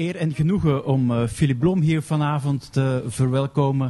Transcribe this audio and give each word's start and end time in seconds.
eer 0.00 0.16
en 0.16 0.34
genoegen 0.34 0.84
om 0.84 1.10
uh, 1.10 1.26
Philip 1.26 1.58
Blom 1.58 1.80
hier 1.80 2.02
vanavond 2.02 2.72
te 2.72 3.04
verwelkomen. 3.06 3.86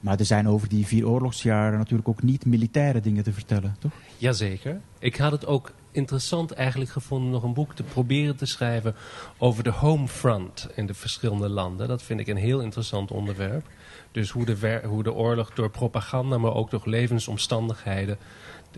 Maar 0.00 0.18
er 0.18 0.24
zijn 0.24 0.48
over 0.48 0.68
die 0.68 0.86
vier 0.86 1.08
oorlogsjaren 1.08 1.78
natuurlijk 1.78 2.08
ook 2.08 2.22
niet 2.22 2.46
militaire 2.46 3.00
dingen 3.00 3.22
te 3.22 3.32
vertellen, 3.32 3.76
toch? 3.78 3.92
Jazeker. 4.16 4.80
Ik 4.98 5.16
had 5.16 5.32
het 5.32 5.46
ook 5.46 5.72
interessant 5.90 6.52
eigenlijk 6.52 6.90
gevonden 6.90 7.30
nog 7.30 7.42
een 7.42 7.54
boek 7.54 7.74
te 7.74 7.82
proberen 7.82 8.36
te 8.36 8.46
schrijven 8.46 8.94
over 9.38 9.64
de 9.64 9.70
home 9.70 10.08
front 10.08 10.68
in 10.74 10.86
de 10.86 10.94
verschillende 10.94 11.48
landen. 11.48 11.88
Dat 11.88 12.02
vind 12.02 12.20
ik 12.20 12.26
een 12.26 12.36
heel 12.36 12.60
interessant 12.60 13.10
onderwerp. 13.10 13.66
Dus 14.12 14.30
hoe 14.30 14.44
de, 14.44 14.80
hoe 14.84 15.02
de 15.02 15.12
oorlog 15.12 15.50
door 15.50 15.70
propaganda, 15.70 16.38
maar 16.38 16.54
ook 16.54 16.70
door 16.70 16.82
levensomstandigheden 16.84 18.18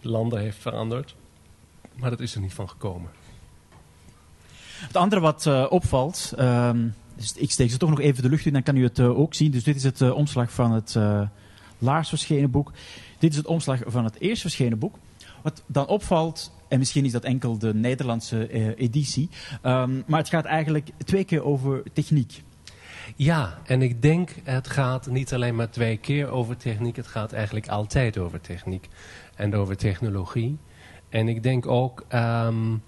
de 0.00 0.08
landen 0.08 0.40
heeft 0.40 0.58
veranderd 0.58 1.14
maar 1.98 2.10
dat 2.10 2.20
is 2.20 2.34
er 2.34 2.40
niet 2.40 2.54
van 2.54 2.68
gekomen. 2.68 3.10
Het 4.78 4.96
andere 4.96 5.20
wat 5.20 5.46
uh, 5.46 5.66
opvalt, 5.68 6.32
uh, 6.38 6.70
dus 7.16 7.32
ik 7.32 7.50
steek 7.50 7.70
ze 7.70 7.76
toch 7.76 7.90
nog 7.90 8.00
even 8.00 8.22
de 8.22 8.28
lucht 8.28 8.46
in, 8.46 8.52
dan 8.52 8.62
kan 8.62 8.76
u 8.76 8.82
het 8.82 8.98
uh, 8.98 9.18
ook 9.18 9.34
zien. 9.34 9.50
Dus 9.50 9.64
dit 9.64 9.76
is 9.76 9.82
het 9.82 10.00
uh, 10.00 10.14
omslag 10.14 10.52
van 10.52 10.72
het 10.72 10.96
laatst 11.78 12.08
verschenen 12.08 12.50
boek. 12.50 12.72
Dit 13.18 13.30
is 13.30 13.36
het 13.36 13.46
omslag 13.46 13.80
van 13.86 14.04
het 14.04 14.20
eerst 14.20 14.40
verschenen 14.40 14.78
boek. 14.78 14.98
Wat 15.42 15.62
dan 15.66 15.86
opvalt, 15.86 16.52
en 16.68 16.78
misschien 16.78 17.04
is 17.04 17.12
dat 17.12 17.24
enkel 17.24 17.58
de 17.58 17.74
Nederlandse 17.74 18.74
editie, 18.76 19.28
um, 19.62 20.04
maar 20.06 20.18
het 20.18 20.28
gaat 20.28 20.44
eigenlijk 20.44 20.88
twee 21.04 21.24
keer 21.24 21.44
over 21.44 21.82
techniek. 21.92 22.42
Ja, 23.16 23.58
en 23.64 23.82
ik 23.82 24.02
denk 24.02 24.34
het 24.44 24.68
gaat 24.68 25.06
niet 25.06 25.34
alleen 25.34 25.54
maar 25.54 25.70
twee 25.70 25.96
keer 25.96 26.28
over 26.28 26.56
techniek, 26.56 26.96
het 26.96 27.06
gaat 27.06 27.32
eigenlijk 27.32 27.68
altijd 27.68 28.18
over 28.18 28.40
techniek 28.40 28.88
en 29.36 29.54
over 29.54 29.76
technologie. 29.76 30.58
En 31.08 31.28
ik 31.28 31.42
denk 31.42 31.66
ook, 31.66 32.04
um, 32.14 32.82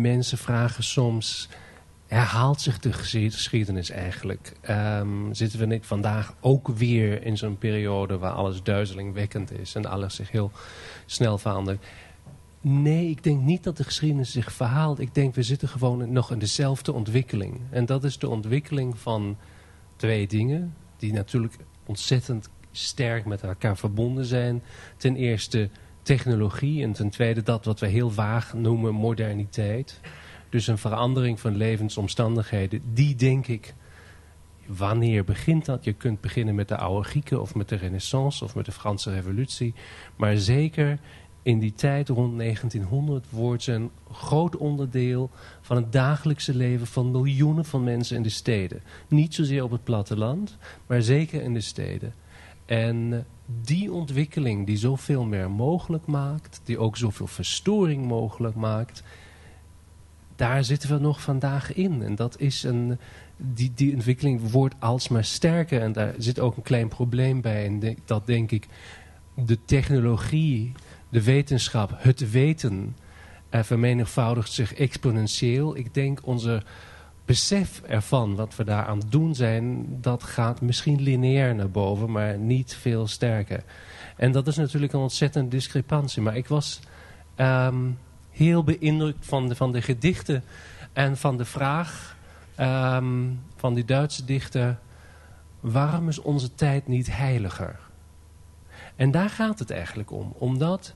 mensen 0.00 0.38
vragen 0.38 0.84
soms, 0.84 1.48
herhaalt 2.06 2.60
zich 2.60 2.78
de 2.78 2.92
geschiedenis 2.92 3.90
eigenlijk? 3.90 4.52
Um, 4.70 5.34
zitten 5.34 5.58
we 5.58 5.66
niet 5.66 5.86
vandaag 5.86 6.34
ook 6.40 6.68
weer 6.68 7.22
in 7.22 7.36
zo'n 7.36 7.58
periode 7.58 8.18
waar 8.18 8.32
alles 8.32 8.62
duizelingwekkend 8.62 9.58
is 9.58 9.74
en 9.74 9.86
alles 9.86 10.14
zich 10.14 10.30
heel 10.30 10.50
snel 11.06 11.38
verandert? 11.38 11.84
Nee, 12.60 13.08
ik 13.08 13.22
denk 13.22 13.42
niet 13.42 13.64
dat 13.64 13.76
de 13.76 13.84
geschiedenis 13.84 14.32
zich 14.32 14.52
verhaalt. 14.52 14.98
Ik 14.98 15.14
denk 15.14 15.34
we 15.34 15.42
zitten 15.42 15.68
gewoon 15.68 16.12
nog 16.12 16.30
in 16.30 16.38
dezelfde 16.38 16.92
ontwikkeling. 16.92 17.60
En 17.70 17.86
dat 17.86 18.04
is 18.04 18.18
de 18.18 18.28
ontwikkeling 18.28 18.98
van 18.98 19.36
twee 19.96 20.26
dingen 20.26 20.74
die 20.96 21.12
natuurlijk 21.12 21.56
ontzettend 21.86 22.48
sterk 22.72 23.24
met 23.24 23.42
elkaar 23.42 23.76
verbonden 23.76 24.24
zijn. 24.24 24.62
Ten 24.96 25.16
eerste 25.16 25.68
technologie 26.06 26.82
en 26.82 26.92
ten 26.92 27.10
tweede 27.10 27.42
dat 27.42 27.64
wat 27.64 27.80
we 27.80 27.86
heel 27.86 28.10
vaag 28.10 28.54
noemen 28.54 28.94
moderniteit. 28.94 30.00
Dus 30.48 30.66
een 30.66 30.78
verandering 30.78 31.40
van 31.40 31.56
levensomstandigheden, 31.56 32.82
die 32.92 33.14
denk 33.14 33.46
ik, 33.46 33.74
wanneer 34.66 35.24
begint 35.24 35.64
dat? 35.64 35.84
Je 35.84 35.92
kunt 35.92 36.20
beginnen 36.20 36.54
met 36.54 36.68
de 36.68 36.76
oude 36.76 37.08
Grieken 37.08 37.40
of 37.40 37.54
met 37.54 37.68
de 37.68 37.76
renaissance 37.76 38.44
of 38.44 38.54
met 38.54 38.64
de 38.64 38.72
Franse 38.72 39.10
revolutie. 39.10 39.74
Maar 40.16 40.36
zeker 40.36 40.98
in 41.42 41.58
die 41.58 41.72
tijd 41.72 42.08
rond 42.08 42.38
1900 42.38 43.30
wordt 43.30 43.62
ze 43.62 43.72
een 43.72 43.90
groot 44.12 44.56
onderdeel 44.56 45.30
van 45.60 45.76
het 45.76 45.92
dagelijkse 45.92 46.54
leven 46.54 46.86
van 46.86 47.10
miljoenen 47.10 47.64
van 47.64 47.84
mensen 47.84 48.16
in 48.16 48.22
de 48.22 48.28
steden. 48.28 48.82
Niet 49.08 49.34
zozeer 49.34 49.64
op 49.64 49.70
het 49.70 49.84
platteland, 49.84 50.56
maar 50.86 51.02
zeker 51.02 51.42
in 51.42 51.54
de 51.54 51.60
steden. 51.60 52.14
En 52.66 53.26
die 53.46 53.92
ontwikkeling 53.92 54.66
die 54.66 54.76
zoveel 54.76 55.24
meer 55.24 55.50
mogelijk 55.50 56.06
maakt, 56.06 56.60
die 56.64 56.78
ook 56.78 56.96
zoveel 56.96 57.26
verstoring 57.26 58.06
mogelijk 58.06 58.54
maakt, 58.54 59.02
daar 60.36 60.64
zitten 60.64 60.88
we 60.88 60.98
nog 60.98 61.22
vandaag 61.22 61.74
in. 61.74 62.02
En 62.02 62.14
dat 62.14 62.40
is 62.40 62.62
een, 62.62 62.98
die, 63.36 63.72
die 63.74 63.94
ontwikkeling 63.94 64.50
wordt 64.50 64.74
alsmaar 64.78 65.24
sterker 65.24 65.80
en 65.80 65.92
daar 65.92 66.14
zit 66.18 66.40
ook 66.40 66.56
een 66.56 66.62
klein 66.62 66.88
probleem 66.88 67.40
bij. 67.40 67.64
En 67.64 67.96
dat 68.04 68.26
denk 68.26 68.50
ik, 68.50 68.66
de 69.34 69.58
technologie, 69.64 70.72
de 71.08 71.22
wetenschap, 71.22 71.94
het 71.96 72.30
weten, 72.30 72.96
uh, 73.50 73.62
vermenigvoudigt 73.62 74.52
zich 74.52 74.74
exponentieel. 74.74 75.76
Ik 75.76 75.94
denk 75.94 76.20
onze 76.26 76.62
besef 77.26 77.82
ervan, 77.82 78.34
wat 78.34 78.56
we 78.56 78.64
daar 78.64 78.84
aan 78.84 78.98
het 78.98 79.12
doen 79.12 79.34
zijn, 79.34 79.86
dat 80.00 80.22
gaat 80.22 80.60
misschien 80.60 81.02
lineair 81.02 81.54
naar 81.54 81.70
boven, 81.70 82.10
maar 82.10 82.38
niet 82.38 82.74
veel 82.74 83.06
sterker. 83.06 83.64
En 84.16 84.32
dat 84.32 84.46
is 84.46 84.56
natuurlijk 84.56 84.92
een 84.92 85.00
ontzettende 85.00 85.48
discrepantie. 85.48 86.22
Maar 86.22 86.36
ik 86.36 86.48
was 86.48 86.80
um, 87.36 87.98
heel 88.30 88.64
beïndrukt 88.64 89.26
van 89.26 89.48
de, 89.48 89.54
van 89.54 89.72
de 89.72 89.82
gedichten 89.82 90.44
en 90.92 91.16
van 91.16 91.36
de 91.36 91.44
vraag 91.44 92.16
um, 92.60 93.40
van 93.56 93.74
die 93.74 93.84
Duitse 93.84 94.24
dichter... 94.24 94.78
waarom 95.60 96.08
is 96.08 96.18
onze 96.18 96.54
tijd 96.54 96.86
niet 96.86 97.16
heiliger? 97.16 97.78
En 98.96 99.10
daar 99.10 99.30
gaat 99.30 99.58
het 99.58 99.70
eigenlijk 99.70 100.10
om. 100.10 100.34
Omdat 100.38 100.92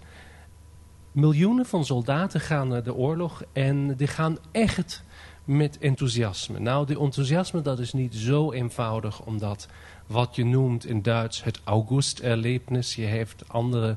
miljoenen 1.12 1.67
van 1.67 1.85
soldaten 1.85 2.41
gaan 2.41 2.69
naar 2.69 2.83
de 2.83 2.94
oorlog 2.94 3.43
en 3.53 3.97
die 3.97 4.06
gaan 4.06 4.37
echt 4.53 5.05
met 5.50 5.79
enthousiasme. 5.79 6.58
Nou, 6.58 6.87
die 6.87 7.00
enthousiasme 7.00 7.62
dat 7.62 7.79
is 7.79 7.93
niet 7.93 8.14
zo 8.14 8.52
eenvoudig, 8.52 9.20
omdat 9.20 9.69
wat 10.06 10.37
je 10.37 10.44
noemt 10.44 10.87
in 10.87 11.02
Duits 11.02 11.44
het 11.44 11.61
August-erlebnis, 11.64 12.94
je 12.94 13.05
heeft 13.05 13.44
andere 13.47 13.97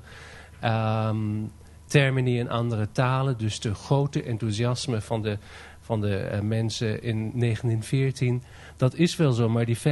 um, 0.63 1.51
termini 1.85 2.39
in 2.39 2.49
andere 2.49 2.91
talen, 2.91 3.37
dus 3.37 3.59
de 3.59 3.73
grote 3.73 4.23
enthousiasme 4.23 5.01
van 5.01 5.21
de, 5.21 5.37
van 5.81 6.01
de 6.01 6.29
uh, 6.33 6.39
mensen 6.39 7.03
in 7.03 7.15
1914, 7.39 8.43
dat 8.77 8.95
is 8.95 9.15
wel 9.15 9.31
zo, 9.31 9.49
maar 9.49 9.65
die 9.65 9.77
50.000 9.77 9.83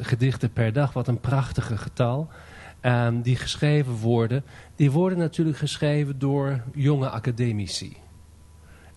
gedichten 0.00 0.52
per 0.52 0.72
dag, 0.72 0.92
wat 0.92 1.08
een 1.08 1.20
prachtige 1.20 1.76
getal, 1.76 2.28
um, 2.82 3.22
die 3.22 3.36
geschreven 3.36 3.92
worden, 3.92 4.44
die 4.76 4.90
worden 4.90 5.18
natuurlijk 5.18 5.58
geschreven 5.58 6.18
door 6.18 6.60
jonge 6.74 7.10
academici. 7.10 7.96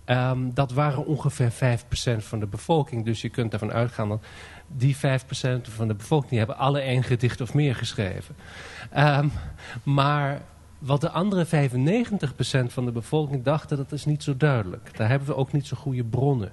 Ehm, 0.05 0.49
dat 0.53 0.71
waren 0.71 1.05
ongeveer 1.05 1.51
5% 1.51 2.23
van 2.23 2.39
de 2.39 2.45
bevolking. 2.45 3.05
Dus 3.05 3.21
je 3.21 3.29
kunt 3.29 3.53
ervan 3.53 3.71
uitgaan 3.71 4.09
dat 4.09 4.25
die 4.67 4.95
5% 4.95 5.69
van 5.69 5.87
de 5.87 5.95
bevolking... 5.95 6.37
hebben 6.37 6.57
alle 6.57 6.79
één 6.79 7.03
gedicht 7.03 7.41
of 7.41 7.53
meer 7.53 7.75
geschreven. 7.75 8.35
Um, 8.97 9.31
maar 9.83 10.41
wat 10.79 11.01
de 11.01 11.09
andere 11.09 11.45
95% 11.45 11.49
van 12.67 12.85
de 12.85 12.91
bevolking 12.91 13.43
dachten, 13.43 13.77
dat 13.77 13.91
is 13.91 14.05
niet 14.05 14.23
zo 14.23 14.37
duidelijk. 14.37 14.97
Daar 14.97 15.09
hebben 15.09 15.27
we 15.27 15.35
ook 15.35 15.51
niet 15.51 15.67
zo 15.67 15.77
goede 15.77 16.03
bronnen. 16.03 16.51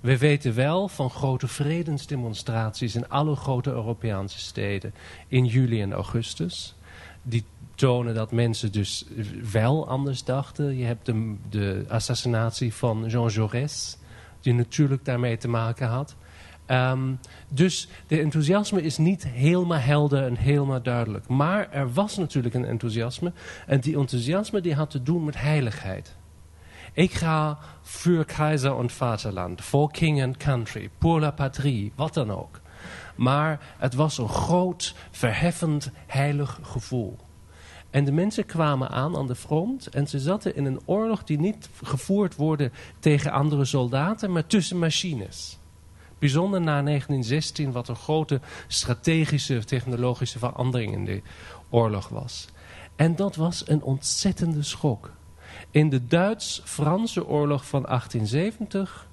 We 0.00 0.18
weten 0.18 0.54
wel 0.54 0.88
van 0.88 1.10
grote 1.10 1.48
vredesdemonstraties 1.48 2.94
in 2.94 3.08
alle 3.08 3.36
grote 3.36 3.70
Europese 3.70 4.38
steden 4.38 4.94
in 5.28 5.44
juli 5.44 5.82
en 5.82 5.92
augustus. 5.92 6.74
Die 7.22 7.44
tonen 7.74 8.14
dat 8.14 8.32
mensen 8.32 8.72
dus 8.72 9.04
wel 9.52 9.88
anders 9.88 10.24
dachten. 10.24 10.76
Je 10.76 10.84
hebt 10.84 11.06
de, 11.06 11.34
de 11.50 11.84
assassinatie 11.88 12.74
van 12.74 13.04
Jean 13.06 13.30
Jaurès, 13.30 13.98
die 14.40 14.54
natuurlijk 14.54 15.04
daarmee 15.04 15.36
te 15.36 15.48
maken 15.48 15.86
had. 15.86 16.16
Um, 16.66 17.18
dus 17.48 17.88
de 18.06 18.20
enthousiasme 18.20 18.82
is 18.82 18.98
niet 18.98 19.26
helemaal 19.26 19.78
helder 19.78 20.24
en 20.24 20.36
helemaal 20.36 20.82
duidelijk. 20.82 21.28
Maar 21.28 21.70
er 21.70 21.92
was 21.92 22.16
natuurlijk 22.16 22.54
een 22.54 22.64
enthousiasme. 22.64 23.32
En 23.66 23.80
die 23.80 23.98
enthousiasme 23.98 24.60
die 24.60 24.74
had 24.74 24.90
te 24.90 25.02
doen 25.02 25.24
met 25.24 25.40
heiligheid. 25.40 26.16
Ik 26.92 27.12
ga 27.12 27.58
voor 27.82 28.24
keizer 28.24 28.78
en 28.78 28.90
vaderland, 28.90 29.60
voor 29.60 29.90
king 29.90 30.20
en 30.20 30.36
country, 30.36 30.90
pour 30.98 31.20
la 31.20 31.30
patrie, 31.30 31.92
wat 31.94 32.14
dan 32.14 32.30
ook. 32.30 32.60
Maar 33.16 33.60
het 33.78 33.94
was 33.94 34.18
een 34.18 34.28
groot, 34.28 34.94
verheffend, 35.10 35.90
heilig 36.06 36.58
gevoel. 36.62 37.18
En 37.92 38.04
de 38.04 38.12
mensen 38.12 38.46
kwamen 38.46 38.88
aan 38.88 39.16
aan 39.16 39.26
de 39.26 39.34
front 39.34 39.86
en 39.86 40.06
ze 40.06 40.18
zaten 40.18 40.56
in 40.56 40.64
een 40.64 40.80
oorlog 40.84 41.24
die 41.24 41.38
niet 41.38 41.68
gevoerd 41.82 42.36
wordt 42.36 42.62
tegen 42.98 43.32
andere 43.32 43.64
soldaten, 43.64 44.32
maar 44.32 44.46
tussen 44.46 44.78
machines. 44.78 45.58
Bijzonder 46.18 46.60
na 46.60 46.82
1916, 46.82 47.72
wat 47.72 47.88
een 47.88 47.96
grote 47.96 48.40
strategische, 48.66 49.64
technologische 49.64 50.38
verandering 50.38 50.92
in 50.92 51.04
de 51.04 51.22
oorlog 51.70 52.08
was. 52.08 52.48
En 52.96 53.16
dat 53.16 53.36
was 53.36 53.68
een 53.68 53.82
ontzettende 53.82 54.62
schok. 54.62 55.12
In 55.70 55.88
de 55.88 56.06
Duits-Franse 56.06 57.26
oorlog 57.26 57.66
van 57.66 57.82
1870, 57.82 59.06
een 59.06 59.11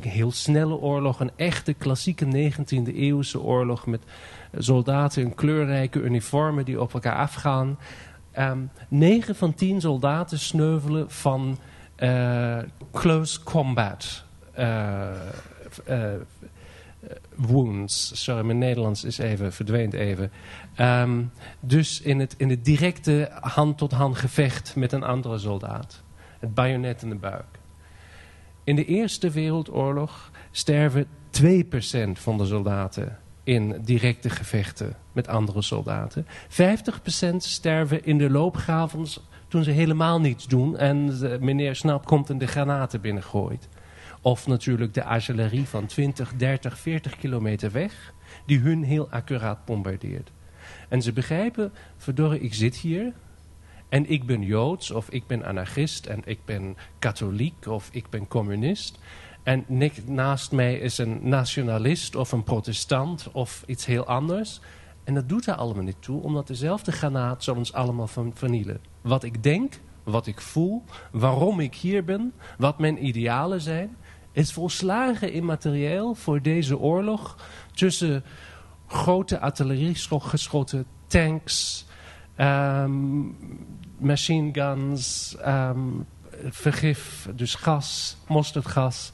heel 0.00 0.32
snelle 0.32 0.74
oorlog, 0.74 1.20
een 1.20 1.30
echte 1.36 1.72
klassieke 1.72 2.52
19e 2.52 2.94
eeuwse 2.94 3.40
oorlog 3.40 3.86
met 3.86 4.02
soldaten 4.58 5.22
in 5.22 5.34
kleurrijke 5.34 6.00
uniformen 6.00 6.64
die 6.64 6.80
op 6.80 6.94
elkaar 6.94 7.16
afgaan. 7.16 7.78
Um, 8.38 8.70
9 8.88 9.34
van 9.34 9.54
10 9.54 9.80
soldaten 9.80 10.38
sneuvelen 10.38 11.10
van 11.10 11.58
uh, 11.98 12.58
close 12.92 13.42
combat. 13.42 14.24
Uh, 14.58 15.10
uh, 15.88 16.12
wounds. 17.34 18.24
Sorry, 18.24 18.44
mijn 18.44 18.58
Nederlands 18.58 19.04
is 19.04 19.18
even, 19.18 19.52
verdwijnt 19.52 19.92
even. 19.92 20.30
Um, 20.78 21.30
dus 21.60 22.00
in 22.00 22.18
het, 22.18 22.34
in 22.36 22.50
het 22.50 22.64
directe 22.64 23.30
hand-tot-hand 23.40 24.16
gevecht 24.16 24.76
met 24.76 24.92
een 24.92 25.02
andere 25.02 25.38
soldaat. 25.38 26.02
Het 26.38 26.54
bajonet 26.54 27.02
in 27.02 27.08
de 27.08 27.14
buik. 27.14 27.59
In 28.70 28.76
de 28.76 28.84
Eerste 28.84 29.30
Wereldoorlog 29.30 30.30
sterven 30.50 31.06
2% 31.06 31.06
van 32.12 32.38
de 32.38 32.46
soldaten 32.46 33.18
in 33.44 33.80
directe 33.84 34.30
gevechten 34.30 34.96
met 35.12 35.28
andere 35.28 35.62
soldaten. 35.62 36.26
50% 36.48 37.36
sterven 37.36 38.04
in 38.04 38.18
de 38.18 38.30
loopgravens 38.30 39.20
toen 39.48 39.64
ze 39.64 39.70
helemaal 39.70 40.20
niets 40.20 40.46
doen 40.46 40.76
en 40.76 41.12
meneer 41.44 41.76
Snap 41.76 42.04
komt 42.04 42.30
en 42.30 42.38
de 42.38 42.46
granaten 42.46 43.00
binnengooit. 43.00 43.68
Of 44.22 44.46
natuurlijk 44.46 44.94
de 44.94 45.04
artillerie 45.04 45.68
van 45.68 45.86
20, 45.86 46.32
30, 46.36 46.78
40 46.78 47.16
kilometer 47.16 47.70
weg, 47.70 48.12
die 48.46 48.58
hun 48.58 48.82
heel 48.82 49.10
accuraat 49.10 49.64
bombardeert. 49.64 50.30
En 50.88 51.02
ze 51.02 51.12
begrijpen, 51.12 51.72
verdorie, 51.96 52.40
ik 52.40 52.54
zit 52.54 52.76
hier 52.76 53.12
en 53.90 54.10
ik 54.10 54.26
ben 54.26 54.42
Joods 54.42 54.90
of 54.90 55.10
ik 55.10 55.26
ben 55.26 55.44
anarchist 55.44 56.06
en 56.06 56.22
ik 56.24 56.38
ben 56.44 56.76
katholiek 56.98 57.66
of 57.66 57.88
ik 57.92 58.10
ben 58.10 58.28
communist. 58.28 58.98
En 59.42 59.64
naast 60.06 60.52
mij 60.52 60.78
is 60.78 60.98
een 60.98 61.18
nationalist 61.22 62.16
of 62.16 62.32
een 62.32 62.44
protestant 62.44 63.28
of 63.32 63.62
iets 63.66 63.86
heel 63.86 64.06
anders. 64.06 64.60
En 65.04 65.14
dat 65.14 65.28
doet 65.28 65.46
er 65.46 65.54
allemaal 65.54 65.82
niet 65.82 66.02
toe, 66.02 66.22
omdat 66.22 66.46
dezelfde 66.46 66.92
granaat 66.92 67.44
zal 67.44 67.56
ons 67.56 67.72
allemaal 67.72 68.08
vernielen. 68.34 68.80
Wat 69.00 69.22
ik 69.22 69.42
denk, 69.42 69.80
wat 70.02 70.26
ik 70.26 70.40
voel, 70.40 70.84
waarom 71.10 71.60
ik 71.60 71.74
hier 71.74 72.04
ben, 72.04 72.32
wat 72.58 72.78
mijn 72.78 73.06
idealen 73.06 73.60
zijn 73.60 73.96
is 74.32 74.52
volslagen 74.52 75.32
immaterieel 75.32 76.14
voor 76.14 76.42
deze 76.42 76.78
oorlog 76.78 77.36
tussen 77.72 78.24
grote 78.86 79.40
artilleriegeschoten 79.40 80.86
tanks, 81.06 81.86
um, 82.36 83.36
machine 84.00 84.52
guns, 84.52 85.36
um, 85.46 86.06
vergif, 86.48 87.28
dus 87.34 87.54
gas, 87.54 88.16
mosterdgas. 88.28 89.12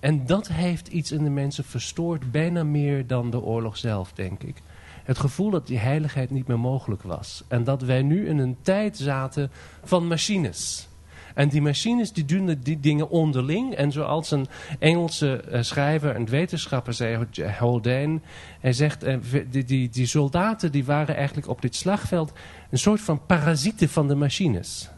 En 0.00 0.26
dat 0.26 0.48
heeft 0.48 0.88
iets 0.88 1.12
in 1.12 1.24
de 1.24 1.30
mensen 1.30 1.64
verstoord, 1.64 2.30
bijna 2.30 2.64
meer 2.64 3.06
dan 3.06 3.30
de 3.30 3.40
oorlog 3.40 3.76
zelf, 3.76 4.12
denk 4.12 4.42
ik. 4.42 4.62
Het 5.04 5.18
gevoel 5.18 5.50
dat 5.50 5.66
die 5.66 5.78
heiligheid 5.78 6.30
niet 6.30 6.46
meer 6.46 6.58
mogelijk 6.58 7.02
was. 7.02 7.44
En 7.48 7.64
dat 7.64 7.82
wij 7.82 8.02
nu 8.02 8.28
in 8.28 8.38
een 8.38 8.56
tijd 8.62 8.96
zaten 8.96 9.50
van 9.84 10.06
machines. 10.06 10.88
En 11.34 11.48
die 11.48 11.62
machines 11.62 12.12
die 12.12 12.24
doen 12.24 12.58
die 12.62 12.80
dingen 12.80 13.10
onderling. 13.10 13.74
En 13.74 13.92
zoals 13.92 14.30
een 14.30 14.46
Engelse 14.78 15.44
uh, 15.48 15.62
schrijver 15.62 16.14
en 16.14 16.28
wetenschapper 16.28 16.94
zei, 16.94 17.26
Haldane, 17.58 18.20
hij 18.60 18.72
zegt, 18.72 19.04
uh, 19.04 19.16
die, 19.50 19.64
die, 19.64 19.88
die 19.88 20.06
soldaten 20.06 20.72
die 20.72 20.84
waren 20.84 21.16
eigenlijk 21.16 21.48
op 21.48 21.62
dit 21.62 21.74
slagveld 21.74 22.32
een 22.70 22.78
soort 22.78 23.00
van 23.00 23.26
parasieten 23.26 23.88
van 23.88 24.08
de 24.08 24.14
machines. 24.14 24.90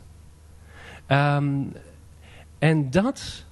Um, 1.09 1.73
en 2.59 2.91
dat 2.91 3.45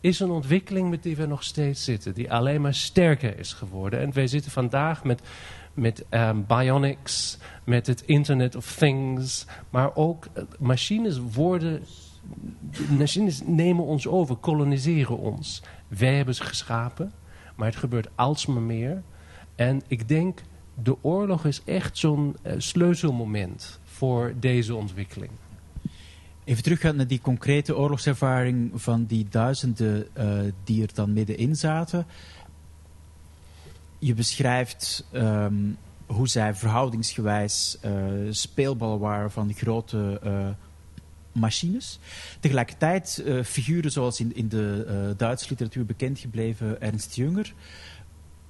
is 0.00 0.20
een 0.20 0.30
ontwikkeling 0.30 0.90
met 0.90 1.02
die 1.02 1.16
we 1.16 1.26
nog 1.26 1.42
steeds 1.42 1.84
zitten, 1.84 2.14
die 2.14 2.32
alleen 2.32 2.60
maar 2.60 2.74
sterker 2.74 3.38
is 3.38 3.52
geworden. 3.52 4.00
En 4.00 4.12
wij 4.12 4.26
zitten 4.26 4.50
vandaag 4.50 5.04
met, 5.04 5.20
met 5.74 6.04
um, 6.10 6.46
bionics, 6.46 7.38
met 7.64 7.86
het 7.86 8.02
Internet 8.02 8.56
of 8.56 8.74
Things, 8.74 9.46
maar 9.70 9.96
ook 9.96 10.26
uh, 10.34 10.42
machines 10.58 11.20
worden 11.32 11.82
de 12.70 12.94
machines 12.98 13.42
nemen 13.44 13.84
ons 13.84 14.06
over, 14.06 14.36
koloniseren 14.36 15.18
ons. 15.18 15.62
Wij 15.88 16.16
hebben 16.16 16.34
ze 16.34 16.42
geschapen, 16.42 17.12
maar 17.56 17.66
het 17.66 17.76
gebeurt 17.76 18.08
alsmaar 18.14 18.62
meer. 18.62 19.02
En 19.54 19.82
ik 19.86 20.08
denk, 20.08 20.42
de 20.82 20.96
oorlog 21.00 21.44
is 21.44 21.62
echt 21.64 21.98
zo'n 21.98 22.36
uh, 22.42 22.52
sleutelmoment 22.58 23.80
voor 23.84 24.34
deze 24.40 24.74
ontwikkeling. 24.74 25.30
Even 26.44 26.62
teruggaan 26.62 26.96
naar 26.96 27.06
die 27.06 27.20
concrete 27.20 27.76
oorlogservaring 27.76 28.70
van 28.74 29.04
die 29.04 29.26
duizenden 29.30 30.06
uh, 30.18 30.52
die 30.64 30.82
er 30.82 30.94
dan 30.94 31.12
middenin 31.12 31.56
zaten. 31.56 32.06
Je 33.98 34.14
beschrijft 34.14 35.06
um, 35.12 35.76
hoe 36.06 36.28
zij 36.28 36.54
verhoudingsgewijs 36.54 37.78
uh, 37.84 37.92
speelballen 38.30 38.98
waren 38.98 39.30
van 39.30 39.46
die 39.46 39.56
grote 39.56 40.20
machines. 41.32 41.98
Tegelijkertijd 42.40 43.22
uh, 43.24 43.44
figuren 43.44 43.92
zoals 43.92 44.20
in, 44.20 44.34
in 44.34 44.48
de 44.48 44.86
uh, 44.88 45.16
Duitse 45.16 45.46
literatuur 45.48 45.86
bekend 45.86 46.18
gebleven 46.18 46.80
Ernst 46.80 47.16
Jünger 47.16 47.52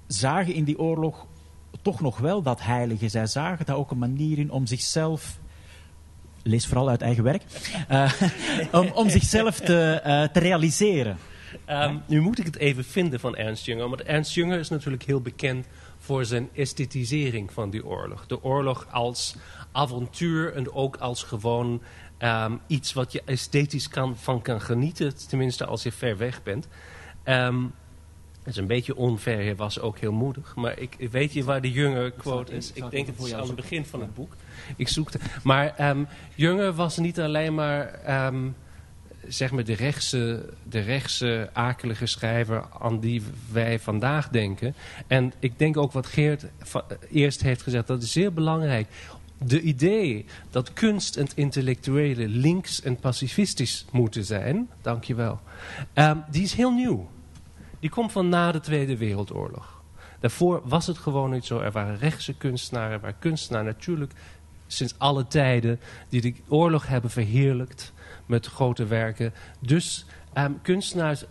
zagen 0.07 0.55
in 0.55 0.65
die 0.65 0.79
oorlog 0.79 1.27
toch 1.83 2.01
nog 2.01 2.19
wel 2.19 2.43
dat 2.43 2.63
heilige. 2.63 3.09
Zij 3.09 3.27
zagen 3.27 3.67
daar 3.67 3.77
ook 3.77 3.91
een 3.91 3.99
manier 3.99 4.39
in 4.39 4.51
om 4.51 4.67
zichzelf 4.67 5.39
lees 6.43 6.67
vooral 6.67 6.89
uit 6.89 7.03
eigen 7.03 7.25
werk, 7.25 7.43
uh, 7.91 8.13
om, 8.81 8.91
om 8.95 9.09
zichzelf 9.09 9.61
te, 9.61 10.29
te 10.33 10.39
realiseren. 10.39 11.17
Um, 11.71 12.03
nu 12.07 12.21
moet 12.21 12.39
ik 12.39 12.45
het 12.45 12.57
even 12.57 12.85
vinden 12.85 13.21
van 13.21 13.37
Ernst 13.37 13.67
Jünger, 13.67 13.89
want 13.89 14.03
Ernst 14.03 14.35
Jünger 14.35 14.59
is 14.59 14.69
natuurlijk 14.69 15.03
heel 15.03 15.21
bekend 15.21 15.67
voor 15.99 16.25
zijn 16.25 16.49
esthetisering 16.55 17.53
van 17.53 17.71
die 17.71 17.87
oorlog. 17.87 18.27
De 18.27 18.43
oorlog 18.43 18.87
als 18.91 19.37
avontuur 19.73 20.55
en 20.55 20.73
ook 20.73 20.97
als 20.97 21.23
gewoon 21.23 21.83
Um, 22.23 22.61
iets 22.67 22.93
wat 22.93 23.13
je 23.13 23.23
esthetisch 23.25 23.89
kan, 23.89 24.17
van 24.17 24.43
kan 24.43 24.61
genieten, 24.61 25.29
tenminste 25.29 25.67
als 25.67 25.83
je 25.83 25.93
ver 25.93 26.17
weg 26.17 26.43
bent. 26.43 26.69
Um, 27.25 27.73
het 28.43 28.55
is 28.55 28.57
een 28.57 28.67
beetje 28.67 28.97
onver, 28.97 29.35
hij 29.35 29.57
was 29.57 29.81
ook 29.81 29.99
heel 29.99 30.13
moedig. 30.13 30.55
Maar 30.57 30.79
ik, 30.79 31.09
weet 31.11 31.33
je 31.33 31.45
waar 31.45 31.61
de 31.61 31.73
Junger 31.73 32.11
quote 32.11 32.53
is? 32.53 32.73
Ik 32.73 32.91
denk 32.91 33.07
het 33.07 33.19
is 33.19 33.35
aan 33.35 33.47
het 33.47 33.57
begin 33.57 33.85
van 33.85 34.01
het 34.01 34.15
boek. 34.15 34.37
Ik 34.77 34.89
zoekte. 34.89 35.19
Maar 35.43 35.91
um, 35.91 36.07
Junger 36.35 36.73
was 36.73 36.97
niet 36.97 37.21
alleen 37.21 37.55
maar 37.55 38.01
um, 38.27 38.55
zeg 39.29 39.51
maar 39.51 39.65
de 39.65 39.75
rechtse, 39.75 40.49
de 40.69 40.81
rechtse 40.81 41.51
akelige 41.53 42.07
schrijver 42.07 42.65
aan 42.81 43.01
die 43.01 43.23
wij 43.53 43.79
vandaag 43.79 44.29
denken. 44.29 44.75
En 45.07 45.33
ik 45.39 45.59
denk 45.59 45.77
ook 45.77 45.93
wat 45.93 46.07
Geert 46.07 46.47
eerst 47.11 47.43
heeft 47.43 47.63
gezegd, 47.63 47.87
dat 47.87 48.03
is 48.03 48.13
zeer 48.13 48.33
belangrijk 48.33 48.87
de 49.45 49.61
idee 49.61 50.25
dat 50.51 50.73
kunst 50.73 51.17
en 51.17 51.27
intellectuele 51.35 52.29
links 52.29 52.83
en 52.83 52.97
pacifistisch 52.97 53.85
moeten 53.93 54.25
zijn, 54.25 54.69
dankjewel, 54.83 55.41
um, 55.95 56.25
die 56.31 56.43
is 56.43 56.55
heel 56.55 56.73
nieuw. 56.73 57.09
Die 57.81 57.91
komt 57.91 58.13
van 58.13 58.29
na 58.29 58.53
de 58.53 58.61
Tweede 58.61 58.97
Wereldoorlog. 58.97 59.83
Daarvoor 60.21 60.61
was 60.65 60.87
het 60.87 60.99
gewoon 60.99 61.31
niet 61.31 61.45
zo. 61.45 61.59
Er 61.59 61.73
waren 61.73 61.99
rechtse 61.99 62.35
kunstenaren, 62.35 63.01
waar 63.01 63.15
kunstenaar 63.19 63.65
natuurlijk 63.65 64.13
sinds 64.67 64.95
alle 64.99 65.27
tijden 65.27 65.81
die 66.09 66.21
de 66.21 66.35
oorlog 66.49 66.87
hebben 66.87 67.11
verheerlijkt 67.11 67.93
met 68.27 68.47
grote 68.47 68.87
werken. 68.87 69.33
Dus 69.61 70.07
um, 70.35 70.59
kunstenaars, 70.63 71.25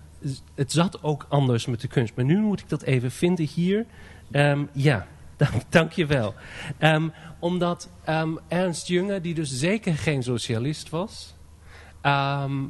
het 0.56 0.72
zat 0.72 1.04
ook 1.04 1.26
anders 1.30 1.66
met 1.66 1.82
de 1.82 1.88
kunst. 1.88 2.16
Maar 2.16 2.26
nu 2.26 2.40
moet 2.40 2.60
ik 2.60 2.70
dat 2.70 2.82
even 2.82 3.12
vinden 3.12 3.46
hier. 3.46 3.86
Um, 4.32 4.70
ja, 4.72 5.08
dank, 5.70 5.92
je 5.92 6.06
wel. 6.06 6.34
Um, 6.80 7.14
omdat 7.40 7.90
Ernst 8.48 8.88
Jünger, 8.88 9.22
die 9.22 9.34
dus 9.34 9.50
zeker 9.50 9.96
geen 9.96 10.24
socialist 10.24 10.90
was... 10.90 11.36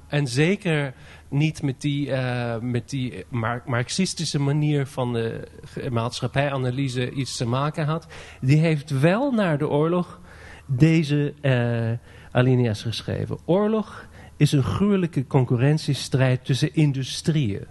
en 0.08 0.28
zeker 0.28 0.94
niet 1.30 1.62
met 1.62 1.82
die, 1.82 2.08
uh, 2.08 2.58
met 2.58 2.90
die 2.90 3.26
marxistische 3.66 4.40
manier 4.40 4.86
van 4.88 5.14
de 5.14 5.48
maatschappijanalyse 5.92 7.12
iets 7.12 7.38
te 7.38 7.46
maken 7.46 7.86
had. 7.86 8.08
Die 8.42 8.58
heeft 8.58 9.00
wel 9.00 9.32
naar 9.32 9.58
de 9.58 9.68
oorlog 9.68 10.20
deze 10.66 11.34
uh, 11.42 11.92
alinea's 12.32 12.82
geschreven. 12.82 13.38
Oorlog 13.46 14.08
is 14.38 14.52
een 14.52 14.64
gruwelijke 14.64 15.28
concurrentiestrijd 15.28 16.46
tussen 16.46 16.76
industrieën. 16.76 17.66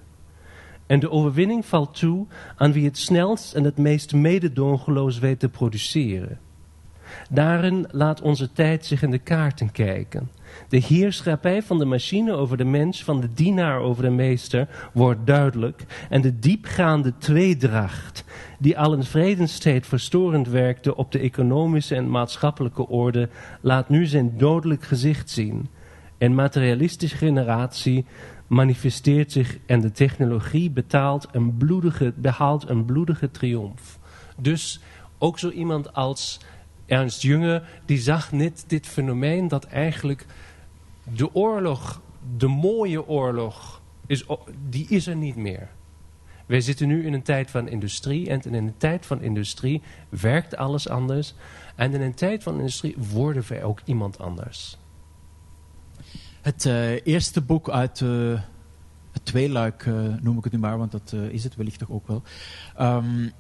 En 0.89 1.01
de 1.01 1.11
overwinning 1.11 1.67
valt 1.67 1.99
toe 1.99 2.27
aan 2.57 2.73
wie 2.73 2.85
het 2.85 2.99
snelst 2.99 3.55
en 3.55 3.65
het 3.65 3.79
meest 3.79 4.15
mededogenloos 4.15 5.19
weet 5.19 5.41
te 5.41 5.49
produceren. 5.49 6.39
Daarin 7.31 7.87
laat 7.91 8.21
onze 8.21 8.53
tijd 8.53 8.87
zich 8.87 9.03
in 9.03 9.11
de 9.11 9.19
kaarten 9.19 9.73
kijken. 9.73 10.31
De 10.69 10.77
heerschappij 10.77 11.63
van 11.63 11.79
de 11.79 11.85
machine 11.85 12.33
over 12.33 12.57
de 12.57 12.65
mens, 12.65 13.05
van 13.05 13.21
de 13.21 13.33
dienaar 13.33 13.81
over 13.81 14.03
de 14.03 14.11
meester, 14.11 14.69
wordt 14.93 15.27
duidelijk. 15.27 15.85
En 16.11 16.21
de 16.21 16.39
diepgaande 16.39 17.13
tweedracht, 17.19 18.25
die 18.59 18.79
al 18.79 18.95
in 18.95 19.03
vredenstijd 19.03 19.87
verstorend 19.87 20.49
werkte 20.49 20.97
op 20.97 21.13
de 21.13 21.19
economische 21.19 21.95
en 21.95 22.11
maatschappelijke 22.11 22.89
orde, 22.89 23.29
laat 23.61 23.89
nu 23.89 24.07
zijn 24.07 24.39
dodelijk 24.39 24.83
gezicht 24.83 25.31
zien. 25.31 25.69
Een 26.19 26.35
materialistische 26.35 27.17
generatie 27.17 28.07
manifesteert 28.49 29.33
zich 29.33 29.59
en 29.67 29.81
de 29.81 29.93
technologie 29.93 30.71
betaalt 30.71 31.29
een 31.33 31.57
bloedige, 31.57 32.13
behaalt 32.17 32.69
een 32.69 32.85
bloedige 32.85 33.31
triomf. 33.31 33.99
Dus 34.37 34.81
ook 35.19 35.39
zo 35.39 35.51
iemand 35.51 35.95
als 35.95 36.41
Ernst 36.87 37.23
Jünger, 37.23 37.63
die 37.85 37.99
zag 37.99 38.33
net 38.33 38.65
dit 38.67 38.87
fenomeen 38.87 39.49
dat 39.49 39.65
eigenlijk 39.65 40.27
de 41.15 41.35
oorlog, 41.35 42.01
de 42.37 42.47
mooie 42.47 43.09
oorlog, 43.09 43.81
is, 44.07 44.27
die 44.69 44.87
is 44.89 45.07
er 45.07 45.17
niet 45.17 45.37
meer. 45.37 45.69
Wij 46.47 46.61
zitten 46.61 46.89
nu 46.89 47.07
in 47.07 47.13
een 47.13 47.23
tijd 47.23 47.51
van 47.51 47.69
industrie 47.69 48.29
en 48.29 48.43
in 48.43 48.55
een 48.55 48.77
tijd 48.77 49.07
van 49.07 49.23
industrie 49.23 49.83
werkt 50.09 50.57
alles 50.57 50.89
anders. 50.89 51.35
En 51.77 51.95
in 51.95 52.01
een 52.01 52.15
tijd 52.15 52.43
van 52.43 52.57
industrie 52.57 52.97
worden 53.13 53.45
wij 53.49 53.63
ook 53.63 53.81
iemand 53.85 54.19
anders. 54.19 54.78
Het 56.43 56.65
uh, 56.65 57.07
eerste 57.07 57.41
boek 57.41 57.71
uit 57.71 58.01
uh, 58.01 58.41
het 59.13 59.25
tweeluik, 59.25 59.85
uh, 59.85 60.15
noem 60.21 60.39
ik 60.39 60.45
het 60.45 60.53
nu 60.53 60.59
maar, 60.59 60.79
want 60.79 60.93
dat 60.93 61.15
is 61.31 61.45
het 61.45 61.57
wellicht 61.57 61.79
toch 61.79 61.91
ook 61.91 62.07
wel. 62.07 62.23
Um, 62.81 63.33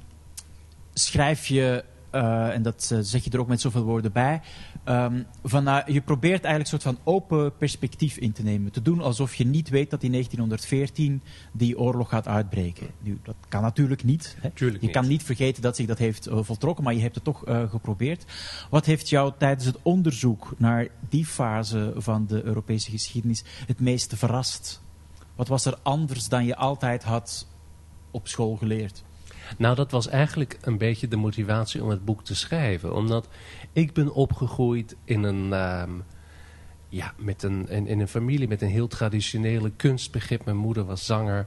schrijf 0.95 1.47
je 1.47 1.85
uh, 2.12 2.55
en 2.55 2.62
dat 2.62 2.91
uh, 2.93 2.99
zeg 3.03 3.25
je 3.25 3.31
er 3.31 3.41
ook 3.41 3.49
met 3.49 3.61
zoveel 3.61 3.83
woorden 3.83 4.12
bij. 4.12 4.41
Um, 4.85 5.27
van, 5.45 5.65
je 5.87 6.00
probeert 6.00 6.45
eigenlijk 6.45 6.61
een 6.61 6.81
soort 6.81 6.97
van 6.97 6.99
open 7.05 7.57
perspectief 7.57 8.17
in 8.17 8.33
te 8.33 8.43
nemen. 8.43 8.73
Te 8.73 8.83
doen 8.83 9.00
alsof 9.00 9.35
je 9.35 9.47
niet 9.47 9.69
weet 9.69 9.91
dat 9.91 10.03
in 10.03 10.11
1914 10.11 11.23
die 11.53 11.79
oorlog 11.79 12.09
gaat 12.09 12.29
uitbreken. 12.29 12.87
Nu, 13.00 13.19
dat 13.23 13.37
kan 13.49 13.62
natuurlijk 13.62 14.05
niet. 14.05 14.37
Hè? 14.41 14.50
Tuurlijk 14.50 14.81
je 14.81 14.87
niet. 14.87 14.97
kan 14.97 15.09
niet 15.09 15.23
vergeten 15.23 15.62
dat 15.62 15.77
zich 15.77 15.87
dat 15.87 15.99
heeft 15.99 16.29
voltrokken, 16.31 16.85
maar 16.85 16.95
je 16.95 17.00
hebt 17.00 17.15
het 17.15 17.25
toch 17.25 17.43
geprobeerd. 17.47 18.25
Wat 18.71 18.87
heeft 18.87 19.09
jou 19.09 19.33
tijdens 19.38 19.65
het 19.65 19.79
onderzoek 19.83 20.55
naar 20.57 20.88
die 21.09 21.27
fase 21.27 21.93
van 21.97 22.27
de 22.27 22.43
Europese 22.43 22.91
geschiedenis 22.91 23.45
het 23.67 23.81
meeste 23.81 24.17
verrast? 24.17 24.83
Wat 25.35 25.49
was 25.49 25.65
er 25.65 25.79
anders 25.83 26.29
dan 26.29 26.45
je 26.45 26.57
altijd 26.57 27.05
had 27.05 27.47
op 28.11 28.29
school 28.29 28.57
geleerd? 28.57 29.05
Nou, 29.57 29.75
dat 29.75 29.90
was 29.90 30.09
eigenlijk 30.09 30.59
een 30.61 30.78
beetje 30.78 31.09
de 31.09 31.17
motivatie 31.17 31.83
om 31.83 31.88
het 31.88 32.05
boek 32.05 32.25
te 32.25 32.35
schrijven. 32.35 32.95
Omdat 32.95 33.28
ik 33.73 33.93
ben 33.93 34.12
opgegroeid 34.12 34.97
in 35.05 35.23
een, 35.23 35.52
um, 35.52 36.05
ja, 36.88 37.12
met 37.17 37.43
een, 37.43 37.69
in, 37.69 38.00
een 38.00 38.09
familie 38.09 38.49
met 38.49 38.62
een 38.62 38.69
heel 38.69 38.88
traditionele 38.88 39.71
kunstbegrip. 39.71 40.45
Mijn 40.45 40.57
moeder 40.57 40.85
was 40.85 41.07
zanger. 41.07 41.47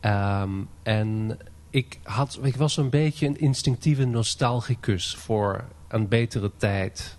Um, 0.00 0.68
en 0.82 1.38
ik, 1.70 1.98
had, 2.02 2.38
ik 2.42 2.56
was 2.56 2.76
een 2.76 2.90
beetje 2.90 3.26
een 3.26 3.40
instinctieve 3.40 4.04
nostalgicus 4.04 5.16
voor 5.16 5.64
een 5.88 6.08
betere 6.08 6.50
tijd. 6.56 7.18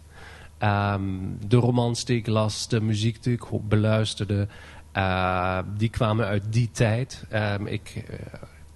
Um, 0.60 1.38
de 1.48 1.58
romans 1.58 2.06
die 2.06 2.18
ik 2.18 2.28
las, 2.28 2.68
de 2.68 2.82
muziek 2.82 3.24
die 3.24 3.34
ik 3.34 3.68
beluisterde... 3.68 4.48
Uh, 4.98 5.60
die 5.78 5.90
kwamen 5.90 6.26
uit 6.26 6.54
die 6.54 6.72
tijd. 6.72 7.26
ik... 7.66 8.06
Uh, 8.12 8.18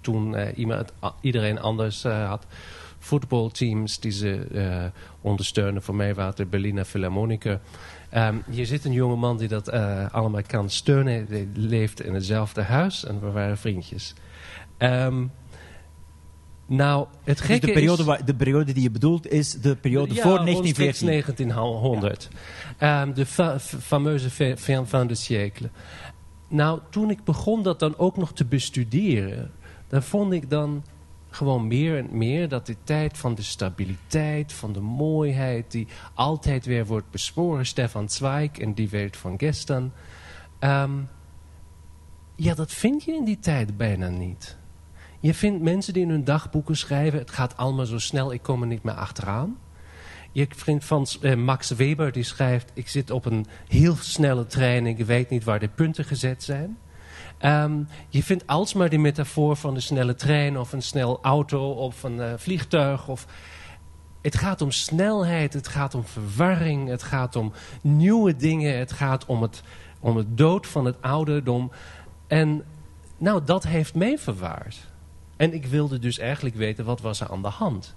toen 0.06 0.34
uh, 0.34 0.42
iemand, 0.54 0.92
iedereen 1.20 1.60
anders 1.60 2.04
uh, 2.04 2.28
had 2.28 2.46
voetbalteams 2.98 4.00
die 4.00 4.10
ze 4.10 4.46
uh, 4.52 4.84
ondersteunen. 5.20 5.82
Voor 5.82 5.94
mij 5.94 6.14
waren 6.14 6.36
de 6.36 6.46
Berliner 6.46 6.84
Philharmoniker. 6.84 7.60
Um, 8.14 8.42
hier 8.50 8.66
zit 8.66 8.84
een 8.84 8.92
jonge 8.92 9.16
man 9.16 9.36
die 9.36 9.48
dat 9.48 9.70
allemaal 10.12 10.42
kan 10.46 10.70
steunen. 10.70 11.26
Hij 11.28 11.48
leeft 11.54 12.02
in 12.02 12.14
hetzelfde 12.14 12.62
huis 12.62 13.04
en 13.04 13.20
we 13.20 13.30
waren 13.30 13.58
vriendjes. 13.58 14.14
Um, 14.78 15.30
nou, 16.66 17.06
het 17.24 17.40
gekke 17.40 17.66
de 17.66 17.72
periode, 17.72 18.02
is, 18.02 18.24
de 18.24 18.34
periode 18.34 18.72
die 18.72 18.82
je 18.82 18.90
bedoelt 18.90 19.30
is 19.30 19.52
de 19.52 19.76
periode 19.76 20.14
ja, 20.14 20.22
voor 20.22 20.44
1914. 20.44 21.06
1900. 21.06 22.28
Ja. 22.78 23.02
Um, 23.02 23.14
de 23.14 23.26
fa 23.26 23.58
fameuze 23.58 24.30
fin 24.56 24.86
van 24.86 25.06
de 25.06 25.14
siècle. 25.14 25.70
Nou, 26.48 26.80
toen 26.90 27.10
ik 27.10 27.24
begon 27.24 27.62
dat 27.62 27.78
dan 27.78 27.98
ook 27.98 28.16
nog 28.16 28.32
te 28.32 28.44
bestuderen 28.44 29.50
dan 29.88 30.02
vond 30.02 30.32
ik 30.32 30.50
dan 30.50 30.84
gewoon 31.30 31.66
meer 31.66 31.98
en 31.98 32.08
meer 32.10 32.48
dat 32.48 32.66
de 32.66 32.76
tijd 32.84 33.18
van 33.18 33.34
de 33.34 33.42
stabiliteit, 33.42 34.52
van 34.52 34.72
de 34.72 34.80
mooiheid, 34.80 35.70
die 35.70 35.86
altijd 36.14 36.66
weer 36.66 36.86
wordt 36.86 37.10
besporen, 37.10 37.66
Stefan 37.66 38.08
Zweig 38.08 38.58
en 38.58 38.74
die 38.74 38.88
wereld 38.88 39.16
van 39.16 39.38
gestern. 39.38 39.92
Um, 40.60 41.08
ja, 42.36 42.54
dat 42.54 42.72
vind 42.72 43.04
je 43.04 43.12
in 43.12 43.24
die 43.24 43.38
tijd 43.38 43.76
bijna 43.76 44.08
niet. 44.08 44.56
Je 45.20 45.34
vindt 45.34 45.62
mensen 45.62 45.92
die 45.92 46.02
in 46.02 46.10
hun 46.10 46.24
dagboeken 46.24 46.76
schrijven, 46.76 47.18
het 47.18 47.30
gaat 47.30 47.56
allemaal 47.56 47.86
zo 47.86 47.98
snel, 47.98 48.32
ik 48.32 48.42
kom 48.42 48.60
er 48.60 48.66
niet 48.66 48.82
meer 48.82 48.94
achteraan. 48.94 49.58
Je 50.32 50.46
vindt 50.50 50.84
van 50.84 51.06
uh, 51.20 51.34
Max 51.34 51.70
Weber 51.70 52.12
die 52.12 52.22
schrijft, 52.22 52.70
ik 52.74 52.88
zit 52.88 53.10
op 53.10 53.24
een 53.24 53.46
heel 53.68 53.96
snelle 53.96 54.46
trein 54.46 54.86
en 54.86 54.98
ik 54.98 55.06
weet 55.06 55.30
niet 55.30 55.44
waar 55.44 55.60
de 55.60 55.68
punten 55.68 56.04
gezet 56.04 56.42
zijn. 56.42 56.78
Um, 57.46 57.88
je 58.08 58.22
vindt 58.22 58.46
alsmaar 58.46 58.88
die 58.88 58.98
metafoor 58.98 59.56
van 59.56 59.74
de 59.74 59.80
snelle 59.80 60.14
trein 60.14 60.58
of 60.58 60.72
een 60.72 60.82
snel 60.82 61.18
auto 61.22 61.70
of 61.70 62.02
een 62.02 62.16
uh, 62.16 62.32
vliegtuig. 62.36 63.08
Of... 63.08 63.26
Het 64.20 64.36
gaat 64.36 64.60
om 64.60 64.70
snelheid, 64.70 65.52
het 65.52 65.68
gaat 65.68 65.94
om 65.94 66.04
verwarring, 66.04 66.88
het 66.88 67.02
gaat 67.02 67.36
om 67.36 67.52
nieuwe 67.80 68.36
dingen. 68.36 68.78
Het 68.78 68.92
gaat 68.92 69.26
om 69.26 69.42
het, 69.42 69.62
om 70.00 70.16
het 70.16 70.38
dood 70.38 70.66
van 70.66 70.84
het 70.84 71.02
ouderdom. 71.02 71.70
En 72.26 72.64
nou, 73.18 73.44
dat 73.44 73.64
heeft 73.64 73.94
mij 73.94 74.18
verwaard. 74.18 74.86
En 75.36 75.52
ik 75.52 75.66
wilde 75.66 75.98
dus 75.98 76.18
eigenlijk 76.18 76.56
weten 76.56 76.84
wat 76.84 77.00
was 77.00 77.20
er 77.20 77.30
aan 77.30 77.42
de 77.42 77.48
hand. 77.48 77.94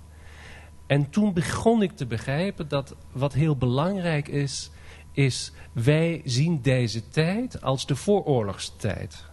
En 0.88 1.10
toen 1.10 1.34
begon 1.34 1.82
ik 1.82 1.92
te 1.92 2.06
begrijpen 2.06 2.68
dat 2.68 2.96
wat 3.12 3.34
heel 3.34 3.56
belangrijk 3.56 4.28
is, 4.28 4.72
is 5.12 5.52
wij 5.72 6.22
zien 6.26 6.62
deze 6.62 7.10
tijd 7.10 7.62
als 7.62 7.86
de 7.86 7.96
vooroorlogstijd. 7.96 9.29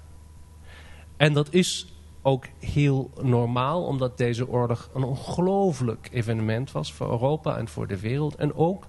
En 1.16 1.32
dat 1.32 1.52
is 1.52 1.94
ook 2.22 2.44
heel 2.60 3.10
normaal, 3.22 3.84
omdat 3.84 4.18
deze 4.18 4.48
oorlog 4.48 4.90
een 4.94 5.04
ongelooflijk 5.04 6.08
evenement 6.12 6.72
was 6.72 6.92
voor 6.92 7.10
Europa 7.10 7.56
en 7.56 7.68
voor 7.68 7.86
de 7.86 8.00
wereld. 8.00 8.34
En 8.34 8.54
ook 8.54 8.86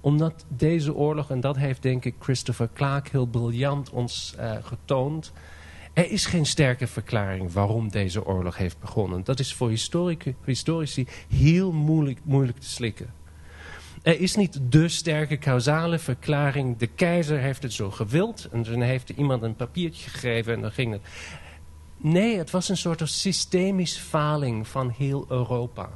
omdat 0.00 0.44
deze 0.48 0.94
oorlog, 0.94 1.30
en 1.30 1.40
dat 1.40 1.56
heeft 1.56 1.82
denk 1.82 2.04
ik 2.04 2.14
Christopher 2.18 2.68
Clark 2.74 3.08
heel 3.08 3.26
briljant 3.26 3.90
ons 3.90 4.34
uh, 4.38 4.52
getoond... 4.62 5.32
Er 5.92 6.10
is 6.10 6.26
geen 6.26 6.46
sterke 6.46 6.86
verklaring 6.86 7.52
waarom 7.52 7.88
deze 7.88 8.26
oorlog 8.26 8.56
heeft 8.56 8.78
begonnen. 8.78 9.24
Dat 9.24 9.38
is 9.38 9.54
voor 9.54 9.70
historici 10.44 11.06
heel 11.28 11.72
moeilijk, 11.72 12.18
moeilijk 12.24 12.58
te 12.58 12.68
slikken. 12.68 13.14
Er 14.02 14.20
is 14.20 14.36
niet 14.36 14.60
de 14.62 14.88
sterke 14.88 15.38
causale 15.38 15.98
verklaring. 15.98 16.76
De 16.76 16.86
keizer 16.86 17.38
heeft 17.38 17.62
het 17.62 17.72
zo 17.72 17.90
gewild. 17.90 18.48
En 18.52 18.62
dan 18.62 18.80
heeft 18.80 19.08
iemand 19.08 19.42
een 19.42 19.56
papiertje 19.56 20.10
gegeven 20.10 20.54
en 20.54 20.60
dan 20.60 20.72
ging 20.72 20.92
het. 20.92 21.02
Nee, 22.02 22.38
het 22.38 22.50
was 22.50 22.68
een 22.68 22.76
soort 22.76 23.02
systemisch 23.04 23.98
faling 23.98 24.68
van 24.68 24.90
heel 24.96 25.26
Europa. 25.28 25.90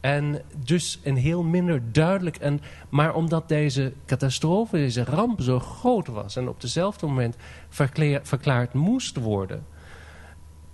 En 0.00 0.42
dus 0.64 1.00
een 1.04 1.16
heel 1.16 1.42
minder 1.42 1.92
duidelijk. 1.92 2.36
En, 2.36 2.60
maar 2.88 3.14
omdat 3.14 3.48
deze 3.48 3.92
catastrofe, 4.06 4.76
deze 4.76 5.04
ramp 5.04 5.40
zo 5.40 5.58
groot 5.58 6.06
was 6.06 6.36
en 6.36 6.48
op 6.48 6.60
dezelfde 6.60 7.06
moment 7.06 7.36
verklaard 8.22 8.72
moest 8.72 9.16
worden, 9.16 9.66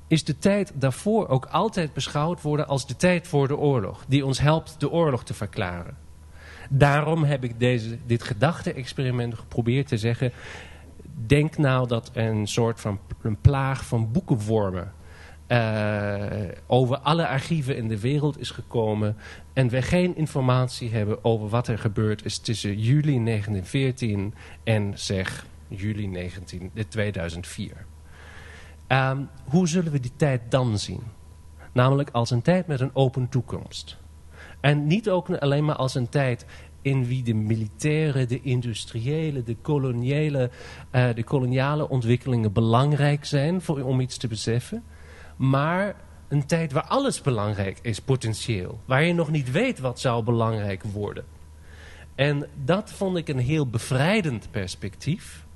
is 0.09 0.25
de 0.25 0.39
tijd 0.39 0.73
daarvoor 0.75 1.29
ook 1.29 1.47
altijd 1.47 1.93
beschouwd 1.93 2.43
worden 2.43 2.69
als 2.69 2.87
de 2.87 2.97
tijd 2.97 3.29
voor 3.29 3.49
de 3.49 3.57
oorlog. 3.57 4.05
Die 4.09 4.27
ons 4.27 4.39
helpt 4.39 4.81
de 4.81 4.91
oorlog 4.91 5.25
te 5.25 5.35
verklaren. 5.35 5.97
Daarom 6.71 7.25
heb 7.25 7.45
ik 7.45 7.61
deze, 7.61 7.99
dit 8.07 8.23
gedachte-experiment 8.23 9.35
geprobeerd 9.35 9.89
te 9.89 9.99
zeggen. 9.99 10.33
Denk 11.27 11.59
nou 11.59 11.89
dat 11.89 12.11
een 12.15 12.47
soort 12.47 12.81
van 12.81 12.99
een 13.23 13.41
plaag 13.41 13.87
van 13.87 14.13
boekenwormen 14.13 14.93
uh, 15.49 16.25
over 16.67 16.99
alle 16.99 17.27
archieven 17.27 17.77
in 17.77 17.89
de 17.89 18.01
wereld 18.01 18.39
is 18.39 18.51
gekomen 18.51 19.17
en 19.53 19.69
we 19.69 19.83
geen 19.83 20.17
informatie 20.17 20.91
hebben 20.91 21.25
over 21.25 21.49
wat 21.49 21.69
er 21.69 21.79
gebeurd 21.79 22.25
is 22.25 22.39
tussen 22.39 22.79
juli 22.79 23.25
1914 23.25 24.35
en 24.65 24.93
zeg 24.95 25.47
juli 25.69 26.07
19, 26.07 26.71
2004. 26.89 27.87
Um, 28.89 29.29
hoe 29.45 29.69
zullen 29.69 29.93
we 29.93 30.01
die 30.01 30.17
tijd 30.17 30.41
dan 30.49 30.79
zien? 30.79 31.03
Namelijk 31.73 32.11
als 32.13 32.31
een 32.31 32.43
tijd 32.43 32.67
met 32.67 32.81
een 32.81 32.95
open 32.95 33.29
toekomst. 33.29 33.97
En 34.61 34.87
niet 34.87 35.11
ook 35.11 35.31
alleen 35.31 35.65
maar 35.65 35.77
als 35.77 35.95
een 35.95 36.09
tijd 36.09 36.47
in 36.87 37.07
wie 37.07 37.23
de 37.23 37.35
militaire, 37.35 38.27
de 38.27 38.41
industriële, 38.41 39.43
de 39.43 39.57
koloniale, 39.63 40.51
uh, 40.93 41.09
de 41.15 41.25
koloniale 41.25 41.89
ontwikkelingen 41.89 42.53
belangrijk 42.53 43.25
zijn 43.25 43.63
voor, 43.63 43.83
om 43.83 44.01
iets 44.01 44.17
te 44.17 44.29
beseffen. 44.29 44.83
Maar 45.37 45.97
een 46.29 46.47
tijd 46.47 46.73
waar 46.73 46.87
alles 46.87 47.21
belangrijk 47.21 47.79
is, 47.83 48.01
potentieel. 48.01 48.81
Waar 48.85 49.05
je 49.05 49.13
nog 49.13 49.31
niet 49.31 49.51
weet 49.51 49.79
wat 49.79 50.01
zou 50.01 50.25
belangrijk 50.25 50.83
worden. 50.83 51.25
En 52.15 52.49
dat 52.65 52.93
vond 52.93 53.17
ik 53.17 53.29
een 53.29 53.39
heel 53.39 53.67
bevrijdend 53.67 54.49
perspectief. 54.51 55.47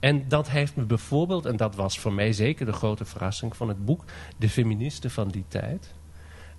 En 0.00 0.28
dat 0.28 0.50
heeft 0.50 0.76
me 0.76 0.84
bijvoorbeeld, 0.84 1.46
en 1.46 1.56
dat 1.56 1.74
was 1.74 1.98
voor 1.98 2.12
mij 2.12 2.32
zeker 2.32 2.66
de 2.66 2.72
grote 2.72 3.04
verrassing 3.04 3.56
van 3.56 3.68
het 3.68 3.84
boek... 3.84 4.04
de 4.38 4.48
feministen 4.48 5.10
van 5.10 5.28
die 5.28 5.44
tijd... 5.48 5.94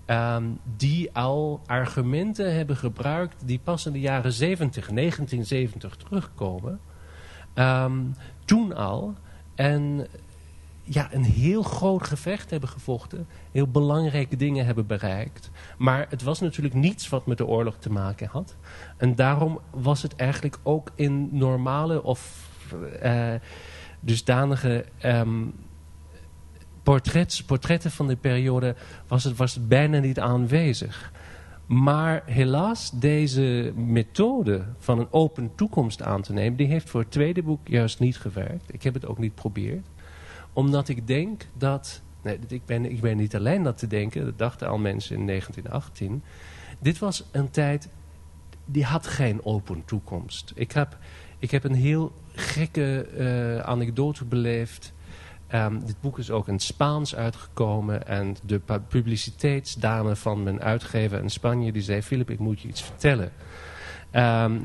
Ehm, 0.06 0.44
die 0.78 1.14
al 1.14 1.62
argumenten 1.66 2.56
hebben 2.56 2.78
gebruikt 2.78 3.36
die 3.46 3.60
pas 3.64 3.86
in 3.86 3.92
de 3.92 4.00
jaren 4.00 4.34
70, 4.34 4.90
1970 4.90 5.96
terugkomen. 5.96 6.80
Ehm, 7.54 8.00
toen 8.46 8.76
al. 8.76 9.14
En 9.56 10.08
ja, 10.84 11.14
een 11.14 11.24
heel 11.24 11.64
groot 11.64 12.08
gevecht 12.08 12.50
hebben 12.50 12.70
gevochten. 12.70 13.28
Heel 13.52 13.68
belangrijke 13.68 14.36
dingen 14.36 14.66
hebben 14.66 14.88
bereikt. 14.88 15.50
Maar 15.78 16.06
het 16.10 16.24
was 16.24 16.40
natuurlijk 16.40 16.76
niets 16.76 17.10
wat 17.10 17.26
met 17.26 17.38
de 17.38 17.46
oorlog 17.46 17.78
te 17.78 17.92
maken 17.92 18.28
had. 18.28 18.56
En 18.98 19.16
daarom 19.16 19.60
was 19.70 20.02
het 20.02 20.16
eigenlijk 20.16 20.58
ook 20.64 20.92
in 20.96 21.30
normale 21.32 22.04
of 22.04 22.50
uh, 23.04 23.34
dusdanige 24.00 24.86
um, 25.06 25.54
portretten 26.84 27.92
van 27.92 28.08
de 28.08 28.16
periode 28.16 28.76
was 29.08 29.24
het, 29.24 29.38
was 29.38 29.68
bijna 29.68 30.00
niet 30.00 30.20
aanwezig. 30.20 31.12
Maar 31.72 32.24
helaas, 32.26 32.92
deze 32.92 33.74
methode 33.76 34.64
van 34.78 35.00
een 35.00 35.12
open 35.12 35.52
toekomst 35.56 36.02
aan 36.02 36.22
te 36.22 36.34
nemen... 36.34 36.58
die 36.58 36.68
heeft 36.68 36.90
voor 36.90 37.02
het 37.02 37.12
tweede 37.12 37.44
boek 37.44 37.68
juist 37.68 38.00
niet 38.00 38.18
gewerkt. 38.18 38.74
Ik 38.74 38.84
heb 38.84 38.94
het 38.94 39.06
ook 39.06 39.18
niet 39.18 39.32
geprobeerd. 39.36 39.88
Omdat 40.54 40.90
ik 40.90 41.08
denk 41.08 41.46
dat... 41.58 42.02
Nee, 42.22 42.40
ik, 42.48 42.66
ben, 42.66 42.86
ik 42.92 43.02
ben 43.02 43.18
niet 43.18 43.36
alleen 43.36 43.64
dat 43.64 43.78
te 43.78 43.88
denken. 43.88 44.26
Dat 44.26 44.38
dachten 44.38 44.68
al 44.68 44.78
mensen 44.78 45.16
in 45.16 45.28
1918. 45.28 46.24
Dit 46.80 47.00
was 47.00 47.24
een 47.32 47.50
tijd... 47.50 47.90
die 48.66 48.84
had 48.84 49.08
geen 49.08 49.46
open 49.46 49.86
toekomst. 49.86 50.52
Ik 50.56 50.72
heb, 50.72 50.98
ik 51.40 51.52
heb 51.52 51.64
een 51.64 51.76
heel 51.76 52.12
gekke 52.34 53.08
uh, 53.18 53.60
anekdote 53.60 54.26
beleefd... 54.26 54.94
Um, 55.54 55.86
dit 55.86 55.96
boek 56.02 56.18
is 56.18 56.32
ook 56.32 56.48
in 56.48 56.60
Spaans 56.60 57.16
uitgekomen. 57.16 58.08
En 58.08 58.36
de 58.46 58.62
publiciteitsdame 58.88 60.16
van 60.16 60.44
mijn 60.44 60.62
uitgever 60.62 61.20
in 61.20 61.30
Spanje... 61.30 61.72
die 61.72 61.82
zei, 61.82 62.02
Philip, 62.02 62.30
ik 62.30 62.40
moet 62.40 62.62
je 62.62 62.68
iets 62.68 62.82
vertellen. 62.82 63.32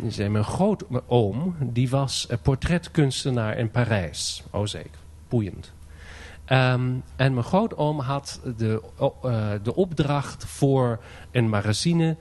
Die 0.00 0.10
zei, 0.10 0.28
mijn 0.28 0.44
grootoom... 0.44 1.56
die 1.60 1.90
was 1.90 2.28
portretkunstenaar 2.42 3.58
in 3.58 3.70
Parijs. 3.70 4.44
Oh 4.50 4.66
zeker, 4.66 4.98
boeiend. 5.28 5.72
Um, 6.48 7.02
en 7.16 7.34
mijn 7.34 7.44
grootoom 7.44 8.00
had 8.00 8.40
de, 8.56 8.82
uh, 9.24 9.50
de 9.62 9.74
opdracht 9.74 10.44
voor 10.44 11.00
een 11.30 11.48
magazine... 11.48 12.16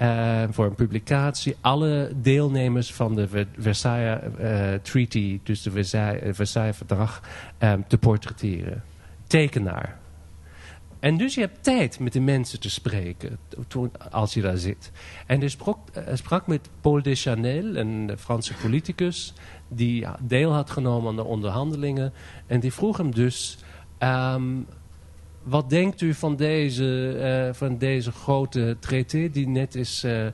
Uh, 0.00 0.42
voor 0.50 0.66
een 0.66 0.74
publicatie 0.74 1.56
alle 1.60 2.12
deelnemers 2.16 2.92
van 2.92 3.14
de 3.14 3.46
Versailles 3.58 4.18
uh, 4.40 4.74
Treaty, 4.82 5.40
dus 5.42 5.62
de 5.62 5.70
Versailles, 5.70 6.36
Versailles 6.36 6.76
Verdrag, 6.76 7.22
um, 7.58 7.84
te 7.88 7.98
portretteren. 7.98 8.82
Tekenaar. 9.26 9.98
En 11.00 11.16
dus 11.16 11.34
je 11.34 11.40
hebt 11.40 11.62
tijd 11.62 11.98
met 11.98 12.12
de 12.12 12.20
mensen 12.20 12.60
te 12.60 12.70
spreken 12.70 13.38
toen, 13.68 13.90
als 14.10 14.34
je 14.34 14.40
daar 14.40 14.56
zit. 14.56 14.92
En 15.26 15.40
hij 15.40 15.48
sprak, 15.48 15.78
sprak 16.12 16.46
met 16.46 16.68
Paul 16.80 17.02
Deschanel, 17.02 17.76
een 17.76 18.10
Franse 18.18 18.54
politicus, 18.54 19.34
die 19.68 20.06
deel 20.20 20.52
had 20.52 20.70
genomen 20.70 21.08
aan 21.08 21.16
de 21.16 21.24
onderhandelingen. 21.24 22.12
En 22.46 22.60
die 22.60 22.72
vroeg 22.72 22.96
hem 22.96 23.14
dus... 23.14 23.58
Um, 23.98 24.66
wat 25.42 25.70
denkt 25.70 26.00
u 26.00 26.14
van 26.14 26.36
deze, 26.36 27.16
uh, 27.48 27.54
van 27.54 27.78
deze 27.78 28.12
grote 28.12 28.76
traité 28.80 29.30
die 29.30 29.48
net 29.48 29.74
is, 29.74 30.04
uh, 30.04 30.26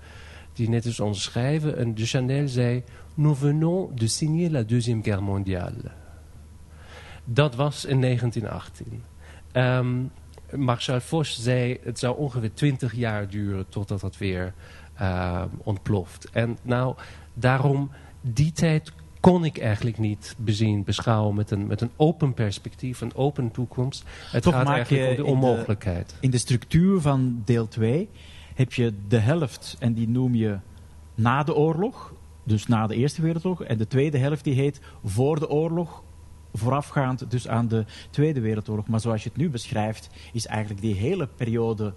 die 0.52 0.68
net 0.68 0.84
is 0.84 1.00
onderschreven? 1.00 1.76
En 1.76 1.94
de 1.94 2.06
Chanel 2.06 2.48
zei, 2.48 2.82
nous 3.14 3.38
venons 3.38 3.90
de 3.94 4.06
signer 4.06 4.50
la 4.50 4.62
Deuxième 4.62 5.02
Guerre 5.02 5.20
mondiale. 5.20 5.90
Dat 7.24 7.54
was 7.54 7.84
in 7.84 8.00
1918. 8.00 9.02
Um, 9.52 10.10
Marshal 10.54 11.00
Foch 11.00 11.26
zei, 11.26 11.78
het 11.82 11.98
zou 11.98 12.16
ongeveer 12.16 12.54
twintig 12.54 12.94
jaar 12.94 13.28
duren 13.28 13.68
totdat 13.68 14.00
dat 14.00 14.18
weer 14.18 14.54
uh, 15.00 15.42
ontploft. 15.56 16.30
En 16.30 16.58
nou, 16.62 16.96
daarom, 17.34 17.90
die 18.20 18.52
tijd 18.52 18.92
kon 19.32 19.44
ik 19.44 19.58
eigenlijk 19.58 19.98
niet 19.98 20.34
bezien, 20.38 20.84
beschouwen 20.84 21.34
met 21.34 21.50
een, 21.50 21.66
met 21.66 21.80
een 21.80 21.90
open 21.96 22.34
perspectief, 22.34 23.00
een 23.00 23.14
open 23.14 23.50
toekomst. 23.50 24.04
Het 24.30 24.42
Toch 24.42 24.54
gaat 24.54 24.68
eigenlijk 24.68 25.10
om 25.10 25.16
de 25.16 25.24
onmogelijkheid. 25.24 26.10
In 26.10 26.16
de, 26.18 26.24
in 26.24 26.30
de 26.30 26.38
structuur 26.38 27.00
van 27.00 27.42
deel 27.44 27.68
2 27.68 28.08
heb 28.54 28.72
je 28.72 28.92
de 29.08 29.18
helft, 29.18 29.76
en 29.78 29.92
die 29.92 30.08
noem 30.08 30.34
je 30.34 30.58
na 31.14 31.42
de 31.42 31.54
oorlog, 31.54 32.12
dus 32.42 32.66
na 32.66 32.86
de 32.86 32.94
Eerste 32.94 33.22
Wereldoorlog. 33.22 33.62
En 33.62 33.78
de 33.78 33.86
tweede 33.86 34.18
helft 34.18 34.44
die 34.44 34.54
heet 34.54 34.80
voor 35.04 35.38
de 35.38 35.48
oorlog, 35.48 36.02
voorafgaand 36.54 37.30
dus 37.30 37.48
aan 37.48 37.68
de 37.68 37.84
Tweede 38.10 38.40
Wereldoorlog. 38.40 38.88
Maar 38.88 39.00
zoals 39.00 39.22
je 39.22 39.28
het 39.28 39.38
nu 39.38 39.50
beschrijft, 39.50 40.10
is 40.32 40.46
eigenlijk 40.46 40.80
die 40.80 40.94
hele 40.94 41.26
periode 41.26 41.94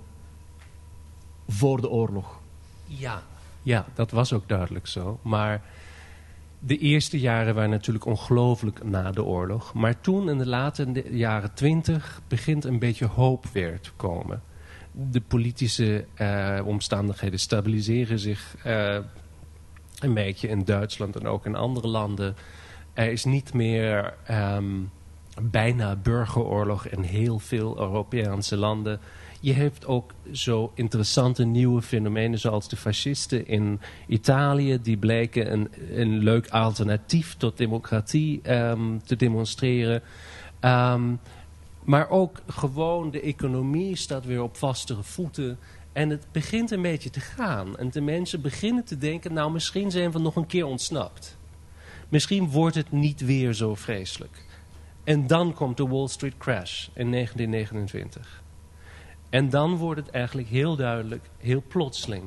voor 1.48 1.82
de 1.82 1.90
oorlog. 1.90 2.40
Ja, 2.86 3.22
ja 3.62 3.86
dat 3.94 4.12
was 4.12 4.34
ook 4.34 4.48
duidelijk 4.48 4.88
zo. 4.88 5.20
Maar 5.22 5.62
de 6.60 6.78
eerste 6.78 7.20
jaren 7.20 7.56
waren 7.56 7.70
natuurlijk 7.70 8.06
ongelooflijk 8.06 8.84
na 8.84 9.12
de 9.12 9.24
oorlog. 9.24 9.74
Maar 9.74 10.02
toen 10.02 10.30
in 10.30 10.38
de 10.38 10.48
late 10.48 11.04
jaren 11.12 11.54
twintig 11.54 12.22
begint 12.28 12.66
een 12.66 12.80
beetje 12.80 13.06
hoop 13.06 13.46
weer 13.54 13.80
te 13.80 13.92
komen. 13.96 14.42
De 14.92 15.22
politische 15.22 16.06
uh, 16.22 16.60
omstandigheden 16.66 17.40
stabiliseren 17.40 18.20
zich 18.20 18.56
uh, 18.66 18.98
een 20.00 20.14
beetje 20.14 20.48
in 20.48 20.64
Duitsland 20.64 21.16
en 21.16 21.28
ook 21.28 21.46
in 21.46 21.56
andere 21.56 21.88
landen. 21.88 22.36
Er 22.94 23.12
is 23.12 23.24
niet 23.24 23.54
meer 23.54 24.14
um, 24.32 24.92
bijna 25.42 25.96
burgeroorlog 25.96 26.88
in 26.88 27.02
heel 27.02 27.40
veel 27.40 27.80
Europese 27.80 28.58
landen. 28.58 29.00
Je 29.42 29.54
hebt 29.54 29.86
ook 29.86 30.14
zo 30.32 30.72
interessante 30.74 31.46
nieuwe 31.46 31.82
fenomenen 31.82 32.40
zoals 32.40 32.70
de 32.70 32.76
fascisten 32.76 33.48
in 33.48 33.80
Italië. 34.08 34.80
Die 34.82 34.98
bleken 34.98 35.52
een, 35.52 35.70
een 35.92 36.18
leuk 36.18 36.50
alternatief 36.50 37.36
tot 37.38 37.58
democratie 37.58 38.54
um, 38.54 39.04
te 39.04 39.16
demonstreren. 39.16 40.02
Um, 40.62 41.20
maar 41.84 42.10
ook 42.10 42.42
gewoon 42.48 43.12
de 43.12 43.22
economie 43.22 43.96
staat 43.96 44.26
weer 44.26 44.42
op 44.42 44.58
vastere 44.58 45.04
voeten. 45.04 45.60
En 45.94 46.10
het 46.10 46.26
begint 46.32 46.72
een 46.72 46.82
beetje 46.82 47.10
te 47.10 47.20
gaan. 47.20 47.78
En 47.78 47.90
de 47.90 48.02
mensen 48.02 48.42
beginnen 48.42 48.84
te 48.84 48.98
denken, 48.98 49.34
nou 49.34 49.52
misschien 49.52 49.92
zijn 49.92 50.12
we 50.12 50.20
nog 50.20 50.36
een 50.36 50.48
keer 50.48 50.66
ontsnapt. 50.66 51.38
Misschien 52.10 52.50
wordt 52.50 52.76
het 52.76 52.92
niet 52.92 53.22
weer 53.22 53.54
zo 53.54 53.76
vreselijk. 53.76 54.46
En 55.04 55.28
dan 55.28 55.54
komt 55.54 55.78
de 55.78 55.88
Wall 55.88 56.08
Street 56.08 56.38
crash 56.38 56.88
in 56.94 57.12
1929. 57.12 58.44
En 59.30 59.50
dan 59.50 59.76
wordt 59.76 60.00
het 60.00 60.10
eigenlijk 60.10 60.48
heel 60.48 60.76
duidelijk, 60.76 61.30
heel 61.38 61.64
plotseling, 61.68 62.24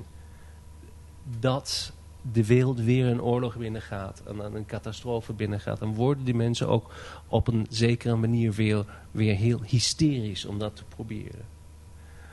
dat 1.39 1.93
de 2.33 2.47
wereld 2.47 2.81
weer 2.81 3.07
een 3.07 3.23
oorlog 3.23 3.57
binnengaat 3.57 4.23
en 4.27 4.37
dan 4.37 4.55
een 4.55 4.67
catastrofe 4.67 5.33
binnengaat. 5.33 5.79
Dan 5.79 5.95
worden 5.95 6.25
die 6.25 6.35
mensen 6.35 6.69
ook 6.69 6.95
op 7.29 7.49
een 7.49 7.67
zekere 7.69 8.17
manier 8.17 8.53
weer, 8.53 8.85
weer 9.11 9.35
heel 9.35 9.63
hysterisch 9.63 10.45
om 10.45 10.59
dat 10.59 10.77
te 10.77 10.85
proberen. 10.85 11.45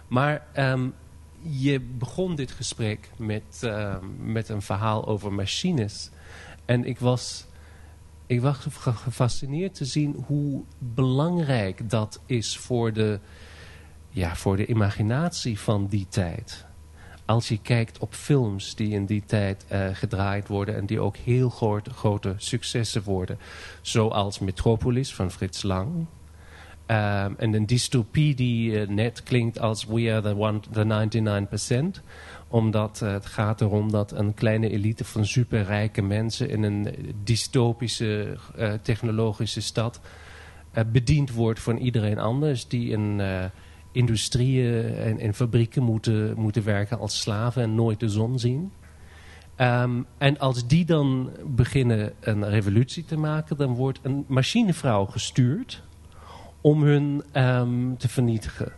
Maar 0.08 0.48
um, 0.58 0.94
je 1.42 1.80
begon 1.80 2.36
dit 2.36 2.52
gesprek 2.52 3.10
met, 3.18 3.62
uh, 3.64 3.96
met 4.20 4.50
een 4.50 4.62
verhaal 4.62 5.08
over 5.08 5.34
machines. 5.34 6.10
En 6.66 6.86
ik 6.86 7.00
was, 7.00 7.46
ik 8.26 8.42
was 8.42 8.58
gefascineerd 8.84 9.74
te 9.74 9.86
zien 9.86 10.24
hoe 10.28 10.64
belangrijk 10.78 11.90
dat 11.90 12.22
is 12.26 12.58
voor 12.58 12.94
de, 12.94 13.20
ja, 14.10 14.36
voor 14.36 14.58
de 14.58 14.65
imaginatie 14.65 15.60
van 15.60 15.88
die 15.88 16.08
tijd. 16.10 16.65
Als 17.26 17.48
je 17.48 17.62
kijkt 17.62 18.00
op 18.00 18.13
films 18.13 18.76
die 18.76 18.89
in 18.89 19.06
die 19.06 19.24
tijd 19.26 19.65
uh, 19.72 19.88
gedraaid 19.93 20.48
worden... 20.48 20.76
en 20.76 20.86
die 20.86 21.00
ook 21.00 21.17
heel 21.17 21.50
grote, 21.50 21.89
grote 21.89 22.34
successen 22.38 23.04
worden. 23.04 23.39
Zoals 23.82 24.39
Metropolis 24.39 25.13
van 25.13 25.32
Frits 25.32 25.63
Lang... 25.63 26.06
Um, 26.91 27.36
en 27.38 27.54
een 27.54 27.65
dystopie 27.65 28.36
die 28.36 28.72
uh, 28.72 28.88
net 28.88 29.24
klinkt 29.24 29.60
als 29.60 29.86
We 29.86 30.12
are 30.12 30.22
the, 30.22 30.38
one, 30.38 30.60
the 30.72 32.00
99%. 32.00 32.04
Omdat 32.48 33.02
uh, 33.04 33.12
het 33.12 33.26
gaat 33.26 33.62
erom 33.62 33.91
dat 33.91 34.12
een 34.12 34.34
kleine 34.34 34.69
elite 34.69 35.06
van 35.06 35.26
superrijke 35.26 36.02
mensen... 36.02 36.50
in 36.50 36.63
een 36.63 37.13
dystopische 37.24 38.38
technologische 38.82 39.62
stad... 39.62 40.00
bediend 40.91 41.32
wordt 41.32 41.60
van 41.60 41.78
iedereen 41.78 42.19
anders... 42.19 42.67
die 42.67 42.91
in 42.91 43.22
industrieën 43.91 44.95
en, 44.95 45.19
en, 45.19 45.34
fabrieken 45.34 45.84
moeten, 45.84 46.34
moeten 46.38 46.63
werken 46.63 46.99
als 46.99 47.21
slaven... 47.21 47.63
en 47.63 47.75
nooit 47.75 47.99
de 47.99 48.10
zon 48.10 48.39
zien. 48.39 48.71
Um, 49.58 50.06
en 50.17 50.39
als 50.39 50.67
die 50.67 50.86
dan 50.86 51.32
beginnen 51.45 52.13
een 52.19 52.49
revolutie 52.49 53.06
te 53.06 53.17
maken... 53.17 53.58
dan 53.58 53.75
wordt 53.75 53.99
een 54.02 54.25
machinevrouw 54.28 55.06
gestuurd 55.06 55.84
om 56.62 56.84
hun 56.84 57.23
um, 57.34 57.97
te 57.97 58.10
vernietigen. 58.10 58.71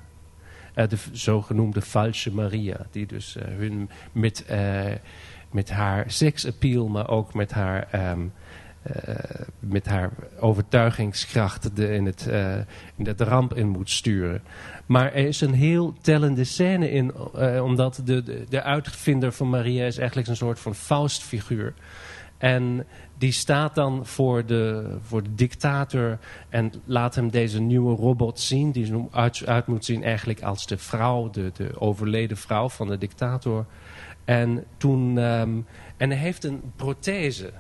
Uh, 0.75 0.87
de 0.87 0.97
zogenoemde 1.11 1.81
falsche 1.81 2.33
Maria, 2.33 2.85
die 2.91 3.05
dus 3.05 3.37
uh, 3.37 3.43
hun 3.43 3.89
met, 4.11 4.45
uh, 4.51 4.91
met 5.51 5.69
haar 5.69 6.11
seksappeal, 6.11 6.87
maar 6.87 7.09
ook 7.09 7.33
met 7.33 7.51
haar, 7.51 8.11
um, 8.11 8.33
met 9.59 9.85
haar 9.85 10.11
overtuigingskracht 10.39 11.75
de, 11.75 11.93
in, 11.93 12.05
het, 12.05 12.27
in 12.95 13.05
het 13.05 13.21
ramp 13.21 13.53
in 13.53 13.67
moet 13.67 13.89
sturen. 13.89 14.41
Maar 14.85 15.13
er 15.13 15.27
is 15.27 15.41
een 15.41 15.53
heel 15.53 15.93
tellende 16.01 16.43
scène 16.43 16.91
in, 16.91 17.13
omdat 17.61 18.01
de, 18.05 18.23
de, 18.23 18.45
de, 18.49 18.61
uitvinder 18.61 19.31
van 19.31 19.49
Maria 19.49 19.85
is 19.85 19.97
eigenlijk 19.97 20.27
een 20.27 20.35
soort 20.35 20.59
van 20.59 20.75
Faustfiguur. 20.75 21.73
En 22.41 22.85
die 23.17 23.31
staat 23.31 23.75
dan 23.75 24.05
voor 24.05 24.45
de, 24.45 24.97
voor 25.01 25.23
de 25.23 25.35
dictator 25.35 26.19
en 26.49 26.71
laat 26.85 27.15
hem 27.15 27.29
deze 27.29 27.61
nieuwe 27.61 27.95
robot 27.95 28.39
zien. 28.39 28.71
Die 28.71 29.07
uit, 29.11 29.45
uit 29.45 29.67
moet 29.67 29.85
zien 29.85 30.03
eigenlijk 30.03 30.41
als 30.41 30.67
de 30.67 30.77
vrouw, 30.77 31.29
de, 31.29 31.51
de 31.53 31.79
overleden 31.79 32.37
vrouw 32.37 32.69
van 32.69 32.87
de 32.87 32.97
dictator. 32.97 33.65
En, 34.25 34.63
toen, 34.77 35.17
um, 35.17 35.65
en 35.97 36.09
hij 36.09 36.17
heeft 36.17 36.43
een 36.43 36.61
prothese 36.75 37.51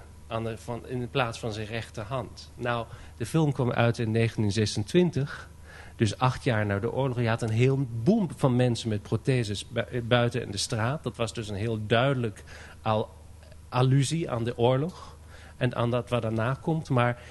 van, 0.55 0.87
in 0.87 1.09
plaats 1.09 1.39
van 1.39 1.53
zijn 1.53 1.67
rechterhand. 1.67 2.51
Nou, 2.55 2.85
de 3.17 3.25
film 3.25 3.51
kwam 3.51 3.71
uit 3.71 3.99
in 3.99 4.13
1926... 4.13 5.49
Dus 5.95 6.17
acht 6.17 6.43
jaar 6.43 6.65
na 6.65 6.79
de 6.79 6.91
oorlog, 6.91 7.19
je 7.19 7.27
had 7.27 7.41
een 7.41 7.49
heel 7.49 7.87
boom 8.03 8.29
van 8.35 8.55
mensen 8.55 8.89
met 8.89 9.01
protheses 9.01 9.65
buiten 10.03 10.41
in 10.41 10.51
de 10.51 10.57
straat. 10.57 11.03
Dat 11.03 11.15
was 11.15 11.33
dus 11.33 11.49
een 11.49 11.55
heel 11.55 11.85
duidelijk 11.87 12.43
al 12.81 13.09
allusie 13.69 14.31
aan 14.31 14.43
de 14.43 14.57
oorlog 14.57 15.17
en 15.57 15.75
aan 15.75 15.91
dat 15.91 16.09
wat 16.09 16.21
daarna 16.21 16.57
komt. 16.61 16.89
Maar 16.89 17.21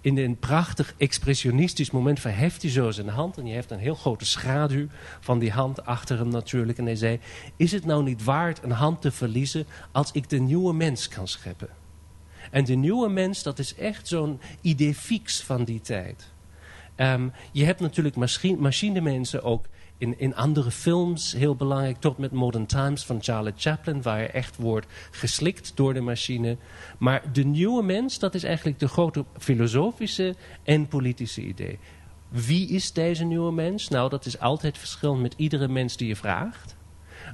in 0.00 0.18
een 0.18 0.38
prachtig 0.38 0.94
expressionistisch 0.96 1.90
moment 1.90 2.20
verheft 2.20 2.62
hij 2.62 2.70
zo 2.70 2.90
zijn 2.90 3.08
hand. 3.08 3.38
En 3.38 3.46
je 3.46 3.54
heeft 3.54 3.70
een 3.70 3.78
heel 3.78 3.94
grote 3.94 4.26
schaduw 4.26 4.86
van 5.20 5.38
die 5.38 5.50
hand 5.50 5.84
achter 5.84 6.18
hem 6.18 6.28
natuurlijk. 6.28 6.78
En 6.78 6.84
hij 6.84 6.96
zei, 6.96 7.20
is 7.56 7.72
het 7.72 7.84
nou 7.84 8.02
niet 8.02 8.24
waard 8.24 8.62
een 8.62 8.70
hand 8.70 9.00
te 9.00 9.10
verliezen 9.10 9.66
als 9.92 10.12
ik 10.12 10.28
de 10.28 10.38
nieuwe 10.38 10.72
mens 10.74 11.08
kan 11.08 11.28
scheppen? 11.28 11.68
En 12.50 12.64
de 12.64 12.74
nieuwe 12.74 13.08
mens, 13.08 13.42
dat 13.42 13.58
is 13.58 13.74
echt 13.74 14.08
zo'n 14.08 14.40
idee 14.60 14.94
fix 14.94 15.42
van 15.42 15.64
die 15.64 15.80
tijd. 15.80 16.32
Um, 16.96 17.32
je 17.52 17.64
hebt 17.64 17.80
natuurlijk 17.80 18.16
machine, 18.16 18.56
machinemensen 18.56 19.42
ook 19.42 19.64
in, 19.98 20.18
in 20.18 20.34
andere 20.34 20.70
films 20.70 21.32
heel 21.32 21.56
belangrijk. 21.56 21.96
Tot 21.96 22.18
met 22.18 22.32
Modern 22.32 22.66
Times 22.66 23.04
van 23.04 23.22
Charlie 23.22 23.52
Chaplin. 23.56 24.02
Waar 24.02 24.20
je 24.20 24.26
echt 24.26 24.56
wordt 24.56 24.86
geslikt 25.10 25.72
door 25.74 25.94
de 25.94 26.00
machine. 26.00 26.56
Maar 26.98 27.32
de 27.32 27.44
nieuwe 27.44 27.82
mens, 27.82 28.18
dat 28.18 28.34
is 28.34 28.44
eigenlijk 28.44 28.78
de 28.78 28.88
grote 28.88 29.24
filosofische 29.38 30.34
en 30.64 30.88
politische 30.88 31.42
idee. 31.42 31.78
Wie 32.28 32.68
is 32.68 32.92
deze 32.92 33.24
nieuwe 33.24 33.52
mens? 33.52 33.88
Nou, 33.88 34.10
dat 34.10 34.26
is 34.26 34.38
altijd 34.38 34.78
verschillend 34.78 35.20
met 35.20 35.34
iedere 35.36 35.68
mens 35.68 35.96
die 35.96 36.08
je 36.08 36.16
vraagt. 36.16 36.76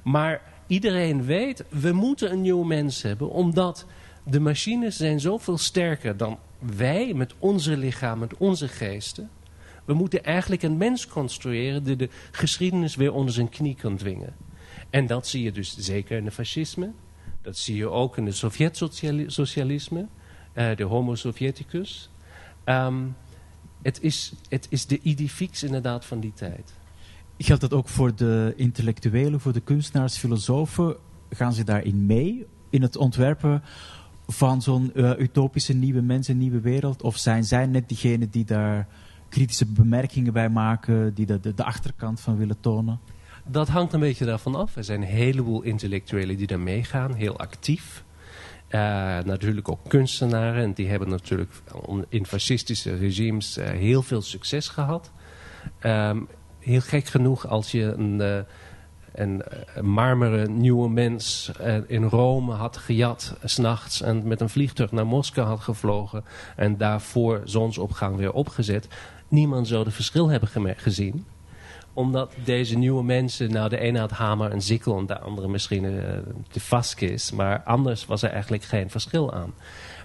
Maar 0.04 0.42
iedereen 0.66 1.24
weet, 1.24 1.64
we 1.68 1.92
moeten 1.92 2.32
een 2.32 2.40
nieuwe 2.40 2.66
mens 2.66 3.02
hebben. 3.02 3.30
Omdat 3.30 3.86
de 4.28 4.40
machines 4.40 4.96
zijn 4.96 5.20
zoveel 5.20 5.58
sterker 5.58 6.16
dan 6.16 6.38
wij 6.58 7.14
met 7.14 7.34
onze 7.38 7.76
lichaam, 7.76 8.18
met 8.18 8.36
onze 8.36 8.68
geesten. 8.68 9.30
We 9.84 9.94
moeten 9.94 10.24
eigenlijk 10.24 10.62
een 10.62 10.76
mens 10.76 11.06
construeren 11.06 11.84
die 11.84 11.96
de 11.96 12.08
geschiedenis 12.30 12.96
weer 12.96 13.12
onder 13.12 13.34
zijn 13.34 13.48
knie 13.48 13.74
kan 13.74 13.96
dwingen. 13.96 14.34
En 14.90 15.06
dat 15.06 15.26
zie 15.26 15.42
je 15.42 15.52
dus 15.52 15.76
zeker 15.76 16.16
in 16.16 16.24
het 16.24 16.34
fascisme. 16.34 16.92
Dat 17.42 17.56
zie 17.56 17.76
je 17.76 17.88
ook 17.88 18.16
in 18.16 18.26
het 18.26 18.36
Sovjet-socialisme, 18.36 20.06
de 20.52 20.82
homo 20.82 21.14
sovieticus. 21.14 22.10
Um, 22.64 23.16
het, 23.82 24.02
is, 24.02 24.32
het 24.48 24.66
is 24.70 24.86
de 24.86 25.00
idee 25.02 25.28
fix 25.28 25.62
inderdaad 25.62 26.04
van 26.04 26.20
die 26.20 26.32
tijd. 26.32 26.72
Geldt 27.38 27.60
dat 27.60 27.72
ook 27.72 27.88
voor 27.88 28.14
de 28.14 28.52
intellectuelen, 28.56 29.40
voor 29.40 29.52
de 29.52 29.60
kunstenaars, 29.60 30.16
filosofen? 30.16 30.96
Gaan 31.30 31.52
ze 31.52 31.64
daarin 31.64 32.06
mee, 32.06 32.46
in 32.70 32.82
het 32.82 32.96
ontwerpen 32.96 33.62
van 34.26 34.62
zo'n 34.62 34.90
uh, 34.94 35.10
utopische 35.18 35.72
nieuwe 35.72 36.00
mens, 36.00 36.28
een 36.28 36.38
nieuwe 36.38 36.60
wereld? 36.60 37.02
Of 37.02 37.16
zijn 37.16 37.44
zij 37.44 37.66
net 37.66 37.88
diegenen 37.88 38.30
die 38.30 38.44
daar 38.44 38.86
kritische 39.28 39.66
bemerkingen 39.66 40.32
bij 40.32 40.48
maken, 40.48 41.14
die 41.14 41.26
de, 41.26 41.40
de, 41.40 41.64
achterkant 41.64 42.20
van 42.20 42.36
willen 42.36 42.60
tonen? 42.60 43.00
Dat 43.44 43.68
hangt 43.68 43.92
een 43.92 44.00
beetje 44.00 44.24
daarvan 44.24 44.54
af. 44.54 44.76
Er 44.76 44.84
zijn 44.84 45.02
een 45.02 45.08
heleboel 45.08 45.62
intellectuelen 45.62 46.36
die 46.36 46.46
daar 46.46 46.60
meegaan, 46.60 47.14
heel 47.14 47.38
actief. 47.38 48.04
Uh, 48.70 48.80
natuurlijk 49.18 49.68
ook 49.70 49.88
kunstenaren. 49.88 50.62
En 50.62 50.72
die 50.72 50.88
hebben 50.88 51.08
natuurlijk 51.08 51.50
in 52.08 52.26
fascistische 52.26 52.96
regimes 52.96 53.58
uh, 53.58 53.68
heel 53.68 54.02
veel 54.02 54.22
succes 54.22 54.68
gehad. 54.68 55.12
Um, 55.82 56.28
heel 56.58 56.80
gek 56.80 57.06
genoeg 57.06 57.48
als 57.48 57.70
je 57.70 57.82
een, 57.82 58.46
een, 59.20 59.42
een 59.74 59.88
marmeren 59.88 60.60
nieuwe 60.60 60.88
mens 60.88 61.50
in 61.86 62.04
Rome 62.04 62.52
had 62.52 62.76
gejat... 62.76 63.36
s'nachts 63.44 64.02
en 64.02 64.28
met 64.28 64.40
een 64.40 64.48
vliegtuig 64.48 64.92
naar 64.92 65.06
Moskou 65.06 65.46
had 65.46 65.60
gevlogen... 65.60 66.24
en 66.56 66.76
daarvoor 66.76 67.40
zonsopgang 67.44 68.16
weer 68.16 68.32
opgezet 68.32 68.88
niemand 69.28 69.68
zou 69.68 69.84
het 69.84 69.94
verschil 69.94 70.28
hebben 70.28 70.76
gezien 70.76 71.24
omdat 71.96 72.32
deze 72.44 72.78
nieuwe 72.78 73.04
mensen, 73.04 73.50
nou 73.50 73.68
de 73.68 73.78
ene 73.78 73.98
had 73.98 74.10
hamer 74.10 74.50
en 74.50 74.62
zikkel 74.62 74.98
en 74.98 75.06
de 75.06 75.18
andere 75.18 75.48
misschien 75.48 75.84
uh, 75.84 76.00
de 76.50 76.60
vaskis. 76.60 77.30
Maar 77.30 77.62
anders 77.62 78.06
was 78.06 78.22
er 78.22 78.30
eigenlijk 78.30 78.62
geen 78.62 78.90
verschil 78.90 79.34
aan. 79.34 79.54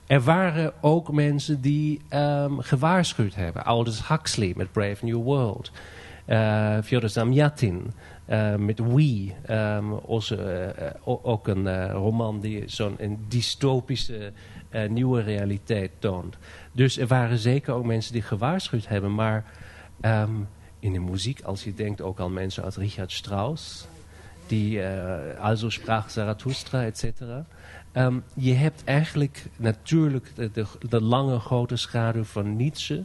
Er 0.07 0.21
waren 0.21 0.73
ook 0.81 1.11
mensen 1.11 1.61
die 1.61 2.01
um, 2.13 2.59
gewaarschuwd 2.59 3.35
hebben. 3.35 3.65
Aldous 3.65 4.07
Huxley 4.07 4.53
met 4.55 4.71
Brave 4.71 5.05
New 5.05 5.23
World. 5.23 5.71
Uh, 6.27 6.77
Fyodor 6.83 7.09
Zamyatin 7.09 7.75
uh, 7.85 7.91
met 8.57 8.79
We. 8.79 9.31
Um, 9.49 9.93
onze, 9.93 10.73
ook 11.03 11.47
een 11.47 11.91
roman 11.91 12.39
die 12.39 12.63
zo'n 12.67 12.97
dystopische 13.27 14.31
nieuwe 14.89 15.21
realiteit 15.21 15.91
toont. 15.99 16.37
Dus 16.71 16.97
er 16.97 17.07
waren 17.07 17.37
zeker 17.37 17.73
ook 17.73 17.85
mensen 17.85 18.13
die 18.13 18.21
gewaarschuwd 18.21 18.87
hebben. 18.87 19.15
Maar 19.15 19.45
um, 20.01 20.47
in 20.79 20.93
de 20.93 20.99
muziek, 20.99 21.41
als 21.41 21.63
je 21.63 21.73
denkt 21.73 22.01
ook 22.01 22.19
aan 22.19 22.33
mensen 22.33 22.63
als 22.63 22.75
Richard 22.75 23.11
Strauss... 23.11 23.87
die 24.47 24.77
uh, 24.77 25.39
also 25.39 25.69
sprach 25.69 26.11
Zarathustra, 26.11 26.83
et 26.83 26.97
cetera... 26.97 27.45
Um, 27.93 28.23
je 28.33 28.53
hebt 28.53 28.83
eigenlijk 28.83 29.45
natuurlijk 29.55 30.31
de, 30.35 30.65
de, 30.89 31.01
lange 31.01 31.39
grote 31.39 31.75
schaduw 31.75 32.23
van 32.23 32.55
Nietzsche... 32.55 33.03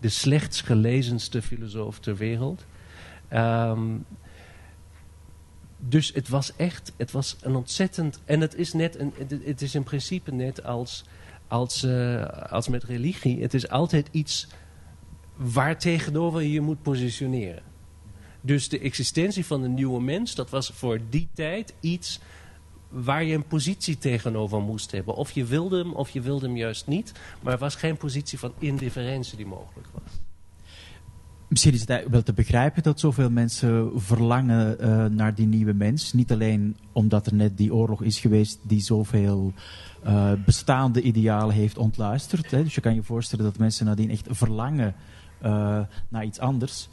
de 0.00 0.08
slechts 0.08 0.60
gelezenste 0.60 1.42
filosoof 1.42 1.98
ter 1.98 2.16
wereld... 2.16 2.64
dus 5.78 6.12
het 6.14 6.28
was 6.28 6.56
echt, 6.56 6.92
het 6.96 7.10
was 7.10 7.36
een 7.40 7.56
ontzettend... 7.56 8.20
En 8.24 8.40
het 8.40 8.54
is, 8.54 8.72
net 8.72 8.98
een, 8.98 9.12
het 9.44 9.62
is 9.62 9.74
in 9.74 9.82
principe 9.82 10.32
net 10.32 10.64
als 10.64 11.04
als, 11.48 11.84
uh, 11.84 12.24
als 12.26 12.68
met 12.68 12.84
religie. 12.84 13.42
Het 13.42 13.54
is 13.54 13.68
altijd 13.68 14.08
iets 14.10 14.48
waar 15.36 15.78
tegenover 15.78 16.42
je 16.42 16.52
je 16.52 16.60
moet 16.60 16.82
positioneren. 16.82 17.62
Dus 18.40 18.68
de 18.68 18.78
existentie 18.78 19.46
van 19.46 19.62
een 19.62 19.74
nieuwe 19.74 20.02
mens, 20.02 20.34
dat 20.34 20.50
was 20.50 20.70
voor 20.74 21.00
die 21.10 21.28
tijd 21.34 21.74
iets 21.80 22.20
waar 22.88 23.24
je 23.24 23.34
een 23.34 23.46
positie 23.46 23.98
tegenover 23.98 24.60
moest 24.60 24.90
hebben. 24.90 25.14
Of 25.14 25.30
je 25.30 25.44
wilde 25.44 25.78
hem, 25.78 25.92
of 25.92 26.10
je 26.10 26.20
wilde 26.20 26.46
hem 26.46 26.56
juist 26.56 26.86
niet. 26.86 27.12
Maar 27.40 27.52
er 27.52 27.58
was 27.58 27.74
geen 27.74 27.96
positie 27.96 28.38
van 28.38 28.52
indifferentie 28.58 29.36
die 29.36 29.46
mogelijk 29.46 29.88
was. 29.92 30.25
Misschien 31.48 31.72
is 31.72 31.84
het 31.86 32.08
wel 32.08 32.22
te 32.22 32.32
begrijpen 32.32 32.82
dat 32.82 33.00
zoveel 33.00 33.30
mensen 33.30 33.90
verlangen 33.94 34.76
uh, 34.80 35.04
naar 35.04 35.34
die 35.34 35.46
nieuwe 35.46 35.72
mens. 35.72 36.12
Niet 36.12 36.32
alleen 36.32 36.76
omdat 36.92 37.26
er 37.26 37.34
net 37.34 37.56
die 37.56 37.74
oorlog 37.74 38.02
is 38.02 38.18
geweest 38.18 38.58
die 38.62 38.80
zoveel 38.80 39.52
uh, 40.06 40.32
bestaande 40.44 41.02
idealen 41.02 41.54
heeft 41.54 41.78
ontluisterd. 41.78 42.50
Hè. 42.50 42.62
Dus 42.62 42.74
je 42.74 42.80
kan 42.80 42.94
je 42.94 43.02
voorstellen 43.02 43.44
dat 43.44 43.58
mensen 43.58 43.86
nadien 43.86 44.10
echt 44.10 44.26
verlangen 44.30 44.94
uh, 45.42 45.80
naar 46.08 46.24
iets 46.24 46.38
anders. 46.38 46.88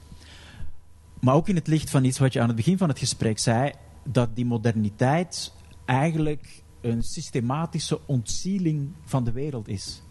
Maar 1.19 1.35
ook 1.35 1.49
in 1.49 1.55
het 1.55 1.67
licht 1.67 1.89
van 1.89 2.03
iets 2.03 2.19
wat 2.19 2.33
je 2.33 2.41
aan 2.41 2.47
het 2.47 2.55
begin 2.55 2.77
van 2.77 2.89
het 2.89 2.99
gesprek 2.99 3.39
zei, 3.39 3.71
dat 4.03 4.35
die 4.35 4.45
moderniteit 4.45 5.53
eigenlijk 5.85 6.63
een 6.81 7.03
systematische 7.03 7.99
ontzieling 8.05 8.89
van 9.05 9.23
de 9.23 9.31
wereld 9.31 9.67
is. 9.67 10.01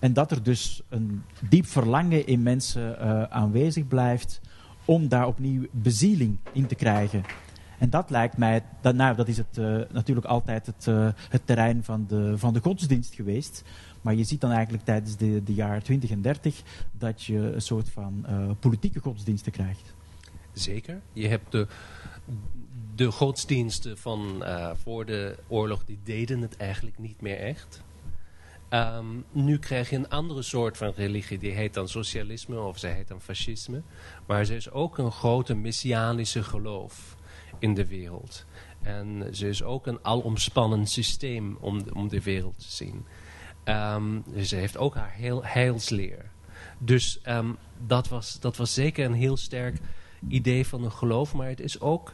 En 0.00 0.12
dat 0.12 0.30
er 0.30 0.42
dus 0.42 0.82
een 0.88 1.22
diep 1.48 1.66
verlangen 1.66 2.26
in 2.26 2.42
mensen 2.42 2.96
uh, 3.00 3.22
aanwezig 3.22 3.86
blijft 3.86 4.40
om 4.84 5.08
daar 5.08 5.26
opnieuw 5.26 5.66
bezieling 5.70 6.38
in 6.52 6.66
te 6.66 6.74
krijgen. 6.74 7.24
En 7.78 7.90
dat 7.90 8.10
lijkt 8.10 8.36
mij, 8.36 8.62
dat, 8.80 8.94
nou, 8.94 9.16
dat 9.16 9.28
is 9.28 9.36
het, 9.36 9.56
uh, 9.58 9.80
natuurlijk 9.92 10.26
altijd 10.26 10.66
het, 10.66 10.86
uh, 10.88 11.08
het 11.28 11.46
terrein 11.46 11.84
van 11.84 12.04
de, 12.08 12.38
van 12.38 12.52
de 12.52 12.60
godsdienst 12.60 13.14
geweest. 13.14 13.62
Maar 14.00 14.14
je 14.14 14.24
ziet 14.24 14.40
dan 14.40 14.50
eigenlijk 14.50 14.84
tijdens 14.84 15.16
de, 15.16 15.42
de 15.42 15.54
jaren 15.54 15.82
20 15.82 16.10
en 16.10 16.22
30 16.22 16.62
dat 16.92 17.22
je 17.22 17.38
een 17.38 17.62
soort 17.62 17.90
van 17.90 18.26
politieke 18.60 19.00
godsdiensten 19.00 19.52
krijgt. 19.52 19.94
Zeker. 20.52 21.00
Je 21.12 21.28
hebt 21.28 21.52
de, 21.52 21.66
de 22.94 23.10
godsdiensten 23.10 23.98
van 23.98 24.44
voor 24.82 25.06
de 25.06 25.36
oorlog, 25.48 25.84
die 25.84 25.98
deden 26.04 26.40
het 26.40 26.56
eigenlijk 26.56 26.98
niet 26.98 27.20
meer 27.20 27.38
echt. 27.38 27.82
Um, 28.74 29.24
nu 29.32 29.58
krijg 29.58 29.90
je 29.90 29.96
een 29.96 30.08
andere 30.08 30.42
soort 30.42 30.76
van 30.76 30.92
religie, 30.96 31.38
die 31.38 31.50
heet 31.50 31.74
dan 31.74 31.88
socialisme 31.88 32.60
of 32.60 32.78
ze 32.78 32.86
heet 32.86 33.08
dan 33.08 33.20
fascisme. 33.20 33.82
Maar 34.26 34.40
er 34.40 34.50
is 34.50 34.70
ook 34.70 34.98
een 34.98 35.12
grote 35.12 35.54
messianische 35.54 36.42
geloof 36.42 37.16
in 37.58 37.74
de 37.74 37.86
wereld. 37.86 38.44
En 38.82 39.28
ze 39.32 39.48
is 39.48 39.62
ook 39.62 39.86
een 39.86 39.98
alomspannend 40.02 40.90
systeem 40.90 41.56
om, 41.60 41.82
om 41.92 42.08
de 42.08 42.22
wereld 42.22 42.58
te 42.58 42.72
zien. 42.72 43.06
Um, 43.64 44.24
ze 44.42 44.56
heeft 44.56 44.76
ook 44.76 44.94
haar 44.94 45.12
heel, 45.12 45.44
heilsleer. 45.44 46.30
Dus 46.78 47.20
um, 47.28 47.56
dat, 47.86 48.08
was, 48.08 48.40
dat 48.40 48.56
was 48.56 48.74
zeker 48.74 49.04
een 49.04 49.12
heel 49.12 49.36
sterk 49.36 49.78
idee 50.28 50.66
van 50.66 50.84
een 50.84 50.92
geloof, 50.92 51.34
maar 51.34 51.48
het 51.48 51.60
is 51.60 51.80
ook 51.80 52.12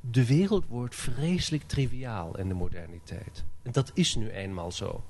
de 0.00 0.26
wereld 0.26 0.66
wordt 0.66 0.94
vreselijk 0.94 1.62
triviaal 1.62 2.38
in 2.38 2.48
de 2.48 2.54
moderniteit. 2.54 3.44
En 3.62 3.72
dat 3.72 3.90
is 3.94 4.14
nu 4.14 4.30
eenmaal 4.30 4.72
zo. 4.72 5.04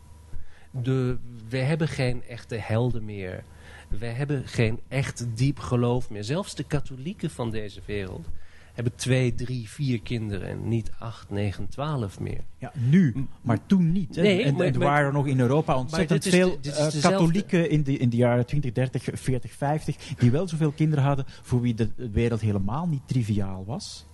De, 0.70 1.18
we 1.48 1.58
hebben 1.58 1.88
geen 1.88 2.22
echte 2.28 2.56
helden 2.56 3.04
meer. 3.04 3.44
We 3.88 4.06
hebben 4.06 4.48
geen 4.48 4.80
echt 4.88 5.26
diep 5.36 5.58
geloof 5.58 6.10
meer. 6.10 6.24
Zelfs 6.24 6.54
de 6.54 6.64
katholieken 6.64 7.30
van 7.30 7.50
deze 7.50 7.80
wereld 7.86 8.26
hebben 8.74 8.94
twee, 8.94 9.34
drie, 9.34 9.68
vier 9.68 10.00
kinderen 10.00 10.48
en 10.48 10.68
niet 10.68 10.90
acht, 10.98 11.30
negen, 11.30 11.68
twaalf 11.68 12.20
meer. 12.20 12.40
Ja, 12.58 12.72
nu, 12.74 13.26
maar 13.40 13.58
toen 13.66 13.92
niet. 13.92 14.16
Hè? 14.16 14.22
Nee, 14.22 14.42
en, 14.42 14.54
maar, 14.54 14.66
er 14.66 14.78
waren 14.78 15.12
nog 15.12 15.26
in 15.26 15.40
Europa 15.40 15.76
ontzettend 15.76 16.24
veel 16.24 16.58
uh, 16.62 16.86
katholieken 17.00 17.70
in 17.70 17.82
de, 17.82 17.96
in 17.96 18.08
de 18.08 18.16
jaren 18.16 18.46
20, 18.46 18.72
30, 18.72 19.08
40, 19.12 19.52
50... 19.52 19.96
die 19.96 20.30
wel 20.30 20.48
zoveel 20.48 20.70
kinderen 20.70 21.04
hadden 21.04 21.24
voor 21.42 21.60
wie 21.60 21.74
de 21.74 21.88
wereld 22.12 22.40
helemaal 22.40 22.86
niet 22.86 23.02
triviaal 23.06 23.64
was. 23.66 24.06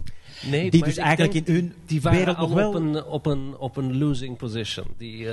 Nee, 0.50 0.70
die 0.70 0.84
dus 0.84 0.96
eigenlijk 0.96 1.46
in 1.46 1.54
hun 1.54 1.72
die 1.86 2.00
waren 2.00 2.18
wereld 2.18 2.38
nog 2.38 2.52
wel... 2.52 2.68
op, 2.68 2.74
een, 2.74 3.04
op, 3.04 3.26
een, 3.26 3.56
op 3.58 3.76
een 3.76 3.98
losing 3.98 4.36
position. 4.36 4.86
Die, 4.96 5.24
uh... 5.24 5.30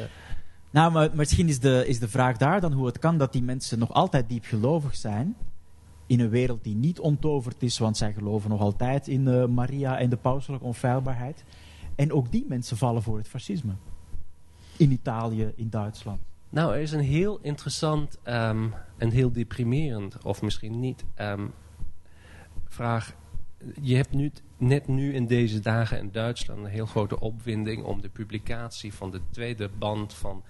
Nou, 0.73 0.91
maar 0.91 1.09
misschien 1.13 1.47
is 1.47 1.59
de, 1.59 1.83
is 1.87 1.99
de 1.99 2.09
vraag 2.09 2.37
daar 2.37 2.61
dan 2.61 2.71
hoe 2.71 2.85
het 2.85 2.99
kan 2.99 3.17
dat 3.17 3.33
die 3.33 3.43
mensen 3.43 3.79
nog 3.79 3.93
altijd 3.93 4.29
diep 4.29 4.45
gelovig 4.45 4.95
zijn 4.95 5.35
in 6.05 6.19
een 6.19 6.29
wereld 6.29 6.63
die 6.63 6.75
niet 6.75 6.99
ontoverd 6.99 7.63
is, 7.63 7.77
want 7.77 7.97
zij 7.97 8.13
geloven 8.13 8.49
nog 8.49 8.61
altijd 8.61 9.07
in 9.07 9.27
uh, 9.27 9.45
Maria 9.45 9.99
en 9.99 10.09
de 10.09 10.17
pauselijke 10.17 10.65
onfeilbaarheid. 10.65 11.43
En 11.95 12.11
ook 12.11 12.31
die 12.31 12.45
mensen 12.47 12.77
vallen 12.77 13.03
voor 13.03 13.17
het 13.17 13.27
fascisme. 13.27 13.73
In 14.77 14.91
Italië, 14.91 15.51
in 15.55 15.69
Duitsland. 15.69 16.19
Nou, 16.49 16.73
er 16.73 16.81
is 16.81 16.91
een 16.91 16.99
heel 16.99 17.39
interessant 17.41 18.17
um, 18.25 18.73
en 18.97 19.09
heel 19.09 19.31
deprimerend, 19.31 20.23
of 20.23 20.41
misschien 20.41 20.79
niet, 20.79 21.03
um, 21.21 21.51
vraag. 22.67 23.15
Je 23.81 23.95
hebt 23.95 24.11
nu, 24.11 24.31
net 24.57 24.87
nu 24.87 25.13
in 25.13 25.27
deze 25.27 25.59
dagen 25.59 25.97
in 25.97 26.11
Duitsland 26.11 26.59
een 26.59 26.71
heel 26.71 26.85
grote 26.85 27.19
opwinding 27.19 27.83
om 27.83 28.01
de 28.01 28.09
publicatie 28.09 28.93
van 28.93 29.11
de 29.11 29.21
tweede 29.31 29.69
band 29.77 30.13
van 30.13 30.43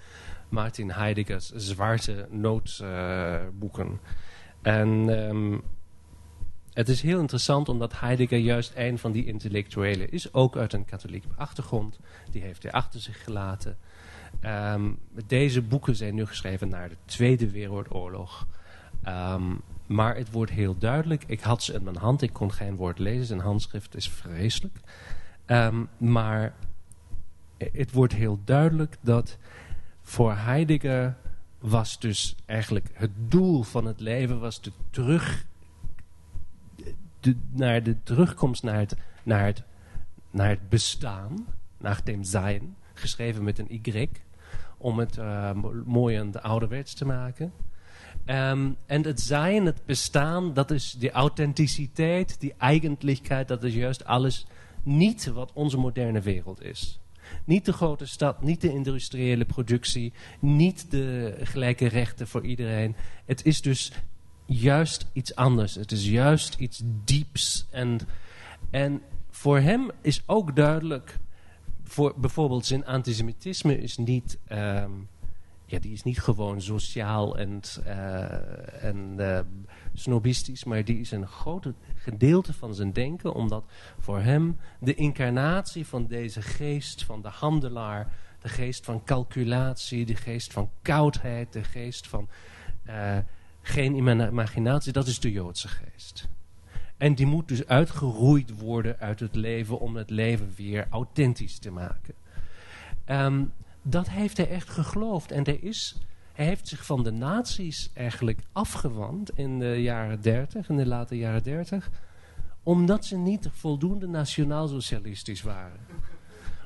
Martin 0.49 0.91
Heideggers 0.91 1.51
zwarte 1.51 2.27
noodboeken. 2.29 3.87
Uh, 3.87 4.73
en 4.73 4.89
um, 5.09 5.61
het 6.73 6.89
is 6.89 7.01
heel 7.01 7.19
interessant 7.19 7.69
omdat 7.69 7.99
Heidegger 7.99 8.37
juist 8.37 8.71
een 8.75 8.97
van 8.97 9.11
die 9.11 9.25
intellectuelen 9.25 10.11
is. 10.11 10.33
Ook 10.33 10.57
uit 10.57 10.73
een 10.73 10.85
katholieke 10.85 11.27
achtergrond. 11.35 11.99
Die 12.31 12.41
heeft 12.41 12.63
hij 12.63 12.71
achter 12.71 12.99
zich 12.99 13.23
gelaten. 13.23 13.77
Um, 14.41 14.99
deze 15.27 15.61
boeken 15.61 15.95
zijn 15.95 16.15
nu 16.15 16.25
geschreven 16.25 16.69
naar 16.69 16.89
de 16.89 16.97
Tweede 17.05 17.51
Wereldoorlog. 17.51 18.47
Um, 19.07 19.61
maar 19.93 20.15
het 20.15 20.31
wordt 20.31 20.51
heel 20.51 20.77
duidelijk. 20.77 21.23
Ik 21.27 21.41
had 21.41 21.63
ze 21.63 21.73
in 21.73 21.83
mijn 21.83 21.97
hand. 21.97 22.21
Ik 22.21 22.33
kon 22.33 22.51
geen 22.51 22.75
woord 22.75 22.99
lezen. 22.99 23.25
Zijn 23.25 23.39
handschrift 23.39 23.95
is 23.95 24.09
vreselijk. 24.09 24.79
Um, 25.47 25.89
maar 25.97 26.53
het 27.57 27.91
wordt 27.91 28.13
heel 28.13 28.39
duidelijk 28.45 28.97
dat 29.01 29.37
voor 30.01 30.33
Heidegger 30.35 31.17
was 31.59 31.99
dus 31.99 32.35
eigenlijk 32.45 32.89
het 32.93 33.11
doel 33.31 33.63
van 33.63 33.85
het 33.85 33.99
leven 33.99 34.39
was 34.39 34.61
de 34.61 34.71
terug, 34.89 35.45
naar 37.49 37.83
de 37.83 38.03
terugkomst 38.03 38.63
naar 38.63 38.79
het, 38.79 38.95
naar, 39.23 39.45
het, 39.45 39.63
naar 40.31 40.49
het 40.49 40.69
bestaan, 40.69 41.45
naar 41.77 42.01
dem 42.03 42.23
zijn, 42.23 42.75
geschreven 42.93 43.43
met 43.43 43.59
een 43.59 43.85
Y, 43.85 44.09
om 44.77 44.99
het 44.99 45.17
uh, 45.17 45.51
mooi 45.85 46.17
en 46.17 46.41
ouderwets 46.41 46.93
te 46.93 47.05
maken. 47.05 47.53
Um, 48.25 48.77
en 48.85 49.05
het 49.05 49.21
zijn, 49.21 49.65
het 49.65 49.85
bestaan, 49.85 50.53
dat 50.53 50.71
is 50.71 50.95
die 50.99 51.11
authenticiteit, 51.11 52.39
die 52.39 52.53
eigentlijkheid, 52.57 53.47
dat 53.47 53.63
is 53.63 53.73
juist 53.73 54.05
alles 54.05 54.45
niet 54.83 55.25
wat 55.25 55.51
onze 55.53 55.77
moderne 55.77 56.21
wereld 56.21 56.61
is. 56.61 56.99
Niet 57.45 57.65
de 57.65 57.73
grote 57.73 58.05
stad, 58.05 58.41
niet 58.41 58.61
de 58.61 58.73
industriële 58.73 59.45
productie, 59.45 60.13
niet 60.39 60.91
de 60.91 61.35
gelijke 61.43 61.87
rechten 61.87 62.27
voor 62.27 62.45
iedereen. 62.45 62.95
Het 63.25 63.45
is 63.45 63.61
dus 63.61 63.91
juist 64.45 65.05
iets 65.13 65.35
anders. 65.35 65.75
Het 65.75 65.91
is 65.91 66.09
juist 66.09 66.55
iets 66.59 66.81
dieps. 66.83 67.67
En, 67.69 67.99
en 68.69 69.01
voor 69.29 69.59
hem 69.59 69.91
is 70.01 70.23
ook 70.25 70.55
duidelijk, 70.55 71.17
voor 71.83 72.13
bijvoorbeeld 72.17 72.65
zijn 72.65 72.85
antisemitisme 72.85 73.81
is 73.81 73.97
niet... 73.97 74.37
Um, 74.51 75.11
ja, 75.73 75.79
die 75.79 75.91
is 75.91 76.03
niet 76.03 76.19
gewoon 76.19 76.61
sociaal 76.61 77.37
en, 77.37 77.61
uh, 77.85 78.83
en 78.83 79.15
uh, 79.17 79.39
snobistisch, 79.93 80.63
maar 80.63 80.83
die 80.83 80.99
is 80.99 81.11
een 81.11 81.27
groot 81.27 81.67
gedeelte 81.95 82.53
van 82.53 82.75
zijn 82.75 82.93
denken, 82.93 83.33
omdat 83.33 83.63
voor 83.99 84.19
hem 84.19 84.57
de 84.79 84.93
incarnatie 84.93 85.85
van 85.85 86.07
deze 86.07 86.41
geest 86.41 87.03
van 87.03 87.21
de 87.21 87.27
handelaar, 87.27 88.11
de 88.39 88.49
geest 88.49 88.85
van 88.85 89.03
calculatie, 89.03 90.05
de 90.05 90.15
geest 90.15 90.53
van 90.53 90.69
koudheid, 90.81 91.53
de 91.53 91.63
geest 91.63 92.07
van 92.07 92.27
uh, 92.87 93.17
geen 93.61 93.95
imaginatie, 93.95 94.91
dat 94.91 95.07
is 95.07 95.19
de 95.19 95.31
Joodse 95.31 95.67
geest. 95.67 96.27
En 96.97 97.15
die 97.15 97.25
moet 97.25 97.47
dus 97.47 97.67
uitgeroeid 97.67 98.59
worden 98.59 98.99
uit 98.99 99.19
het 99.19 99.35
leven 99.35 99.79
om 99.79 99.95
het 99.95 100.09
leven 100.09 100.53
weer 100.55 100.87
authentisch 100.89 101.57
te 101.57 101.71
maken. 101.71 102.13
Um, 103.05 103.53
dat 103.83 104.09
heeft 104.09 104.37
hij 104.37 104.49
echt 104.49 104.69
geloofd. 104.69 105.31
En 105.31 105.43
er 105.43 105.63
is, 105.63 105.97
hij 106.33 106.45
heeft 106.45 106.67
zich 106.67 106.85
van 106.85 107.03
de 107.03 107.11
nazi's 107.11 107.89
eigenlijk 107.93 108.39
afgewand 108.51 109.37
in 109.37 109.59
de 109.59 109.81
jaren 109.81 110.21
dertig, 110.21 110.69
in 110.69 110.77
de 110.77 110.85
late 110.85 111.17
jaren 111.17 111.43
dertig. 111.43 111.89
Omdat 112.63 113.05
ze 113.05 113.17
niet 113.17 113.49
voldoende 113.51 114.07
nationaal-socialistisch 114.07 115.41
waren. 115.41 115.79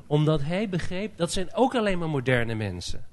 Omdat 0.08 0.42
hij 0.42 0.70
begreep, 0.70 1.18
dat 1.18 1.32
zijn 1.32 1.54
ook 1.54 1.76
alleen 1.76 2.00
maar 2.00 2.10
moderne 2.10 2.56
mensen. 2.56 3.06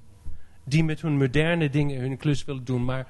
Die 0.63 0.83
met 0.83 1.01
hun 1.01 1.17
moderne 1.17 1.69
dingen 1.69 1.99
hun 1.99 2.17
klus 2.17 2.45
willen 2.45 2.65
doen. 2.65 2.85
Maar 2.85 3.07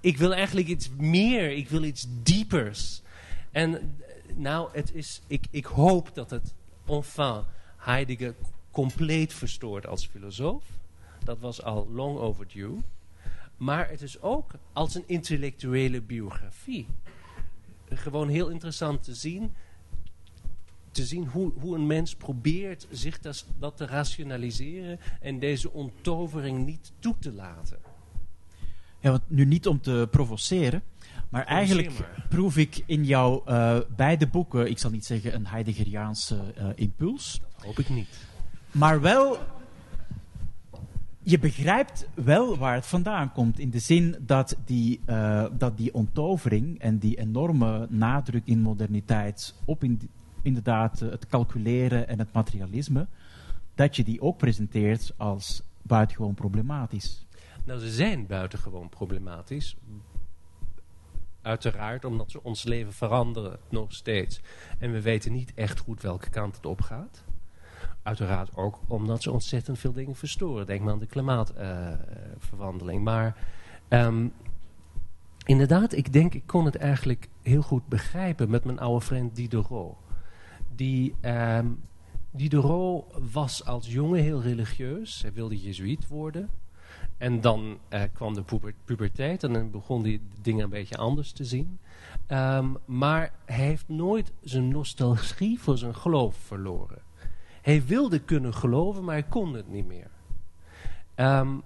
ik 0.00 0.16
wil 0.16 0.34
eigenlijk 0.34 0.68
iets 0.68 0.90
meer, 0.98 1.50
ik 1.50 1.68
wil 1.68 1.82
iets 1.82 2.06
diepers. 2.22 3.02
En 3.50 3.96
nou, 4.34 4.68
het 4.72 4.94
is, 4.94 5.22
ik, 5.26 5.44
ik 5.50 5.64
hoop 5.64 6.14
dat 6.14 6.30
het 6.30 6.54
enfin 6.86 7.42
Heidegger 7.76 8.34
compleet 8.72 9.34
verstoord 9.34 9.86
als 9.86 10.06
filosoof. 10.06 10.64
Dat 11.24 11.38
was 11.38 11.62
al 11.62 11.88
long 11.92 12.18
overdue. 12.18 12.78
Maar 13.56 13.88
het 13.88 14.02
is 14.02 14.20
ook 14.20 14.50
als 14.72 14.94
een 14.94 15.04
intellectuele 15.06 16.00
biografie. 16.00 16.86
Gewoon 17.88 18.28
heel 18.28 18.48
interessant 18.48 19.02
te 19.02 19.14
zien. 19.14 19.52
Te 20.90 21.04
zien 21.04 21.26
hoe, 21.26 21.52
hoe 21.60 21.74
een 21.74 21.86
mens 21.86 22.14
probeert 22.14 22.86
zich 22.90 23.20
dat, 23.20 23.46
dat 23.58 23.76
te 23.76 23.86
rationaliseren. 23.86 25.00
En 25.20 25.38
deze 25.38 25.70
onttovering 25.70 26.66
niet 26.66 26.92
toe 26.98 27.14
te 27.18 27.32
laten. 27.32 27.78
Ja, 29.00 29.10
want 29.10 29.22
nu 29.26 29.44
niet 29.44 29.66
om 29.66 29.80
te 29.80 30.08
provoceren. 30.10 30.82
Maar 31.28 31.44
eigenlijk 31.44 31.90
proef 32.28 32.56
ik 32.56 32.82
in 32.86 33.04
jouw 33.04 33.42
uh, 33.48 33.78
beide 33.96 34.26
boeken, 34.26 34.70
ik 34.70 34.78
zal 34.78 34.90
niet 34.90 35.04
zeggen 35.04 35.34
een 35.34 35.46
Heideggeriaanse 35.46 36.54
uh, 36.58 36.66
impuls. 36.74 37.40
Dat 37.54 37.64
hoop 37.64 37.78
ik 37.78 37.88
niet. 37.88 38.08
Maar 38.72 39.00
wel, 39.00 39.38
je 41.18 41.38
begrijpt 41.38 42.08
wel 42.14 42.58
waar 42.58 42.74
het 42.74 42.86
vandaan 42.86 43.32
komt. 43.32 43.58
In 43.58 43.70
de 43.70 43.78
zin 43.78 44.16
dat 44.20 44.56
die, 44.64 45.00
uh, 45.06 45.46
dat 45.52 45.76
die 45.76 45.94
onttovering 45.94 46.78
en 46.78 46.98
die 46.98 47.18
enorme 47.18 47.86
nadruk 47.90 48.42
in 48.44 48.60
moderniteit 48.60 49.54
op 49.64 49.84
in, 49.84 50.10
inderdaad 50.42 51.00
het 51.00 51.26
calculeren 51.26 52.08
en 52.08 52.18
het 52.18 52.32
materialisme, 52.32 53.06
dat 53.74 53.96
je 53.96 54.04
die 54.04 54.20
ook 54.20 54.36
presenteert 54.36 55.12
als 55.16 55.62
buitengewoon 55.82 56.34
problematisch. 56.34 57.26
Nou, 57.64 57.80
ze 57.80 57.90
zijn 57.90 58.26
buitengewoon 58.26 58.88
problematisch. 58.88 59.76
Uiteraard, 61.42 62.04
omdat 62.04 62.30
ze 62.30 62.42
ons 62.42 62.62
leven 62.62 62.92
veranderen 62.92 63.58
nog 63.68 63.92
steeds. 63.92 64.40
En 64.78 64.92
we 64.92 65.00
weten 65.00 65.32
niet 65.32 65.54
echt 65.54 65.78
goed 65.78 66.02
welke 66.02 66.30
kant 66.30 66.56
het 66.56 66.66
op 66.66 66.80
gaat. 66.80 67.24
Uiteraard 68.02 68.56
ook 68.56 68.80
omdat 68.86 69.22
ze 69.22 69.30
ontzettend 69.30 69.78
veel 69.78 69.92
dingen 69.92 70.14
verstoren. 70.14 70.66
Denk 70.66 70.80
maar 70.80 70.92
aan 70.92 70.98
de 70.98 71.06
klimaatverwandeling. 71.06 72.98
Uh, 72.98 73.04
maar 73.04 73.36
um, 73.88 74.32
inderdaad, 75.44 75.92
ik 75.92 76.12
denk, 76.12 76.34
ik 76.34 76.46
kon 76.46 76.64
het 76.64 76.76
eigenlijk 76.76 77.28
heel 77.42 77.62
goed 77.62 77.86
begrijpen 77.88 78.50
met 78.50 78.64
mijn 78.64 78.78
oude 78.78 79.04
vriend 79.04 79.36
Diderot. 79.36 79.96
Die, 80.74 81.14
um, 81.22 81.82
Diderot 82.30 83.04
was 83.32 83.64
als 83.64 83.92
jongen 83.92 84.22
heel 84.22 84.42
religieus. 84.42 85.22
Hij 85.22 85.32
wilde 85.32 85.60
jezuïet 85.60 86.08
worden. 86.08 86.50
En 87.18 87.40
dan 87.40 87.78
uh, 87.90 88.02
kwam 88.12 88.34
de 88.34 88.42
puber 88.42 88.74
puberteit 88.84 89.42
en 89.42 89.52
dan 89.52 89.70
begon 89.70 90.02
hij 90.02 90.20
dingen 90.40 90.64
een 90.64 90.70
beetje 90.70 90.96
anders 90.96 91.32
te 91.32 91.44
zien. 91.44 91.78
Um, 92.28 92.76
maar 92.84 93.32
hij 93.44 93.64
heeft 93.64 93.88
nooit 93.88 94.32
zijn 94.40 94.68
nostalgie 94.68 95.60
voor 95.60 95.78
zijn 95.78 95.94
geloof 95.94 96.36
verloren. 96.36 96.98
Hij 97.62 97.84
wilde 97.84 98.18
kunnen 98.18 98.54
geloven, 98.54 99.04
maar 99.04 99.14
hij 99.14 99.28
kon 99.28 99.54
het 99.54 99.68
niet 99.68 99.86
meer. 99.86 100.10
Um, 101.16 101.62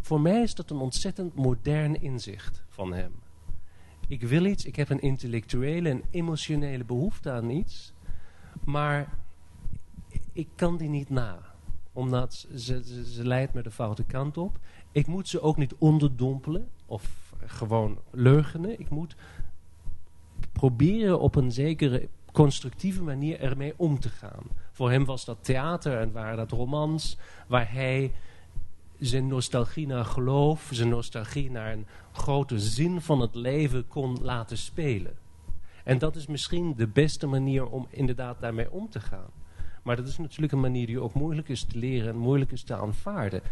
voor 0.00 0.20
mij 0.20 0.42
is 0.42 0.54
dat 0.54 0.70
een 0.70 0.76
ontzettend 0.76 1.34
modern 1.34 2.00
inzicht 2.00 2.62
van 2.68 2.92
hem. 2.92 3.12
Ik 4.08 4.22
wil 4.22 4.44
iets, 4.44 4.64
ik 4.64 4.76
heb 4.76 4.90
een 4.90 5.00
intellectuele 5.00 5.88
en 5.88 6.02
emotionele 6.10 6.84
behoefte 6.84 7.30
aan 7.30 7.50
iets, 7.50 7.92
maar 8.64 9.18
ik 10.32 10.48
kan 10.54 10.76
die 10.76 10.88
niet 10.88 11.10
na 11.10 11.54
omdat 11.96 12.46
ze, 12.54 12.84
ze, 12.84 13.04
ze 13.04 13.26
leidt 13.26 13.54
me 13.54 13.62
de 13.62 13.70
foute 13.70 14.04
kant 14.04 14.36
op. 14.36 14.58
Ik 14.92 15.06
moet 15.06 15.28
ze 15.28 15.40
ook 15.40 15.56
niet 15.56 15.74
onderdompelen 15.78 16.68
of 16.86 17.32
gewoon 17.46 17.98
leugenen. 18.10 18.80
Ik 18.80 18.90
moet 18.90 19.16
proberen 20.52 21.20
op 21.20 21.34
een 21.34 21.52
zekere 21.52 22.08
constructieve 22.32 23.02
manier 23.02 23.40
ermee 23.40 23.74
om 23.76 24.00
te 24.00 24.08
gaan. 24.08 24.42
Voor 24.76 24.90
hem 24.90 25.04
was 25.04 25.24
dat 25.24 25.44
theater 25.44 26.00
en 26.00 26.12
waren 26.12 26.36
dat 26.36 26.50
romans 26.50 27.16
waar 27.46 27.72
hij 27.72 28.12
zijn 28.98 29.26
nostalgie 29.26 29.86
naar 29.86 30.04
geloof, 30.04 30.68
zijn 30.72 30.88
nostalgie 30.88 31.50
naar 31.50 31.72
een 31.72 31.86
grote 32.12 32.58
zin 32.58 33.00
van 33.00 33.20
het 33.20 33.34
leven 33.34 33.88
kon 33.88 34.18
laten 34.22 34.58
spelen. 34.58 35.16
En 35.84 35.98
dat 35.98 36.16
is 36.16 36.26
misschien 36.26 36.74
de 36.74 36.86
beste 36.86 37.26
manier 37.26 37.66
om 37.66 37.86
inderdaad 37.90 38.40
daarmee 38.40 38.70
om 38.70 38.90
te 38.90 39.00
gaan. 39.00 39.30
Maar 39.82 39.96
dat 39.96 40.06
is 40.06 40.18
natuurlijk 40.18 40.52
een 40.52 40.60
manier 40.60 40.86
die 40.86 41.00
ook 41.00 41.14
moeilijk 41.14 41.48
is 41.48 41.64
te 41.64 41.78
leren 41.78 42.08
en 42.08 42.18
moeilijk 42.18 42.52
is 42.52 42.62
te 42.62 42.76
aanvaarden. 42.76 43.42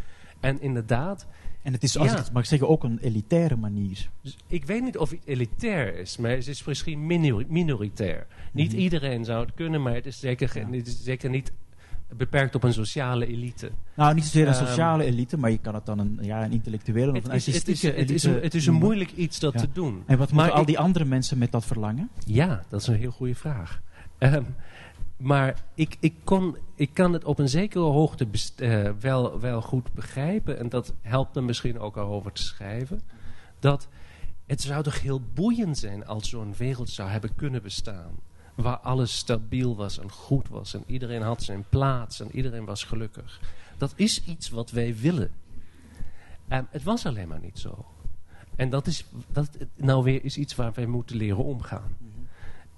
En 0.44 0.60
inderdaad... 0.60 1.26
En 1.62 1.72
het 1.72 1.82
is, 1.82 1.98
als 1.98 2.10
ik 2.10 2.18
het 2.18 2.32
mag 2.32 2.46
zeggen, 2.46 2.68
ook 2.68 2.84
een 2.84 2.98
elitaire 2.98 3.56
manier. 3.56 4.10
Dus 4.20 4.36
ik 4.46 4.64
weet 4.64 4.82
niet 4.82 4.98
of 4.98 5.10
het 5.10 5.20
elitair 5.24 5.98
is, 5.98 6.16
maar 6.16 6.30
het 6.30 6.46
is 6.46 6.64
misschien 6.64 7.06
minoritair. 7.48 8.26
Niet 8.52 8.72
mhm. 8.72 8.80
iedereen 8.80 9.24
zou 9.24 9.44
het 9.44 9.54
kunnen, 9.54 9.82
maar 9.82 9.94
het 9.94 10.06
is 10.06 10.18
zeker, 10.18 10.58
ja. 10.58 10.70
het 10.70 10.86
is 10.86 11.02
zeker 11.02 11.30
niet 11.30 11.52
beperkt 12.16 12.54
op 12.54 12.62
een 12.62 12.74
een 12.92 13.22
elite. 13.22 13.70
Nou, 13.94 14.14
niet 14.14 14.24
zozeer 14.24 14.48
een 14.48 14.60
um, 14.60 14.66
sociale 14.66 15.04
elite, 15.04 15.38
maar 15.38 15.50
je 15.50 15.58
kan 15.58 15.74
het 15.74 15.86
dan 15.86 15.98
een, 15.98 16.18
ja, 16.22 16.44
een 16.44 16.52
intellectuele 16.52 17.12
of 17.12 17.24
een 17.24 17.30
artistieke 17.30 17.86
het 17.86 17.96
is, 17.96 18.00
het 18.00 18.10
is, 18.10 18.24
een, 18.24 18.42
het 18.42 18.54
is 18.54 18.66
een 18.66 18.74
moeilijk 18.74 19.12
iets 19.12 19.38
dat 19.38 19.52
ja. 19.52 19.60
te 19.60 19.68
doen. 19.72 20.02
En 20.06 20.18
wat 20.18 20.32
moeten 20.32 20.52
al 20.52 20.64
die 20.64 20.78
andere 20.78 21.04
mensen 21.04 21.38
met 21.38 21.52
dat 21.52 21.64
verlangen? 21.64 22.10
Ja, 22.26 22.64
dat 22.68 22.80
is 22.80 22.86
een 22.86 22.96
heel 22.96 23.10
goede 23.10 23.34
vraag. 23.34 23.80
Um, 24.18 24.46
maar 25.24 25.64
ik, 25.74 25.96
ik, 26.00 26.14
kon, 26.24 26.56
ik 26.74 26.90
kan 26.92 27.12
het 27.12 27.24
op 27.24 27.38
een 27.38 27.48
zekere 27.48 27.84
hoogte 27.84 28.26
uh, 28.56 28.90
wel, 29.00 29.40
wel 29.40 29.62
goed 29.62 29.92
begrijpen. 29.92 30.58
En 30.58 30.68
dat 30.68 30.94
helpt 31.00 31.34
me 31.34 31.40
misschien 31.40 31.78
ook 31.78 31.96
al 31.96 32.06
over 32.06 32.32
te 32.32 32.42
schrijven. 32.42 33.00
Dat 33.58 33.88
het 34.46 34.60
zou 34.60 34.82
toch 34.82 35.00
heel 35.00 35.20
boeiend 35.34 35.78
zijn 35.78 36.06
als 36.06 36.28
zo'n 36.28 36.54
wereld 36.56 36.90
zou 36.90 37.08
hebben 37.08 37.34
kunnen 37.34 37.62
bestaan. 37.62 38.12
Waar 38.54 38.78
alles 38.78 39.16
stabiel 39.16 39.76
was 39.76 39.98
en 39.98 40.10
goed 40.10 40.48
was. 40.48 40.74
En 40.74 40.82
iedereen 40.86 41.22
had 41.22 41.42
zijn 41.42 41.64
plaats 41.68 42.20
en 42.20 42.28
iedereen 42.32 42.64
was 42.64 42.84
gelukkig. 42.84 43.40
Dat 43.78 43.92
is 43.96 44.24
iets 44.24 44.50
wat 44.50 44.70
wij 44.70 44.96
willen. 44.96 45.30
Um, 46.48 46.66
het 46.70 46.82
was 46.82 47.06
alleen 47.06 47.28
maar 47.28 47.40
niet 47.40 47.58
zo. 47.58 47.84
En 48.56 48.70
dat 48.70 48.86
is 48.86 49.04
dat 49.32 49.48
nou 49.74 50.04
weer 50.04 50.24
is 50.24 50.36
iets 50.36 50.54
waar 50.54 50.72
wij 50.72 50.86
moeten 50.86 51.16
leren 51.16 51.44
omgaan. 51.44 51.96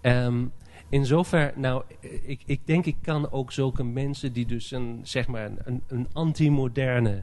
Um, 0.03 0.53
in 0.89 1.07
zover, 1.07 1.53
nou, 1.57 1.83
ik, 2.23 2.43
ik 2.47 2.61
denk 2.65 2.87
ik 2.87 2.97
kan 3.03 3.31
ook 3.31 3.53
zulke 3.53 3.85
mensen 3.85 4.33
die 4.33 4.47
dus 4.47 4.71
een, 4.71 5.01
zeg 5.03 5.27
maar, 5.27 5.51
een, 5.65 5.83
een 5.87 6.07
anti-moderne 6.13 7.23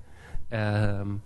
um, 0.49 1.21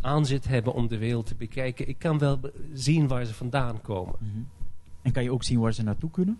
aanzet 0.00 0.48
hebben 0.48 0.74
om 0.74 0.88
de 0.88 0.98
wereld 0.98 1.26
te 1.26 1.34
bekijken. 1.34 1.88
Ik 1.88 1.98
kan 1.98 2.18
wel 2.18 2.40
zien 2.72 3.08
waar 3.08 3.24
ze 3.24 3.34
vandaan 3.34 3.80
komen. 3.80 4.14
Mm 4.18 4.30
-hmm. 4.32 4.48
En 5.02 5.12
kan 5.12 5.22
je 5.22 5.32
ook 5.32 5.44
zien 5.44 5.60
waar 5.60 5.74
ze 5.74 5.82
naartoe 5.82 6.10
kunnen? 6.10 6.38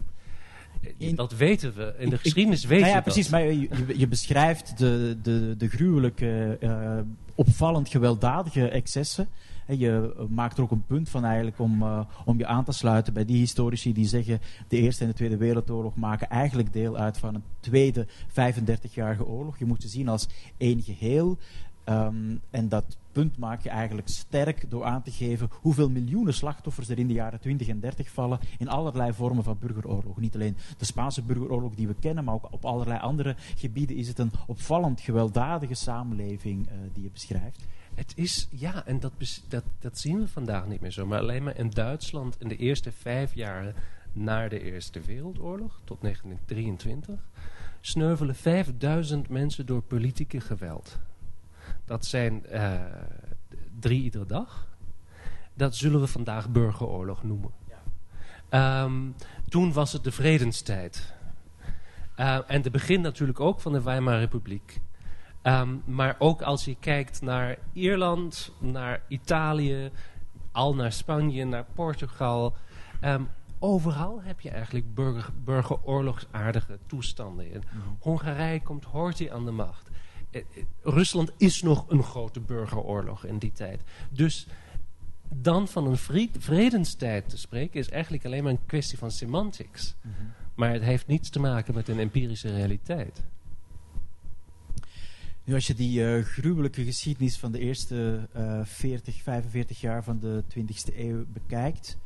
In, 0.96 1.14
dat 1.14 1.32
weten 1.32 1.74
we. 1.74 1.94
In 1.98 2.08
de 2.08 2.14
ik, 2.14 2.20
geschiedenis 2.20 2.64
weten 2.64 2.80
nou 2.80 2.90
we 2.90 2.96
ja, 2.96 3.02
precies, 3.02 3.28
maar 3.28 3.42
je, 3.42 3.68
je, 3.96 4.08
beschrijft 4.08 4.78
de, 4.78 5.18
de, 5.22 5.54
de 5.58 5.68
gruwelijke, 5.68 6.58
uh, 6.60 6.98
opvallend 7.34 7.88
gewelddadige 7.88 8.68
excessen 8.68 9.28
je 9.76 10.14
eh, 10.18 10.24
maakt 10.28 10.56
er 10.56 10.62
ook 10.62 10.70
een 10.70 10.86
punt 10.86 11.08
van 11.08 11.24
eigenlijk 11.24 11.58
om, 11.58 11.82
uh, 11.82 12.00
om 12.24 12.38
je 12.38 12.46
aan 12.46 12.64
te 12.64 12.72
sluiten 12.72 13.12
bij 13.12 13.24
die 13.24 13.36
historici 13.36 13.92
die 13.92 14.06
zeggen 14.06 14.40
de 14.68 14.76
Eerste 14.76 15.02
en 15.02 15.10
de 15.10 15.16
Tweede 15.16 15.36
Wereldoorlog 15.36 15.96
maken 15.96 16.28
eigenlijk 16.28 16.72
deel 16.72 16.96
uit 16.96 17.18
van 17.18 17.34
een 17.34 17.44
tweede 17.60 18.06
35-jarige 18.28 19.26
oorlog. 19.26 19.58
Je 19.58 19.64
moet 19.64 19.82
ze 19.82 19.88
zien 19.88 20.08
als 20.08 20.28
één 20.56 20.82
geheel. 20.82 21.38
Um, 21.84 22.40
en 22.50 22.68
dat 22.68 22.96
punt 23.12 23.38
maak 23.38 23.62
je 23.62 23.68
eigenlijk 23.68 24.08
sterk 24.08 24.70
door 24.70 24.84
aan 24.84 25.02
te 25.02 25.10
geven 25.10 25.48
hoeveel 25.52 25.90
miljoenen 25.90 26.34
slachtoffers 26.34 26.88
er 26.88 26.98
in 26.98 27.06
de 27.06 27.12
jaren 27.12 27.40
20 27.40 27.68
en 27.68 27.80
30 27.80 28.10
vallen 28.10 28.38
in 28.58 28.68
allerlei 28.68 29.12
vormen 29.12 29.44
van 29.44 29.58
burgeroorlog. 29.60 30.16
Niet 30.16 30.34
alleen 30.34 30.56
de 30.78 30.84
Spaanse 30.84 31.22
burgeroorlog 31.22 31.74
die 31.74 31.86
we 31.86 31.94
kennen, 32.00 32.24
maar 32.24 32.34
ook 32.34 32.52
op 32.52 32.64
allerlei 32.64 33.00
andere 33.00 33.36
gebieden 33.56 33.96
is 33.96 34.08
het 34.08 34.18
een 34.18 34.32
opvallend 34.46 35.00
gewelddadige 35.00 35.74
samenleving 35.74 36.66
uh, 36.66 36.72
die 36.92 37.02
je 37.02 37.10
beschrijft. 37.10 37.66
Het 37.98 38.12
is, 38.16 38.48
ja, 38.50 38.86
en 38.86 39.00
dat, 39.00 39.12
dat, 39.48 39.64
dat 39.78 39.98
zien 39.98 40.18
we 40.18 40.28
vandaag 40.28 40.66
niet 40.66 40.80
meer 40.80 40.90
zo. 40.90 41.06
Maar 41.06 41.18
alleen 41.18 41.42
maar 41.42 41.58
in 41.58 41.70
Duitsland 41.70 42.36
in 42.40 42.48
de 42.48 42.56
eerste 42.56 42.92
vijf 42.92 43.34
jaren 43.34 43.74
na 44.12 44.48
de 44.48 44.60
Eerste 44.60 45.00
Wereldoorlog, 45.00 45.80
tot 45.84 46.00
1923, 46.00 47.28
sneuvelen 47.80 48.34
5000 48.34 49.28
mensen 49.28 49.66
door 49.66 49.82
politieke 49.82 50.40
geweld. 50.40 50.98
Dat 51.84 52.06
zijn 52.06 52.44
uh, 52.52 52.80
drie 53.80 54.02
iedere 54.02 54.26
dag. 54.26 54.66
Dat 55.54 55.76
zullen 55.76 56.00
we 56.00 56.06
vandaag 56.06 56.48
burgeroorlog 56.48 57.22
noemen. 57.22 57.50
Ja. 58.50 58.82
Um, 58.82 59.14
toen 59.48 59.72
was 59.72 59.92
het 59.92 60.04
de 60.04 60.12
vredenstijd. 60.12 61.14
Uh, 62.18 62.38
en 62.46 62.62
de 62.62 62.70
begin 62.70 63.00
natuurlijk 63.00 63.40
ook 63.40 63.60
van 63.60 63.72
de 63.72 63.82
Weimar 63.82 64.18
Republiek. 64.18 64.80
Um, 65.48 65.82
maar 65.84 66.16
ook 66.18 66.42
als 66.42 66.64
je 66.64 66.76
kijkt 66.80 67.20
naar 67.20 67.58
Ierland, 67.72 68.52
naar 68.58 69.02
Italië, 69.08 69.90
al 70.52 70.74
naar 70.74 70.92
Spanje, 70.92 71.44
naar 71.44 71.66
Portugal. 71.74 72.54
Um, 73.04 73.28
overal 73.58 74.22
heb 74.22 74.40
je 74.40 74.50
eigenlijk 74.50 74.94
burger, 74.94 75.32
burgeroorlogsaardige 75.44 76.78
toestanden. 76.86 77.52
In 77.52 77.62
mm 77.72 77.96
Hongarije 78.00 78.62
komt 78.62 78.84
Horthy 78.84 79.30
aan 79.30 79.44
de 79.44 79.50
macht. 79.50 79.90
Uh, 80.30 80.42
Rusland 80.82 81.32
is 81.36 81.62
nog 81.62 81.84
een 81.88 82.02
grote 82.02 82.40
burgeroorlog 82.40 83.24
in 83.24 83.38
die 83.38 83.52
tijd. 83.52 83.80
Dus 84.10 84.46
dan 85.28 85.68
van 85.68 85.86
een 85.86 86.28
vredenstijd 86.38 87.28
te 87.28 87.38
spreken 87.38 87.80
is 87.80 87.90
eigenlijk 87.90 88.24
alleen 88.24 88.42
maar 88.42 88.52
een 88.52 88.66
kwestie 88.66 88.98
van 88.98 89.10
semantics. 89.10 89.94
Mm 90.02 90.12
-hmm. 90.18 90.32
Maar 90.54 90.72
het 90.72 90.82
heeft 90.82 91.06
niets 91.06 91.30
te 91.30 91.40
maken 91.40 91.74
met 91.74 91.88
een 91.88 91.98
empirische 91.98 92.54
realiteit. 92.54 93.24
Nu, 95.48 95.54
als 95.54 95.66
je 95.66 95.74
die 95.74 96.00
uh, 96.00 96.24
gruwelijke 96.24 96.84
geschiedenis 96.84 97.38
van 97.38 97.52
de 97.52 97.58
eerste 97.58 98.28
uh, 98.36 98.60
40, 98.64 99.22
45 99.22 99.80
jaar 99.80 100.04
van 100.04 100.18
de 100.18 100.44
20e 100.54 100.96
eeuw 100.96 101.24
bekijkt, 101.32 101.98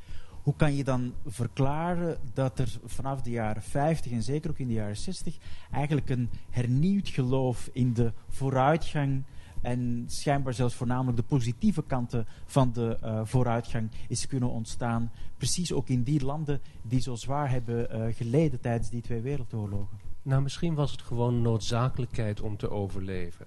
hoe 0.42 0.54
kan 0.56 0.74
je 0.74 0.84
dan 0.84 1.12
verklaren 1.26 2.18
dat 2.34 2.58
er 2.58 2.78
vanaf 2.84 3.22
de 3.22 3.30
jaren 3.30 3.62
50 3.62 4.12
en 4.12 4.22
zeker 4.22 4.50
ook 4.50 4.58
in 4.58 4.66
de 4.66 4.72
jaren 4.72 4.96
60 4.96 5.36
eigenlijk 5.70 6.10
een 6.10 6.30
hernieuwd 6.50 7.08
geloof 7.08 7.70
in 7.72 7.92
de 7.92 8.12
vooruitgang 8.28 9.22
en 9.60 10.04
schijnbaar 10.06 10.54
zelfs 10.54 10.74
voornamelijk 10.74 11.16
de 11.16 11.22
positieve 11.22 11.84
kanten 11.84 12.26
van 12.44 12.72
de 12.72 12.98
uh, 13.04 13.20
vooruitgang 13.24 13.90
is 14.08 14.26
kunnen 14.26 14.50
ontstaan. 14.50 15.12
Precies 15.36 15.72
ook 15.72 15.88
in 15.88 16.02
die 16.02 16.24
landen 16.24 16.60
die 16.82 17.00
zo 17.00 17.14
zwaar 17.14 17.50
hebben 17.50 17.88
uh, 17.92 18.14
geleden 18.14 18.60
tijdens 18.60 18.90
die 18.90 19.02
twee 19.02 19.20
wereldoorlogen. 19.20 20.11
Nou, 20.22 20.42
misschien 20.42 20.74
was 20.74 20.90
het 20.90 21.02
gewoon 21.02 21.42
noodzakelijkheid 21.42 22.40
om 22.40 22.56
te 22.56 22.70
overleven. 22.70 23.46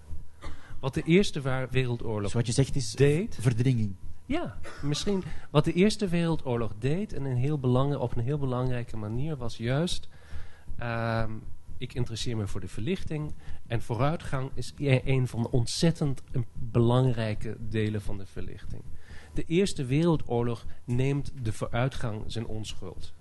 Wat 0.79 0.93
de 0.93 1.01
Eerste 1.01 1.67
Wereldoorlog 1.71 2.31
Zoals 2.31 2.47
je 2.47 2.53
zegt 2.53 2.75
is 2.75 2.91
deed, 2.91 3.37
verdringing. 3.41 3.95
Ja, 4.25 4.57
misschien 4.81 5.23
wat 5.49 5.65
de 5.65 5.73
Eerste 5.73 6.07
Wereldoorlog 6.07 6.73
deed 6.79 7.13
en 7.13 7.23
een 7.23 7.37
heel 7.37 7.59
belang, 7.59 7.95
op 7.95 8.15
een 8.15 8.23
heel 8.23 8.37
belangrijke 8.37 8.97
manier 8.97 9.37
was 9.37 9.57
juist... 9.57 10.07
Uh, 10.79 11.23
ik 11.77 11.93
interesseer 11.93 12.37
me 12.37 12.47
voor 12.47 12.61
de 12.61 12.67
verlichting 12.67 13.33
en 13.67 13.81
vooruitgang 13.81 14.51
is 14.53 14.73
een 14.77 15.27
van 15.27 15.41
de 15.41 15.51
ontzettend 15.51 16.21
belangrijke 16.53 17.57
delen 17.59 18.01
van 18.01 18.17
de 18.17 18.25
verlichting. 18.25 18.81
De 19.33 19.43
Eerste 19.43 19.85
Wereldoorlog 19.85 20.65
neemt 20.83 21.31
de 21.41 21.53
vooruitgang 21.53 22.23
zijn 22.27 22.47
onschuld. 22.47 23.13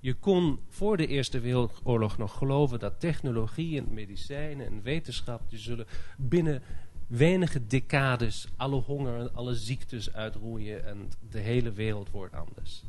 Je 0.00 0.14
kon 0.14 0.58
voor 0.68 0.96
de 0.96 1.06
Eerste 1.06 1.40
Wereldoorlog 1.40 2.18
nog 2.18 2.38
geloven 2.38 2.78
dat 2.78 3.00
technologie 3.00 3.78
en 3.78 3.94
medicijnen 3.94 4.66
en 4.66 4.82
wetenschap... 4.82 5.50
die 5.50 5.58
zullen 5.58 5.86
binnen 6.16 6.62
wenige 7.06 7.66
decades 7.66 8.48
alle 8.56 8.80
honger 8.80 9.20
en 9.20 9.34
alle 9.34 9.54
ziektes 9.54 10.12
uitroeien... 10.12 10.86
en 10.86 11.08
de 11.30 11.38
hele 11.38 11.72
wereld 11.72 12.10
wordt 12.10 12.34
anders. 12.34 12.82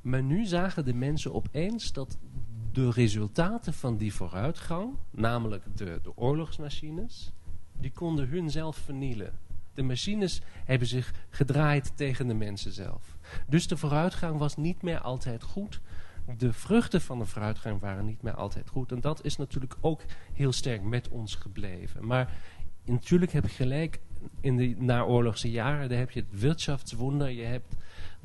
Maar 0.00 0.22
nu 0.22 0.46
zagen 0.46 0.84
de 0.84 0.94
mensen 0.94 1.34
opeens 1.34 1.92
dat 1.92 2.18
de 2.72 2.90
resultaten 2.90 3.74
van 3.74 3.96
die 3.96 4.14
vooruitgang... 4.14 4.96
namelijk 5.10 5.64
de, 5.74 5.98
de 6.02 6.16
oorlogsmachines, 6.16 7.32
die 7.80 7.92
konden 7.92 8.28
hun 8.28 8.50
zelf 8.50 8.76
vernielen... 8.76 9.38
De 9.74 9.82
machines 9.82 10.40
hebben 10.64 10.88
zich 10.88 11.14
gedraaid 11.28 11.96
tegen 11.96 12.26
de 12.26 12.34
mensen 12.34 12.72
zelf. 12.72 13.13
Dus 13.46 13.66
de 13.66 13.76
vooruitgang 13.76 14.38
was 14.38 14.56
niet 14.56 14.82
meer 14.82 15.00
altijd 15.00 15.42
goed. 15.42 15.80
De 16.38 16.52
vruchten 16.52 17.00
van 17.00 17.18
de 17.18 17.26
vooruitgang 17.26 17.80
waren 17.80 18.04
niet 18.04 18.22
meer 18.22 18.34
altijd 18.34 18.68
goed. 18.68 18.92
En 18.92 19.00
dat 19.00 19.24
is 19.24 19.36
natuurlijk 19.36 19.76
ook 19.80 20.02
heel 20.32 20.52
sterk 20.52 20.82
met 20.82 21.08
ons 21.08 21.34
gebleven. 21.34 22.06
Maar 22.06 22.32
natuurlijk 22.84 23.32
heb 23.32 23.44
je 23.44 23.50
gelijk, 23.50 24.00
in 24.40 24.56
de 24.56 24.74
naoorlogse 24.78 25.50
jaren 25.50 25.88
daar 25.88 25.98
heb 25.98 26.10
je 26.10 26.20
het 26.20 26.40
wirtschaftswunder. 26.40 27.30
Je 27.30 27.44
hebt 27.44 27.74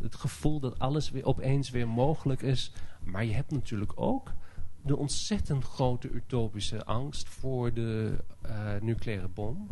het 0.01 0.15
gevoel 0.15 0.59
dat 0.59 0.79
alles 0.79 1.11
weer 1.11 1.25
opeens 1.25 1.69
weer 1.69 1.87
mogelijk 1.87 2.41
is. 2.41 2.71
Maar 3.03 3.25
je 3.25 3.33
hebt 3.33 3.51
natuurlijk 3.51 3.91
ook 3.95 4.33
de 4.81 4.97
ontzettend 4.97 5.63
grote 5.63 6.09
utopische 6.09 6.85
angst 6.85 7.29
voor 7.29 7.73
de 7.73 8.17
uh, 8.45 8.75
nucleaire 8.81 9.27
bom 9.27 9.69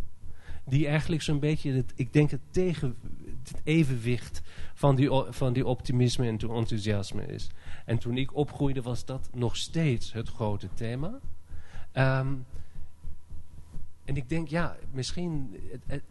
die 0.67 0.87
eigenlijk 0.87 1.21
zo'n 1.21 1.39
beetje, 1.39 1.71
het, 1.71 1.93
ik 1.95 2.13
denk 2.13 2.31
het 2.31 2.41
tegen 2.51 2.95
het 3.43 3.61
evenwicht 3.63 4.41
van 4.73 4.95
die, 4.95 5.09
van 5.29 5.53
die 5.53 5.65
optimisme 5.65 6.27
en 6.27 6.37
enthousiasme 6.37 7.25
is. 7.25 7.49
En 7.85 7.97
toen 7.97 8.17
ik 8.17 8.35
opgroeide 8.35 8.81
was 8.81 9.05
dat 9.05 9.29
nog 9.33 9.55
steeds 9.55 10.13
het 10.13 10.29
grote 10.29 10.67
thema. 10.73 11.19
Um, 11.93 12.45
en 14.05 14.15
ik 14.15 14.29
denk, 14.29 14.47
ja, 14.47 14.75
misschien 14.91 15.59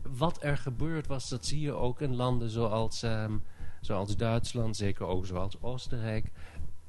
wat 0.02 0.42
er 0.42 0.58
gebeurd 0.58 1.06
was, 1.06 1.28
dat 1.28 1.46
zie 1.46 1.60
je 1.60 1.72
ook 1.72 2.00
in 2.00 2.14
landen 2.14 2.50
zoals, 2.50 3.02
um, 3.02 3.42
zoals 3.80 4.16
Duitsland, 4.16 4.76
zeker 4.76 5.06
ook 5.06 5.26
zoals 5.26 5.62
Oostenrijk. 5.62 6.30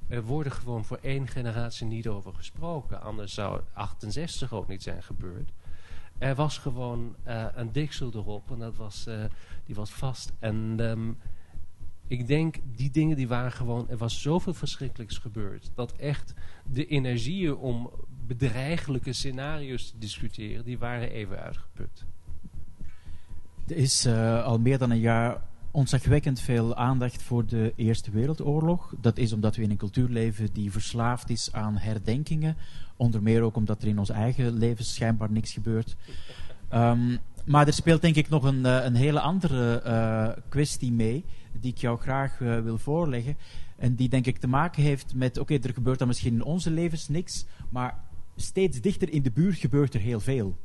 Er 0.08 0.24
worden 0.24 0.52
gewoon 0.52 0.86
voor 0.86 1.00
één 1.02 1.28
generatie 1.28 1.86
niet 1.86 2.08
over 2.08 2.34
gesproken. 2.34 3.02
Anders 3.02 3.34
zou 3.34 3.62
68 3.74 4.54
ook 4.54 4.68
niet 4.68 4.84
zijn 4.84 5.04
gebeurd. 5.04 5.52
Er 6.18 6.36
was 6.36 6.58
gewoon 6.58 7.16
uh, 7.28 7.46
een 7.54 7.72
deksel 7.72 8.12
erop 8.14 8.52
en 8.52 8.60
dat 8.60 8.76
was, 8.76 9.06
uh, 9.08 9.24
die 9.66 9.76
was 9.76 9.92
vast. 9.92 10.34
En 10.40 10.80
um, 10.80 11.18
ik 12.08 12.28
denk, 12.28 12.56
die 12.76 12.92
dingen 12.92 13.16
die 13.16 13.28
waren 13.28 13.52
gewoon... 13.52 13.90
Er 13.90 13.98
was 13.98 14.22
zoveel 14.22 14.54
verschrikkelijks 14.54 15.18
gebeurd. 15.18 15.72
Dat 15.76 15.92
echt 15.92 16.34
de 16.66 16.86
energieën 16.86 17.56
om 17.56 17.92
bedreigelijke 18.28 19.14
scenario's 19.14 19.90
te 19.90 19.98
discussiëren... 19.98 20.66
die 20.66 20.78
waren 20.78 21.10
even 21.10 21.40
uitgeput. 21.40 22.06
Er 23.68 23.76
is 23.76 24.06
uh, 24.06 24.44
al 24.44 24.60
meer 24.60 24.78
dan 24.78 24.92
een 24.92 25.00
jaar 25.00 25.42
ontzagwekkend 25.78 26.40
veel 26.40 26.76
aandacht 26.76 27.24
voor 27.24 27.46
de 27.46 27.74
Eerste 27.76 28.12
Wereldoorlog. 28.12 28.94
Dat 29.02 29.18
is 29.18 29.34
omdat 29.34 29.56
we 29.56 29.62
in 29.62 29.70
een 29.70 29.78
cultuur 29.78 30.10
leven 30.10 30.54
die 30.54 30.72
verslaafd 30.72 31.30
is 31.30 31.50
aan 31.52 31.78
herdenkingen. 31.78 32.58
Onder 32.96 33.22
meer 33.22 33.42
ook 33.42 33.56
omdat 33.56 33.82
er 33.82 33.88
in 33.88 34.00
ons 34.00 34.10
eigen 34.10 34.58
leven 34.58 34.86
schijnbaar 34.86 35.32
niks 35.32 35.54
gebeurt. 35.54 35.96
Um, 36.74 37.18
maar 37.46 37.68
er 37.68 37.74
speelt 37.74 38.02
denk 38.02 38.16
ik 38.16 38.30
nog 38.30 38.44
een, 38.44 38.60
uh, 38.60 38.84
een 38.84 38.96
hele 38.96 39.20
andere 39.20 39.84
uh, 39.86 40.44
kwestie 40.50 40.92
mee, 40.92 41.26
die 41.60 41.72
ik 41.72 41.78
jou 41.78 42.00
graag 42.00 42.40
uh, 42.40 42.60
wil 42.60 42.78
voorleggen. 42.78 43.38
En 43.76 43.96
die 43.96 44.10
denk 44.10 44.26
ik 44.26 44.38
te 44.38 44.48
maken 44.48 44.84
heeft 44.84 45.14
met, 45.14 45.38
oké, 45.38 45.54
er 45.54 45.74
gebeurt 45.74 46.00
dan 46.00 46.08
misschien 46.08 46.34
in 46.34 46.44
onze 46.44 46.72
levens 46.72 47.08
niks, 47.08 47.46
maar 47.70 48.00
steeds 48.38 48.82
dichter 48.82 49.10
in 49.10 49.22
de 49.22 49.32
buurt 49.32 49.58
gebeurt 49.58 49.94
er 49.94 50.00
heel 50.00 50.20
veel. 50.20 50.56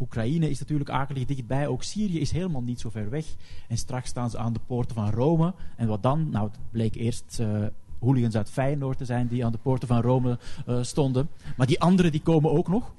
Oekraïne 0.00 0.50
is 0.50 0.58
natuurlijk 0.58 0.90
akelig 0.90 1.24
dichtbij, 1.24 1.66
ook 1.66 1.82
Syrië 1.82 2.20
is 2.20 2.30
helemaal 2.30 2.62
niet 2.62 2.80
zo 2.80 2.90
ver 2.90 3.10
weg. 3.10 3.26
En 3.68 3.76
straks 3.76 4.08
staan 4.08 4.30
ze 4.30 4.38
aan 4.38 4.52
de 4.52 4.60
poorten 4.66 4.94
van 4.94 5.10
Rome. 5.10 5.54
En 5.76 5.88
wat 5.88 6.02
dan? 6.02 6.30
Nou, 6.30 6.48
het 6.48 6.58
bleek 6.70 6.94
eerst 6.94 7.38
uh, 7.40 7.66
hooligans 7.98 8.36
uit 8.36 8.50
Feyenoord 8.50 8.98
te 8.98 9.04
zijn 9.04 9.26
die 9.26 9.44
aan 9.44 9.52
de 9.52 9.58
poorten 9.58 9.88
van 9.88 10.00
Rome 10.00 10.38
uh, 10.68 10.82
stonden. 10.82 11.28
Maar 11.56 11.66
die 11.66 11.80
anderen 11.80 12.12
die 12.12 12.22
komen 12.22 12.50
ook 12.50 12.68
nog. 12.68 12.94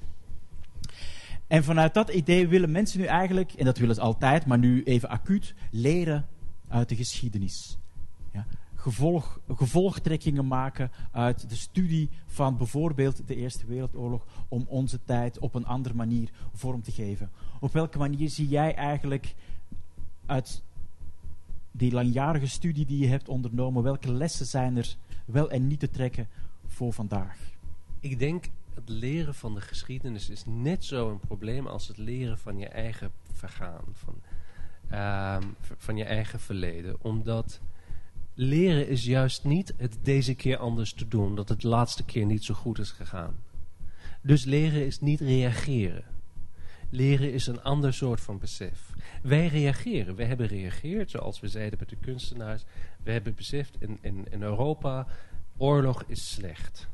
En 1.48 1.64
vanuit 1.64 1.94
dat 1.94 2.10
idee 2.10 2.48
willen 2.48 2.72
mensen 2.72 3.00
nu 3.00 3.06
eigenlijk, 3.06 3.54
en 3.54 3.66
dat 3.66 3.78
willen 3.78 3.96
ze 3.96 4.02
altijd, 4.02 4.46
maar 4.46 4.58
nu 4.58 4.84
even 4.84 5.10
acuut, 5.10 5.54
leren 5.72 6.26
uit 6.68 6.90
de 6.90 6.96
geschiedenis. 6.96 7.78
Ja? 8.34 8.46
Gevolg, 8.82 9.40
gevolgtrekkingen 9.56 10.48
maken 10.48 10.92
uit 11.12 11.50
de 11.50 11.56
studie 11.56 12.10
van 12.26 12.58
bijvoorbeeld 12.58 13.28
de 13.28 13.36
Eerste 13.36 13.66
Wereldoorlog 13.66 14.26
om 14.48 14.66
onze 14.68 15.04
tijd 15.04 15.40
op 15.40 15.56
een 15.56 15.66
andere 15.66 15.96
manier 15.96 16.30
vorm 16.54 16.82
te 16.82 16.92
geven. 16.92 17.32
Op 17.60 17.74
welke 17.74 17.98
manier 17.98 18.30
zie 18.30 18.48
jij 18.48 18.76
eigenlijk 18.76 19.36
uit 20.26 20.64
die 21.72 21.92
langjarige 21.92 22.48
studie 22.48 22.86
die 22.86 23.00
je 23.00 23.08
hebt 23.08 23.30
ondernomen, 23.30 23.84
welke 23.84 24.12
lessen 24.12 24.46
zijn 24.46 24.78
er 24.78 24.96
wel 25.26 25.50
en 25.50 25.68
niet 25.68 25.80
te 25.80 25.90
trekken 25.90 26.28
voor 26.66 26.94
vandaag? 26.94 27.38
Ik 28.00 28.20
denk 28.20 28.46
het 28.74 28.90
leren 28.90 29.36
van 29.36 29.54
de 29.54 29.62
geschiedenis 29.62 30.30
is 30.30 30.44
net 30.46 30.84
zo 30.84 31.10
een 31.10 31.20
probleem 31.20 31.68
als 31.68 31.88
het 31.88 31.98
leren 31.98 32.38
van 32.38 32.58
je 32.58 32.68
eigen 32.68 33.12
vergaan, 33.34 33.84
van, 33.92 34.22
uh, 34.92 35.38
van 35.78 35.98
je 35.98 36.04
eigen 36.04 36.40
verleden. 36.40 36.96
Omdat 37.02 37.62
leren 38.42 38.88
is 38.88 39.06
juist 39.06 39.44
niet 39.44 39.74
het 39.78 39.98
deze 40.02 40.34
keer 40.36 40.58
anders 40.58 40.94
te 40.94 41.08
doen, 41.08 41.36
dat 41.36 41.50
het 41.50 41.62
de 41.62 41.68
laatste 41.68 42.04
keer 42.04 42.26
niet 42.26 42.44
zo 42.44 42.54
goed 42.54 42.80
is 42.80 42.92
gegaan. 42.92 43.36
Dus 44.22 44.44
leren 44.44 44.86
is 44.86 45.00
niet 45.00 45.20
reageren. 45.20 46.04
Leren 46.90 47.34
is 47.34 47.48
een 47.48 47.62
ander 47.62 47.94
soort 47.94 48.22
van 48.22 48.40
besef. 48.40 48.94
Wij 49.22 49.48
reageren. 49.48 50.16
We 50.16 50.24
hebben 50.24 50.48
gereageerd, 50.48 51.10
zoals 51.10 51.40
we 51.40 51.48
zeiden 51.48 51.80
met 51.80 51.90
de 51.90 51.96
kunstenaars. 51.96 52.64
We 53.04 53.12
hebben 53.12 53.36
beseft 53.36 53.76
in, 53.80 53.98
in, 54.02 54.26
in 54.30 54.42
Europa, 54.42 55.08
oorlog 55.58 56.04
is 56.08 56.32
slecht. 56.32 56.88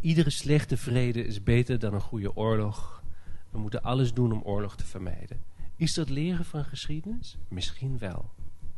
Iedere 0.00 0.30
slechte 0.30 0.76
vrede 0.76 1.24
is 1.24 1.42
beter 1.42 1.78
dan 1.78 1.94
een 1.94 2.00
goede 2.00 2.36
oorlog. 2.36 3.02
We 3.50 3.58
moeten 3.58 3.82
alles 3.82 4.12
doen 4.12 4.32
om 4.32 4.42
oorlog 4.42 4.76
te 4.76 4.86
vermijden. 4.86 5.40
Is 5.76 5.94
dat 5.94 6.08
leren 6.08 6.44
van 6.44 6.64
geschiedenis? 6.64 7.36
Misschien 7.48 7.98
wel. 7.98 8.30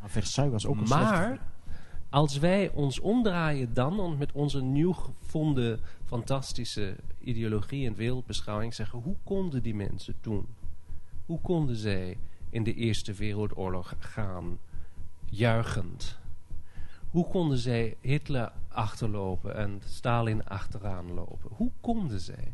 Maar 0.04 0.12
Versailles 0.12 0.52
was 0.52 0.66
ook 0.66 0.76
een 0.76 0.88
Maar 0.88 1.38
als 2.10 2.38
wij 2.38 2.70
ons 2.70 3.00
omdraaien 3.00 3.74
dan 3.74 4.18
met 4.18 4.32
onze 4.32 4.62
nieuw 4.62 4.92
gevonden 4.92 5.80
fantastische 6.04 6.96
ideologie 7.20 7.86
en 7.86 7.94
wereldbeschouwing 7.94 8.74
zeggen... 8.74 8.98
hoe 8.98 9.16
konden 9.22 9.62
die 9.62 9.74
mensen 9.74 10.14
toen? 10.20 10.46
Hoe 11.26 11.40
konden 11.40 11.76
zij 11.76 12.18
in 12.50 12.62
de 12.62 12.74
Eerste 12.74 13.12
Wereldoorlog 13.12 13.94
gaan 13.98 14.58
juichend? 15.24 16.18
Hoe 17.10 17.26
konden 17.26 17.58
zij 17.58 17.96
Hitler 18.00 18.52
achterlopen 18.68 19.56
en 19.56 19.80
Stalin 19.84 20.44
achteraan 20.44 21.12
lopen? 21.12 21.50
Hoe 21.52 21.70
konden 21.80 22.20
zij? 22.20 22.52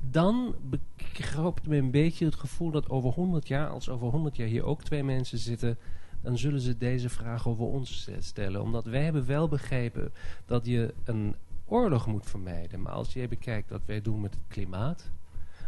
Dan 0.00 0.54
bekropt 0.62 1.66
me 1.66 1.76
een 1.76 1.90
beetje 1.90 2.24
het 2.24 2.34
gevoel 2.34 2.70
dat 2.70 2.90
over 2.90 3.10
100 3.10 3.48
jaar, 3.48 3.68
als 3.68 3.88
over 3.88 4.08
100 4.08 4.36
jaar 4.36 4.48
hier 4.48 4.64
ook 4.64 4.82
twee 4.82 5.04
mensen 5.04 5.38
zitten 5.38 5.78
dan 6.20 6.38
zullen 6.38 6.60
ze 6.60 6.76
deze 6.76 7.08
vraag 7.08 7.48
over 7.48 7.64
ons 7.64 8.08
stellen. 8.18 8.62
Omdat 8.62 8.84
wij 8.84 9.04
hebben 9.04 9.26
wel 9.26 9.48
begrepen 9.48 10.12
dat 10.46 10.66
je 10.66 10.94
een 11.04 11.34
oorlog 11.66 12.06
moet 12.06 12.26
vermijden. 12.26 12.82
Maar 12.82 12.92
als 12.92 13.12
jij 13.12 13.28
bekijkt 13.28 13.70
wat 13.70 13.82
wij 13.86 14.00
doen 14.00 14.20
met 14.20 14.34
het 14.34 14.44
klimaat... 14.48 15.10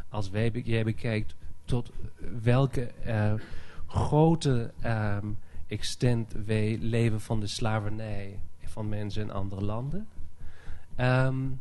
als 0.09 0.31
wij, 0.31 0.51
jij 0.51 0.85
bekijkt 0.85 1.35
tot 1.65 1.93
welke 2.43 2.91
uh, 3.07 3.33
grote 3.87 4.73
um, 4.85 5.39
extent 5.67 6.33
wij 6.47 6.79
leven 6.81 7.21
van 7.21 7.41
de 7.41 7.47
slavernij 7.47 8.39
van 8.65 8.89
mensen 8.89 9.23
in 9.23 9.31
andere 9.31 9.65
landen... 9.65 10.07
Um, 11.01 11.61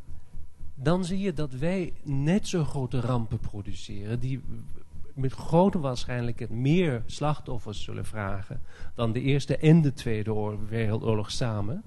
dan 0.76 1.06
zie 1.06 1.20
je 1.20 1.34
dat 1.34 1.54
wij 1.54 1.94
net 2.04 2.48
zo 2.48 2.64
grote 2.64 3.00
rampen 3.00 3.40
produceren, 3.40 4.20
die 4.20 4.42
met 5.22 5.34
grote 5.34 5.80
waarschijnlijkheid 5.80 6.52
meer 6.52 7.04
slachtoffers 7.06 7.84
zullen 7.84 8.06
vragen 8.06 8.62
dan 8.96 9.12
de 9.12 9.22
Eerste 9.22 9.58
en 9.58 9.82
de 9.82 9.94
Tweede 9.94 10.58
Wereldoorlog 10.70 11.32
samen. 11.32 11.84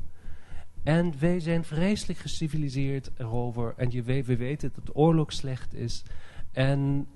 En 0.82 1.18
wij 1.18 1.40
zijn 1.40 1.64
vreselijk 1.64 2.18
geciviliseerd 2.18 3.10
erover. 3.16 3.74
En 3.76 3.90
je 3.90 4.02
weet, 4.02 4.26
we 4.26 4.36
weten 4.36 4.72
dat 4.74 4.96
oorlog 4.96 5.32
slecht 5.32 5.74
is. 5.74 6.02
En 6.52 7.06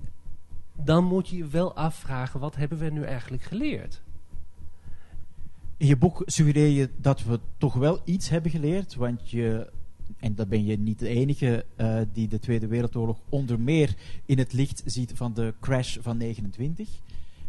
dan 0.73 1.03
moet 1.03 1.27
je 1.27 1.37
je 1.37 1.47
wel 1.47 1.75
afvragen, 1.75 2.39
wat 2.39 2.55
hebben 2.55 2.77
we 2.77 2.89
nu 2.89 3.03
eigenlijk 3.03 3.43
geleerd? 3.43 4.01
In 5.77 5.87
je 5.87 5.97
boek 5.97 6.23
suggereer 6.25 6.69
je 6.69 6.89
dat 6.97 7.23
we 7.23 7.39
toch 7.57 7.73
wel 7.73 8.01
iets 8.03 8.29
hebben 8.29 8.51
geleerd, 8.51 8.95
want 8.95 9.29
je, 9.29 9.71
en 10.17 10.35
dat 10.35 10.49
ben 10.49 10.65
je 10.65 10.77
niet 10.77 10.99
de 10.99 11.07
enige 11.07 11.65
uh, 11.77 12.01
die 12.13 12.27
de 12.27 12.39
Tweede 12.39 12.67
Wereldoorlog 12.67 13.19
onder 13.29 13.59
meer 13.59 13.95
in 14.25 14.37
het 14.37 14.53
licht 14.53 14.81
ziet 14.85 15.11
van 15.15 15.33
de 15.33 15.53
crash 15.59 15.97
van 16.01 16.17
29. 16.17 16.89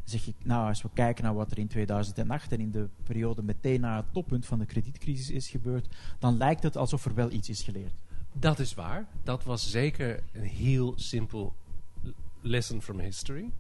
Zeg 0.04 0.26
ik, 0.26 0.34
nou, 0.44 0.68
als 0.68 0.82
we 0.82 0.88
kijken 0.94 1.24
naar 1.24 1.34
wat 1.34 1.50
er 1.50 1.58
in 1.58 1.68
2008 1.68 2.52
en 2.52 2.60
in 2.60 2.70
de 2.70 2.88
periode 3.02 3.42
meteen 3.42 3.80
na 3.80 3.96
het 3.96 4.12
toppunt 4.12 4.46
van 4.46 4.58
de 4.58 4.66
kredietcrisis 4.66 5.30
is 5.30 5.48
gebeurd, 5.48 5.88
dan 6.18 6.36
lijkt 6.36 6.62
het 6.62 6.76
alsof 6.76 7.04
er 7.04 7.14
wel 7.14 7.30
iets 7.30 7.48
is 7.48 7.62
geleerd. 7.62 7.94
Dat 8.32 8.58
is 8.58 8.74
waar. 8.74 9.06
Dat 9.22 9.44
was 9.44 9.70
zeker 9.70 10.22
een 10.32 10.42
heel 10.42 10.92
simpel 10.96 11.54
lesson 12.40 12.82
from 12.82 13.00
history. 13.00 13.50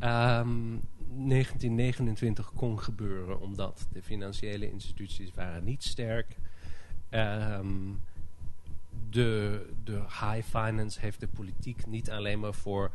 Um, 0.00 0.80
1929 1.16 2.52
kon 2.54 2.80
gebeuren 2.80 3.40
omdat 3.40 3.86
de 3.92 4.02
financiële 4.02 4.70
instituties 4.70 5.34
waren 5.34 5.64
niet 5.64 5.82
sterk. 5.82 6.36
Um, 7.10 8.00
de, 9.14 9.66
de 9.84 9.92
high 9.92 10.42
finance 10.42 11.00
heeft 11.00 11.20
de 11.20 11.28
politiek 11.28 11.86
niet 11.86 12.10
alleen 12.10 12.40
maar 12.40 12.54
voor 12.54 12.90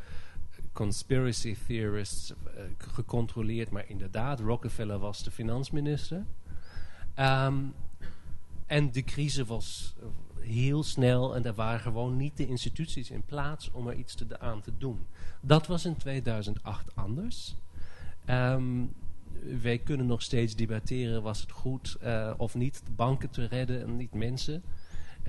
conspiracy 0.73 1.55
theorists 1.67 2.31
uh, 2.31 2.61
gecontroleerd, 2.77 3.69
maar 3.69 3.89
inderdaad, 3.89 4.39
Rockefeller 4.39 4.99
was 4.99 5.23
de 5.23 5.31
finansminister. 5.31 6.25
Um, 7.19 7.73
en 8.65 8.91
de 8.91 9.03
crisis 9.03 9.47
was 9.47 9.95
heel 10.39 10.83
snel 10.83 11.35
en 11.35 11.45
er 11.45 11.53
waren 11.53 11.79
gewoon 11.79 12.17
niet 12.17 12.37
de 12.37 12.47
instituties 12.47 13.09
in 13.09 13.23
plaats 13.25 13.71
om 13.71 13.87
er 13.87 13.95
iets 13.95 14.15
aan 14.39 14.61
te 14.61 14.71
doen. 14.77 14.99
Dat 15.41 15.67
was 15.67 15.85
in 15.85 15.97
2008 15.97 16.95
anders. 16.95 17.55
Um, 18.29 18.93
wij 19.61 19.77
kunnen 19.77 20.05
nog 20.05 20.21
steeds 20.21 20.55
debatteren, 20.55 21.21
was 21.21 21.41
het 21.41 21.51
goed 21.51 21.97
uh, 22.03 22.33
of 22.37 22.55
niet 22.55 22.83
banken 22.95 23.29
te 23.29 23.45
redden 23.45 23.81
en 23.81 23.97
niet 23.97 24.13
mensen. 24.13 24.63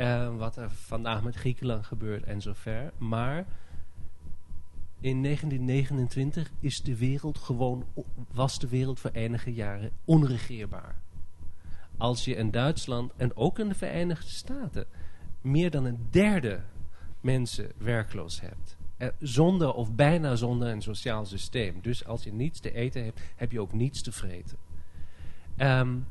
Uh, 0.00 0.36
wat 0.36 0.56
er 0.56 0.70
vandaag 0.70 1.22
met 1.22 1.36
Griekenland 1.36 1.86
gebeurt 1.86 2.24
en 2.24 2.40
zover. 2.40 2.92
Maar 2.98 3.46
in 5.00 5.22
1929 5.22 6.50
is 6.60 6.82
de 6.82 6.96
wereld 6.96 7.38
gewoon, 7.38 7.84
was 8.32 8.58
de 8.58 8.68
wereld 8.68 9.00
voor 9.00 9.10
enige 9.10 9.52
jaren 9.54 9.90
onregeerbaar. 10.04 10.94
Als 11.96 12.24
je 12.24 12.34
in 12.34 12.50
Duitsland 12.50 13.12
en 13.16 13.36
ook 13.36 13.58
in 13.58 13.68
de 13.68 13.74
Verenigde 13.74 14.30
Staten 14.30 14.86
meer 15.40 15.70
dan 15.70 15.84
een 15.84 16.06
derde 16.10 16.60
mensen 17.20 17.72
werkloos 17.76 18.40
hebt. 18.40 18.76
Eh, 18.96 19.08
zonder 19.18 19.72
of 19.72 19.92
bijna 19.94 20.36
zonder 20.36 20.68
een 20.68 20.82
sociaal 20.82 21.26
systeem. 21.26 21.78
Dus 21.82 22.04
als 22.04 22.24
je 22.24 22.32
niets 22.32 22.60
te 22.60 22.72
eten 22.72 23.04
hebt, 23.04 23.20
heb 23.36 23.52
je 23.52 23.60
ook 23.60 23.72
niets 23.72 24.02
te 24.02 24.12
vreten. 24.12 24.56
Um, 25.58 26.06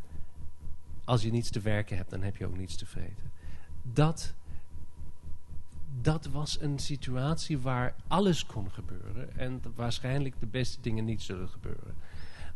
als 1.03 1.21
je 1.21 1.31
niets 1.31 1.49
te 1.49 1.59
werken 1.59 1.97
hebt, 1.97 2.09
dan 2.09 2.21
heb 2.21 2.37
je 2.37 2.45
ook 2.45 2.57
niets 2.57 2.75
te 2.75 2.85
vreten. 2.85 3.31
Dat, 3.83 4.33
dat 6.01 6.25
was 6.25 6.61
een 6.61 6.79
situatie 6.79 7.59
waar 7.59 7.95
alles 8.07 8.45
kon 8.45 8.71
gebeuren. 8.71 9.37
En 9.37 9.61
waarschijnlijk 9.75 10.39
de 10.39 10.45
beste 10.45 10.81
dingen 10.81 11.05
niet 11.05 11.21
zullen 11.21 11.49
gebeuren. 11.49 11.95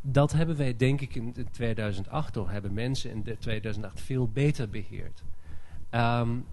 Dat 0.02 0.32
hebben 0.32 0.56
wij 0.56 0.76
denk 0.78 1.02
ik 1.02 1.16
in 1.16 1.48
2008 1.52 2.34
toch, 2.34 2.52
hebben 2.52 2.74
mensen 2.74 3.12
in 3.12 3.38
2008 3.40 4.02
veel 4.02 4.28
beter 4.28 4.70
beheerd. 4.70 5.24
Um, 5.92 6.46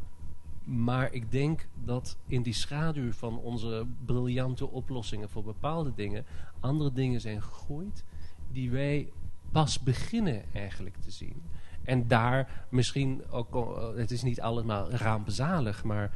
maar 0.64 1.12
ik 1.12 1.30
denk 1.30 1.66
dat 1.84 2.16
in 2.26 2.42
die 2.42 2.52
schaduw 2.52 3.12
van 3.12 3.38
onze 3.38 3.86
briljante 4.04 4.68
oplossingen 4.68 5.28
voor 5.28 5.42
bepaalde 5.42 5.92
dingen, 5.94 6.24
andere 6.60 6.92
dingen 6.92 7.20
zijn 7.20 7.42
gegooid 7.42 8.04
die 8.52 8.70
wij 8.70 9.12
pas 9.52 9.80
beginnen 9.80 10.42
eigenlijk 10.52 10.96
te 10.96 11.10
zien. 11.10 11.42
En 11.84 12.08
daar 12.08 12.66
misschien 12.68 13.22
ook, 13.30 13.54
eh, 13.54 13.96
het 13.96 14.10
is 14.10 14.22
niet 14.22 14.40
allemaal 14.40 14.90
rampzalig, 14.90 15.84
maar 15.84 16.10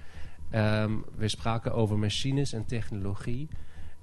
um, 0.54 1.04
we 1.16 1.28
spraken 1.28 1.74
over 1.74 1.98
machines 1.98 2.52
en 2.52 2.66
technologie. 2.66 3.48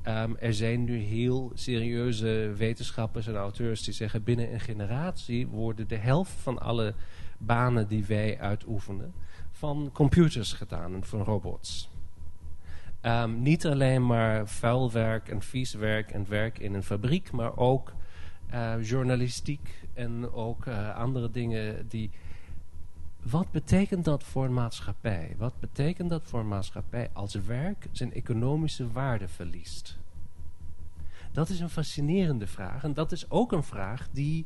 Um, 0.07 0.38
er 0.38 0.53
zijn 0.53 0.84
nu 0.84 0.97
heel 0.97 1.51
serieuze 1.53 2.53
wetenschappers 2.57 3.28
en 3.28 3.36
auteurs 3.36 3.84
die 3.84 3.93
zeggen 3.93 4.24
binnen 4.24 4.53
een 4.53 4.59
generatie 4.59 5.47
worden 5.47 5.88
de 5.88 5.97
helft 5.97 6.32
van 6.32 6.59
alle 6.59 6.93
banen 7.38 7.88
die 7.88 8.05
wij 8.05 8.39
uitoefenen 8.39 9.14
van 9.51 9.89
computers 9.93 10.53
gedaan 10.53 10.93
en 10.93 11.03
van 11.03 11.24
robots. 11.24 11.89
Um, 13.01 13.41
niet 13.41 13.66
alleen 13.66 14.05
maar 14.05 14.47
vuilwerk 14.47 15.30
en 15.30 15.41
vies 15.41 15.74
werk 15.74 16.12
en 16.12 16.26
werk 16.30 16.59
in 16.59 16.74
een 16.74 16.84
fabriek, 16.84 17.32
maar 17.32 17.57
ook 17.57 17.93
uh, 18.53 18.74
journalistiek 18.82 19.80
en 19.94 20.32
ook 20.32 20.66
uh, 20.66 20.96
andere 20.96 21.32
dingen 21.32 21.88
die... 21.88 22.10
Wat 23.22 23.52
betekent 23.52 24.06
dat 24.06 24.24
voor 24.24 24.46
een 24.46 24.54
maatschappij? 24.54 25.36
Wat 25.38 25.60
betekent 25.60 26.10
dat 26.10 26.22
voor 26.26 26.39
een 26.39 26.48
maatschappij 26.48 27.10
als 27.14 27.34
werk 27.34 27.88
zijn 27.92 28.14
economische 28.14 28.92
waarde 28.92 29.28
verliest? 29.28 29.98
Dat 31.32 31.50
is 31.50 31.60
een 31.60 31.70
fascinerende 31.70 32.48
vraag 32.48 32.84
en 32.84 32.94
dat 32.94 33.12
is 33.12 33.30
ook 33.30 33.52
een 33.52 33.64
vraag 33.64 34.08
die 34.12 34.46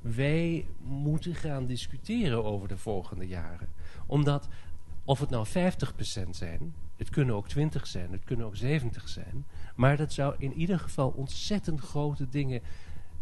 wij 0.00 0.66
moeten 0.82 1.34
gaan 1.34 1.66
discussiëren 1.66 2.44
over 2.44 2.68
de 2.68 2.78
volgende 2.78 3.26
jaren 3.26 3.68
omdat, 4.06 4.48
of 5.04 5.20
het 5.20 5.30
nou 5.30 5.46
50% 5.46 5.50
zijn, 6.30 6.74
het 6.96 7.10
kunnen 7.10 7.34
ook 7.34 7.48
20 7.48 7.86
zijn, 7.86 8.12
het 8.12 8.24
kunnen 8.24 8.46
ook 8.46 8.56
70 8.56 9.08
zijn. 9.08 9.44
Maar 9.74 9.96
dat 9.96 10.12
zou 10.12 10.34
in 10.38 10.52
ieder 10.52 10.78
geval 10.78 11.08
ontzettend 11.08 11.80
grote 11.80 12.28
dingen 12.28 12.60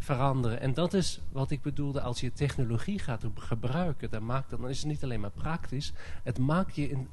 veranderen. 0.05 0.61
En 0.61 0.73
dat 0.73 0.93
is 0.93 1.21
wat 1.31 1.51
ik 1.51 1.61
bedoelde, 1.61 2.01
als 2.01 2.21
je 2.21 2.33
technologie 2.33 2.99
gaat 2.99 3.23
gebruiken, 3.35 4.09
dan, 4.09 4.25
maakt 4.25 4.49
dan 4.49 4.69
is 4.69 4.77
het 4.77 4.87
niet 4.87 5.03
alleen 5.03 5.19
maar 5.19 5.29
praktisch. 5.29 5.93
Het 6.23 6.37
maakt 6.37 6.75
je, 6.75 6.89
in, 6.89 7.07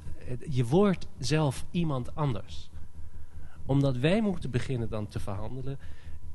je 0.49 0.65
wordt 0.65 1.07
zelf 1.17 1.65
iemand 1.71 2.15
anders. 2.15 2.69
Omdat 3.65 3.97
wij 3.97 4.21
moeten 4.21 4.51
beginnen 4.51 4.89
dan 4.89 5.07
te 5.07 5.19
verhandelen, 5.19 5.77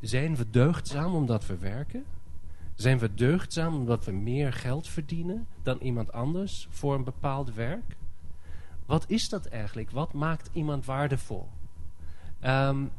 zijn 0.00 0.36
we 0.36 0.50
deugdzaam 0.50 1.14
omdat 1.14 1.46
we 1.46 1.59
werken? 1.59 2.04
Zijn 2.74 2.98
we 2.98 3.14
deugdzaam 3.14 3.74
omdat 3.74 4.04
we 4.04 4.12
meer 4.12 4.52
geld 4.52 4.88
verdienen 4.88 5.46
dan 5.62 5.78
iemand 5.78 6.12
anders 6.12 6.66
voor 6.70 6.94
een 6.94 7.04
bepaald 7.04 7.54
werk? 7.54 7.96
Wat 8.86 9.04
is 9.09 9.28
dat 9.28 9.46
eigenlijk? 9.46 9.90
Wat 9.90 10.12
maakt 10.12 10.50
iemand 10.52 10.84
waardevol? 10.84 11.48
Um, 12.44 12.90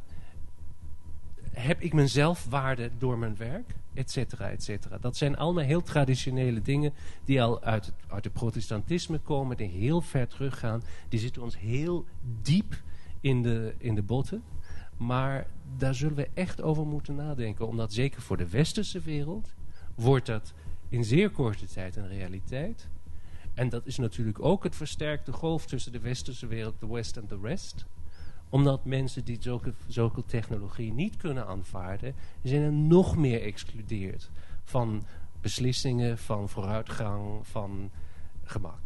heb 1.50 1.80
ik 1.80 1.92
mijn 1.92 2.08
zelfwaarde 2.08 2.90
door 2.98 3.18
mijn 3.18 3.36
werk? 3.36 3.74
Etcetera, 3.94 4.50
etcetera. 4.50 4.98
Dat 4.98 5.16
zijn 5.16 5.36
allemaal 5.36 5.64
heel 5.64 5.82
traditionele 5.82 6.62
dingen 6.62 6.92
die 7.24 7.42
al 7.42 7.62
uit 7.62 7.86
het, 7.86 7.94
uit 8.08 8.24
het 8.24 8.32
protestantisme 8.32 9.18
komen, 9.18 9.56
die 9.56 9.68
heel 9.68 10.00
ver 10.00 10.28
teruggaan. 10.28 10.82
Die 11.08 11.20
zitten 11.20 11.42
ons 11.42 11.58
heel 11.58 12.04
diep 12.42 12.82
in 13.20 13.42
de, 13.42 13.74
in 13.78 13.94
de 13.94 14.02
botten. 14.02 14.42
Maar 14.96 15.46
daar 15.76 15.94
zullen 15.94 16.16
we 16.16 16.28
echt 16.34 16.62
over 16.62 16.86
moeten 16.86 17.14
nadenken. 17.14 17.68
Omdat 17.68 17.92
zeker 17.92 18.22
voor 18.22 18.36
de 18.36 18.48
westerse 18.48 19.00
wereld 19.00 19.54
wordt 19.94 20.26
dat 20.26 20.52
in 20.88 21.04
zeer 21.04 21.30
korte 21.30 21.66
tijd 21.66 21.96
een 21.96 22.08
realiteit. 22.08 22.88
En 23.54 23.68
dat 23.68 23.86
is 23.86 23.98
natuurlijk 23.98 24.44
ook 24.44 24.64
het 24.64 24.76
versterkte 24.76 25.32
golf 25.32 25.66
tussen 25.66 25.92
de 25.92 26.00
westerse 26.00 26.46
wereld, 26.46 26.80
de 26.80 26.86
West 26.86 27.16
en 27.16 27.26
de 27.28 27.38
rest. 27.42 27.84
Omdat 28.50 28.84
mensen 28.84 29.24
die 29.24 29.38
zulke, 29.88 30.24
technologie 30.26 30.92
niet 30.92 31.16
kunnen 31.16 31.46
aanvaarden, 31.46 32.14
zijn 32.42 32.62
er 32.62 32.72
nog 32.72 33.16
meer 33.16 33.42
excludeerd 33.42 34.30
van 34.64 35.04
beslissingen, 35.40 36.18
van 36.18 36.48
vooruitgang, 36.48 37.46
van 37.46 37.90
gemak. 38.44 38.80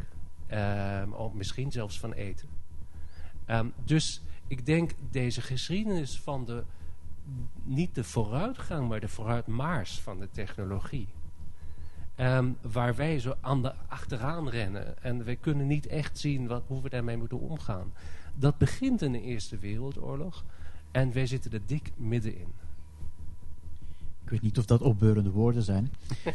Um, 0.51 1.13
of 1.13 1.33
misschien 1.33 1.71
zelfs 1.71 1.99
van 1.99 2.13
eten. 2.13 2.49
Um, 3.47 3.73
dus 3.83 4.21
ik 4.47 4.65
denk 4.65 4.91
deze 5.11 5.41
geschiedenis 5.41 6.19
van 6.19 6.45
de 6.45 6.63
niet 7.63 7.95
de 7.95 8.03
vooruitgang, 8.03 8.89
maar 8.89 8.99
de 8.99 9.07
vooruitmaars 9.07 9.99
van 9.99 10.19
de 10.19 10.29
technologie. 10.31 11.07
Um, 12.19 12.57
waar 12.61 12.95
wij 12.95 13.19
zo 13.19 13.35
aan 13.41 13.61
de 13.61 13.73
achteraan 13.87 14.49
rennen. 14.49 15.03
En 15.03 15.23
we 15.23 15.35
kunnen 15.35 15.67
niet 15.67 15.87
echt 15.87 16.17
zien 16.17 16.47
wat, 16.47 16.63
hoe 16.67 16.81
we 16.81 16.89
daarmee 16.89 17.17
moeten 17.17 17.39
omgaan. 17.39 17.93
Dat 18.35 18.57
begint 18.57 19.01
in 19.01 19.11
de 19.11 19.21
Eerste 19.21 19.57
Wereldoorlog. 19.57 20.43
En 20.91 21.13
wij 21.13 21.27
zitten 21.27 21.51
er 21.51 21.61
dik 21.65 21.91
middenin. 21.95 22.53
Ik 24.23 24.29
weet 24.29 24.41
niet 24.41 24.57
of 24.57 24.65
dat 24.65 24.81
opbeurende 24.81 25.31
woorden 25.31 25.63
zijn. 25.63 25.91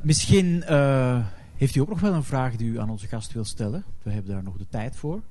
Misschien 0.00 0.64
uh, 0.70 1.26
Heeft 1.56 1.74
u 1.74 1.80
ook 1.80 1.88
nog 1.88 2.00
wel 2.00 2.14
een 2.14 2.24
vraag 2.24 2.56
die 2.56 2.70
u 2.70 2.78
aan 2.78 2.90
onze 2.90 3.06
gast 3.06 3.32
wil 3.32 3.44
stellen? 3.44 3.84
We 4.02 4.10
hebben 4.10 4.32
daar 4.32 4.42
nog 4.42 4.56
de 4.56 4.68
tijd 4.68 4.96
voor. 4.96 5.22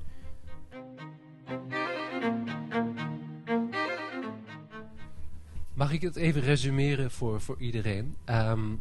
Mag 5.73 5.91
ik 5.91 6.01
het 6.01 6.15
even 6.15 6.41
resumeren 6.41 7.11
voor, 7.11 7.41
voor 7.41 7.59
iedereen? 7.59 8.15
Um, 8.25 8.79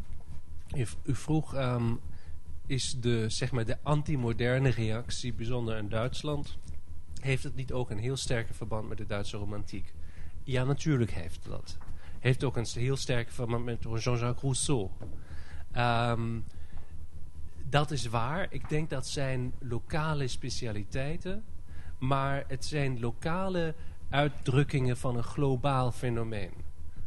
u, 0.76 0.86
u, 1.04 1.14
vroeg, 1.14 1.56
um, 1.56 2.00
is 2.71 2.97
de, 3.01 3.29
zeg 3.29 3.53
maar, 3.53 3.64
de 3.64 3.77
anti-moderne 3.83 4.68
reactie 4.68 5.33
bijzonder 5.33 5.77
in 5.77 5.89
Duitsland? 5.89 6.59
Heeft 7.21 7.43
het 7.43 7.55
niet 7.55 7.73
ook 7.73 7.91
een 7.91 7.99
heel 7.99 8.16
sterke 8.16 8.55
verband 8.55 8.89
met 8.89 8.99
de 8.99 9.07
Duitse 9.07 9.37
romantiek? 9.37 9.93
Ja, 10.43 10.64
natuurlijk 10.64 11.11
heeft 11.11 11.45
dat. 11.45 11.77
Heeft 12.18 12.45
ook 12.45 12.57
een 12.57 12.66
heel 12.73 12.97
sterke 12.97 13.33
verband 13.33 13.64
met 13.64 13.83
Jean-Jacques 13.83 14.43
Rousseau. 14.43 14.89
Um, 15.77 16.45
dat 17.68 17.91
is 17.91 18.07
waar. 18.07 18.47
Ik 18.51 18.68
denk 18.68 18.91
dat 18.91 19.07
zijn 19.07 19.53
lokale 19.59 20.29
specialiteiten, 20.29 21.45
maar 21.99 22.45
het 22.49 22.64
zijn 22.64 23.01
lokale 23.01 23.75
uitdrukkingen 24.09 24.97
van 24.97 25.16
een 25.16 25.23
globaal 25.23 25.93
fenomeen. 25.93 26.53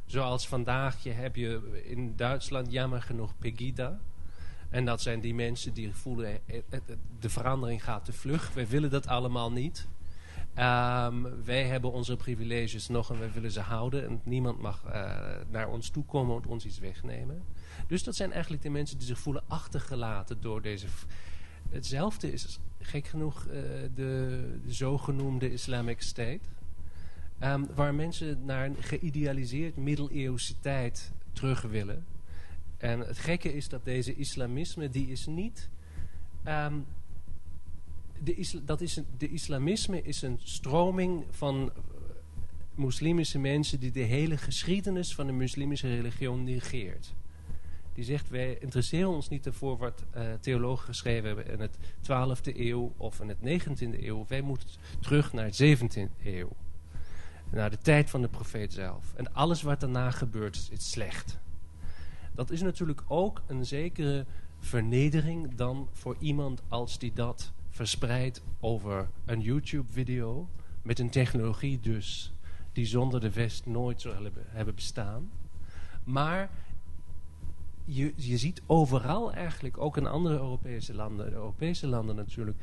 Zoals 0.05 0.47
vandaag 0.47 1.03
je 1.03 1.11
heb 1.11 1.36
je 1.36 1.82
in 1.86 2.16
Duitsland 2.16 2.72
jammer 2.72 3.01
genoeg 3.01 3.38
Pegida. 3.38 3.99
En 4.74 4.86
dat 4.86 5.01
zijn 5.01 5.19
die 5.19 5.34
mensen 5.34 5.74
die 5.74 5.95
voelen, 5.95 6.39
eh, 6.47 6.57
eh, 6.69 6.80
de 7.19 7.30
verandering 7.30 7.84
gaat 7.84 8.05
te 8.05 8.13
vlug. 8.13 8.53
Wij 8.53 8.67
willen 8.67 8.89
dat 8.89 9.07
allemaal 9.07 9.51
niet. 9.51 9.88
Um, 10.57 11.43
wij 11.43 11.63
hebben 11.63 11.91
onze 11.91 12.15
privileges 12.15 12.88
nog 12.88 13.11
en 13.11 13.19
wij 13.19 13.32
willen 13.32 13.51
ze 13.51 13.59
houden. 13.59 14.07
En 14.07 14.21
niemand 14.24 14.59
mag 14.61 14.84
uh, 14.86 14.91
naar 15.49 15.69
ons 15.69 15.89
toe 15.89 16.05
komen 16.05 16.41
en 16.41 16.49
ons 16.49 16.65
iets 16.65 16.80
wegnemen. 16.80 17.43
Dus 17.88 18.03
dat 18.03 18.15
zijn 18.15 18.32
eigenlijk 18.32 18.63
de 18.63 18.69
mensen 18.69 18.97
die 18.97 19.07
zich 19.07 19.19
voelen 19.19 19.43
achtergelaten 19.47 20.41
door 20.41 20.61
deze... 20.61 20.88
Hetzelfde 21.69 22.32
is 22.32 22.59
gek 22.80 23.07
genoeg 23.07 23.43
de, 23.47 23.89
de, 23.95 24.57
zogenoemde 24.67 25.51
Islamic 25.51 26.01
State. 26.01 26.47
Um, 27.43 27.67
waar 27.76 27.95
mensen 27.95 28.45
naar 28.45 28.65
een 28.65 28.78
geïdealiseerd 28.80 29.78
middeleeuwse 29.78 30.59
tijd 30.59 31.11
terug 31.34 31.61
willen. 31.61 32.05
En 32.84 32.99
het 32.99 33.17
gekke 33.17 33.53
is 33.53 33.69
dat 33.69 33.86
deze 33.86 34.15
islamisme, 34.15 34.89
die 34.89 35.07
is 35.07 35.25
niet... 35.25 35.69
Um, 36.47 36.86
de, 38.23 38.36
isla 38.36 38.59
dat 38.65 38.81
is 38.81 38.95
een, 38.95 39.05
de 39.17 39.29
islamisme 39.29 40.01
is 40.01 40.21
een 40.21 40.39
stroming 40.43 41.25
van 41.29 41.63
uh, 41.63 41.71
moslimische 42.75 43.39
mensen... 43.39 43.79
die 43.79 43.91
de 43.91 43.99
hele 43.99 44.38
geschiedenis 44.38 45.15
van 45.15 45.25
de 45.25 45.34
moslimische 45.34 45.88
religie 45.88 46.29
negeert. 46.29 47.13
Die 47.93 48.03
zegt, 48.03 48.29
wij 48.29 48.57
interesseren 48.59 49.09
ons 49.09 49.29
niet 49.29 49.45
ervoor 49.45 49.77
wat 49.77 50.03
uh, 50.15 50.34
theologen 50.39 50.86
geschreven 50.86 51.27
hebben 51.27 51.47
in 51.47 51.59
het 51.59 51.77
12e 51.77 52.57
eeuw 52.57 52.93
of 52.97 53.19
in 53.19 53.27
het 53.27 53.38
19e 53.38 54.03
eeuw. 54.03 54.25
Wij 54.27 54.41
moeten 54.41 54.67
terug 54.99 55.34
naar 55.34 55.51
de 55.51 55.77
17e 55.77 56.25
eeuw. 56.25 56.49
Naar 57.49 57.69
de 57.69 57.77
tijd 57.77 58.09
van 58.09 58.21
de 58.21 58.27
profeet 58.27 58.73
zelf. 58.73 59.13
En 59.15 59.34
alles 59.34 59.61
wat 59.61 59.79
daarna 59.79 60.11
gebeurt 60.11 60.69
is 60.71 60.91
slecht. 60.91 61.41
Dat 62.36 62.51
is 62.51 62.61
natuurlijk 62.61 63.03
ook 63.07 63.41
een 63.47 63.65
zekere 63.65 64.25
vernedering 64.59 65.55
dan 65.55 65.88
voor 65.91 66.15
iemand 66.19 66.61
als 66.67 66.99
die 66.99 67.13
dat 67.13 67.51
verspreidt 67.69 68.43
over 68.59 69.09
een 69.25 69.41
YouTube-video. 69.41 70.47
Met 70.81 70.99
een 70.99 71.09
technologie 71.09 71.79
dus 71.79 72.34
die 72.71 72.86
zonder 72.86 73.19
de 73.19 73.31
West 73.31 73.65
nooit 73.65 74.01
zou 74.01 74.29
hebben 74.47 74.75
bestaan. 74.75 75.31
Maar 76.03 76.49
je, 77.86 78.13
je 78.15 78.38
ziet 78.38 78.61
overal 78.65 79.34
eigenlijk, 79.34 79.77
ook 79.77 79.97
in 79.97 80.07
andere 80.07 80.36
Europese 80.36 80.93
landen, 80.93 81.25
de 81.25 81.36
Europese 81.36 81.88
landen 81.88 82.15
natuurlijk, 82.15 82.57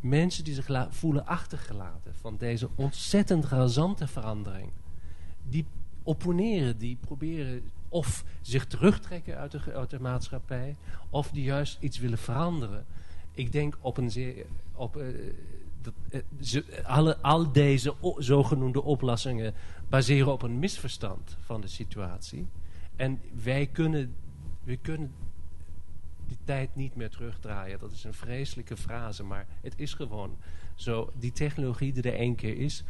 mensen 0.00 0.44
die 0.44 0.54
zich 0.54 0.88
voelen 0.90 1.26
achtergelaten 1.26 2.14
van 2.14 2.36
deze 2.36 2.68
ontzettend 2.74 3.44
razante 3.44 4.06
verandering. 4.06 4.70
Die 5.48 5.66
opponeren, 6.02 6.78
die 6.78 6.96
proberen 7.00 7.62
of 7.94 8.24
zich 8.40 8.66
terugtrekken 8.66 9.38
uit 9.74 9.90
de, 9.90 10.00
maatschappij, 10.00 10.76
of 11.10 11.30
die 11.30 11.44
juist 11.44 11.76
iets 11.80 11.98
willen 11.98 12.18
veranderen. 12.18 12.86
Ik 13.32 13.52
denk 13.52 13.78
op 13.80 13.96
een 13.96 14.10
zeer, 14.10 14.46
op, 14.72 14.96
uh, 14.96 15.06
dat, 15.82 15.94
uh, 16.10 16.20
ze, 16.40 16.82
alle, 16.84 17.16
al 17.18 17.52
deze 17.52 17.94
zogenoemde 18.18 18.82
oplossingen 18.82 19.54
baseren 19.88 20.32
op 20.32 20.42
een 20.42 20.58
misverstand 20.58 21.36
van 21.40 21.60
de 21.60 21.68
situatie. 21.68 22.46
En 22.96 23.20
wij 23.42 23.66
kunnen 23.66 24.14
we 24.62 24.76
kunnen 24.76 25.12
die 26.26 26.38
tijd 26.44 26.76
niet 26.76 26.96
meer 26.96 27.10
terugdraaien. 27.10 27.78
Dat 27.78 27.92
is 27.92 28.04
een 28.04 28.14
vreselijke 28.14 28.76
frase, 28.76 29.24
maar 29.24 29.46
het 29.60 29.74
is 29.76 29.94
gewoon 29.94 30.36
zo. 30.74 31.12
Die 31.18 31.32
technologie 31.32 31.92
die 31.92 32.02
er 32.02 32.18
één 32.18 32.34
keer 32.34 32.56
is, 32.56 32.84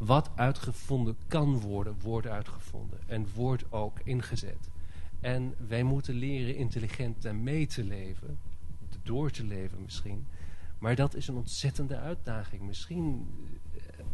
wat 0.00 0.30
uitgevonden 0.34 1.16
kan 1.26 1.60
worden, 1.60 1.96
wordt 2.00 2.26
uitgevonden 2.26 2.98
en 3.06 3.26
wordt 3.34 3.72
ook 3.72 4.00
ingezet. 4.04 4.68
En 5.20 5.54
wij 5.68 5.82
moeten 5.82 6.14
leren 6.14 6.56
intelligent 6.56 7.22
daarmee 7.22 7.66
te 7.66 7.84
leven, 7.84 8.38
door 9.02 9.30
te 9.30 9.44
leven 9.44 9.82
misschien. 9.82 10.26
Maar 10.78 10.94
dat 10.94 11.14
is 11.14 11.28
een 11.28 11.34
ontzettende 11.34 11.96
uitdaging. 11.96 12.62
Misschien, 12.62 13.26
eh, 13.74 14.04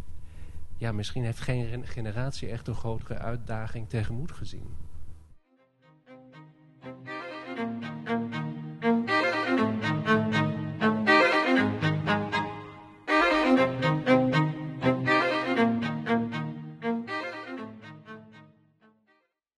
ja, 0.76 0.92
misschien 0.92 1.24
heeft 1.24 1.40
geen 1.40 1.86
generatie 1.86 2.48
echt 2.48 2.68
een 2.68 2.74
grotere 2.74 3.18
uitdaging 3.18 3.88
tegemoet 3.88 4.32
gezien. 4.32 4.74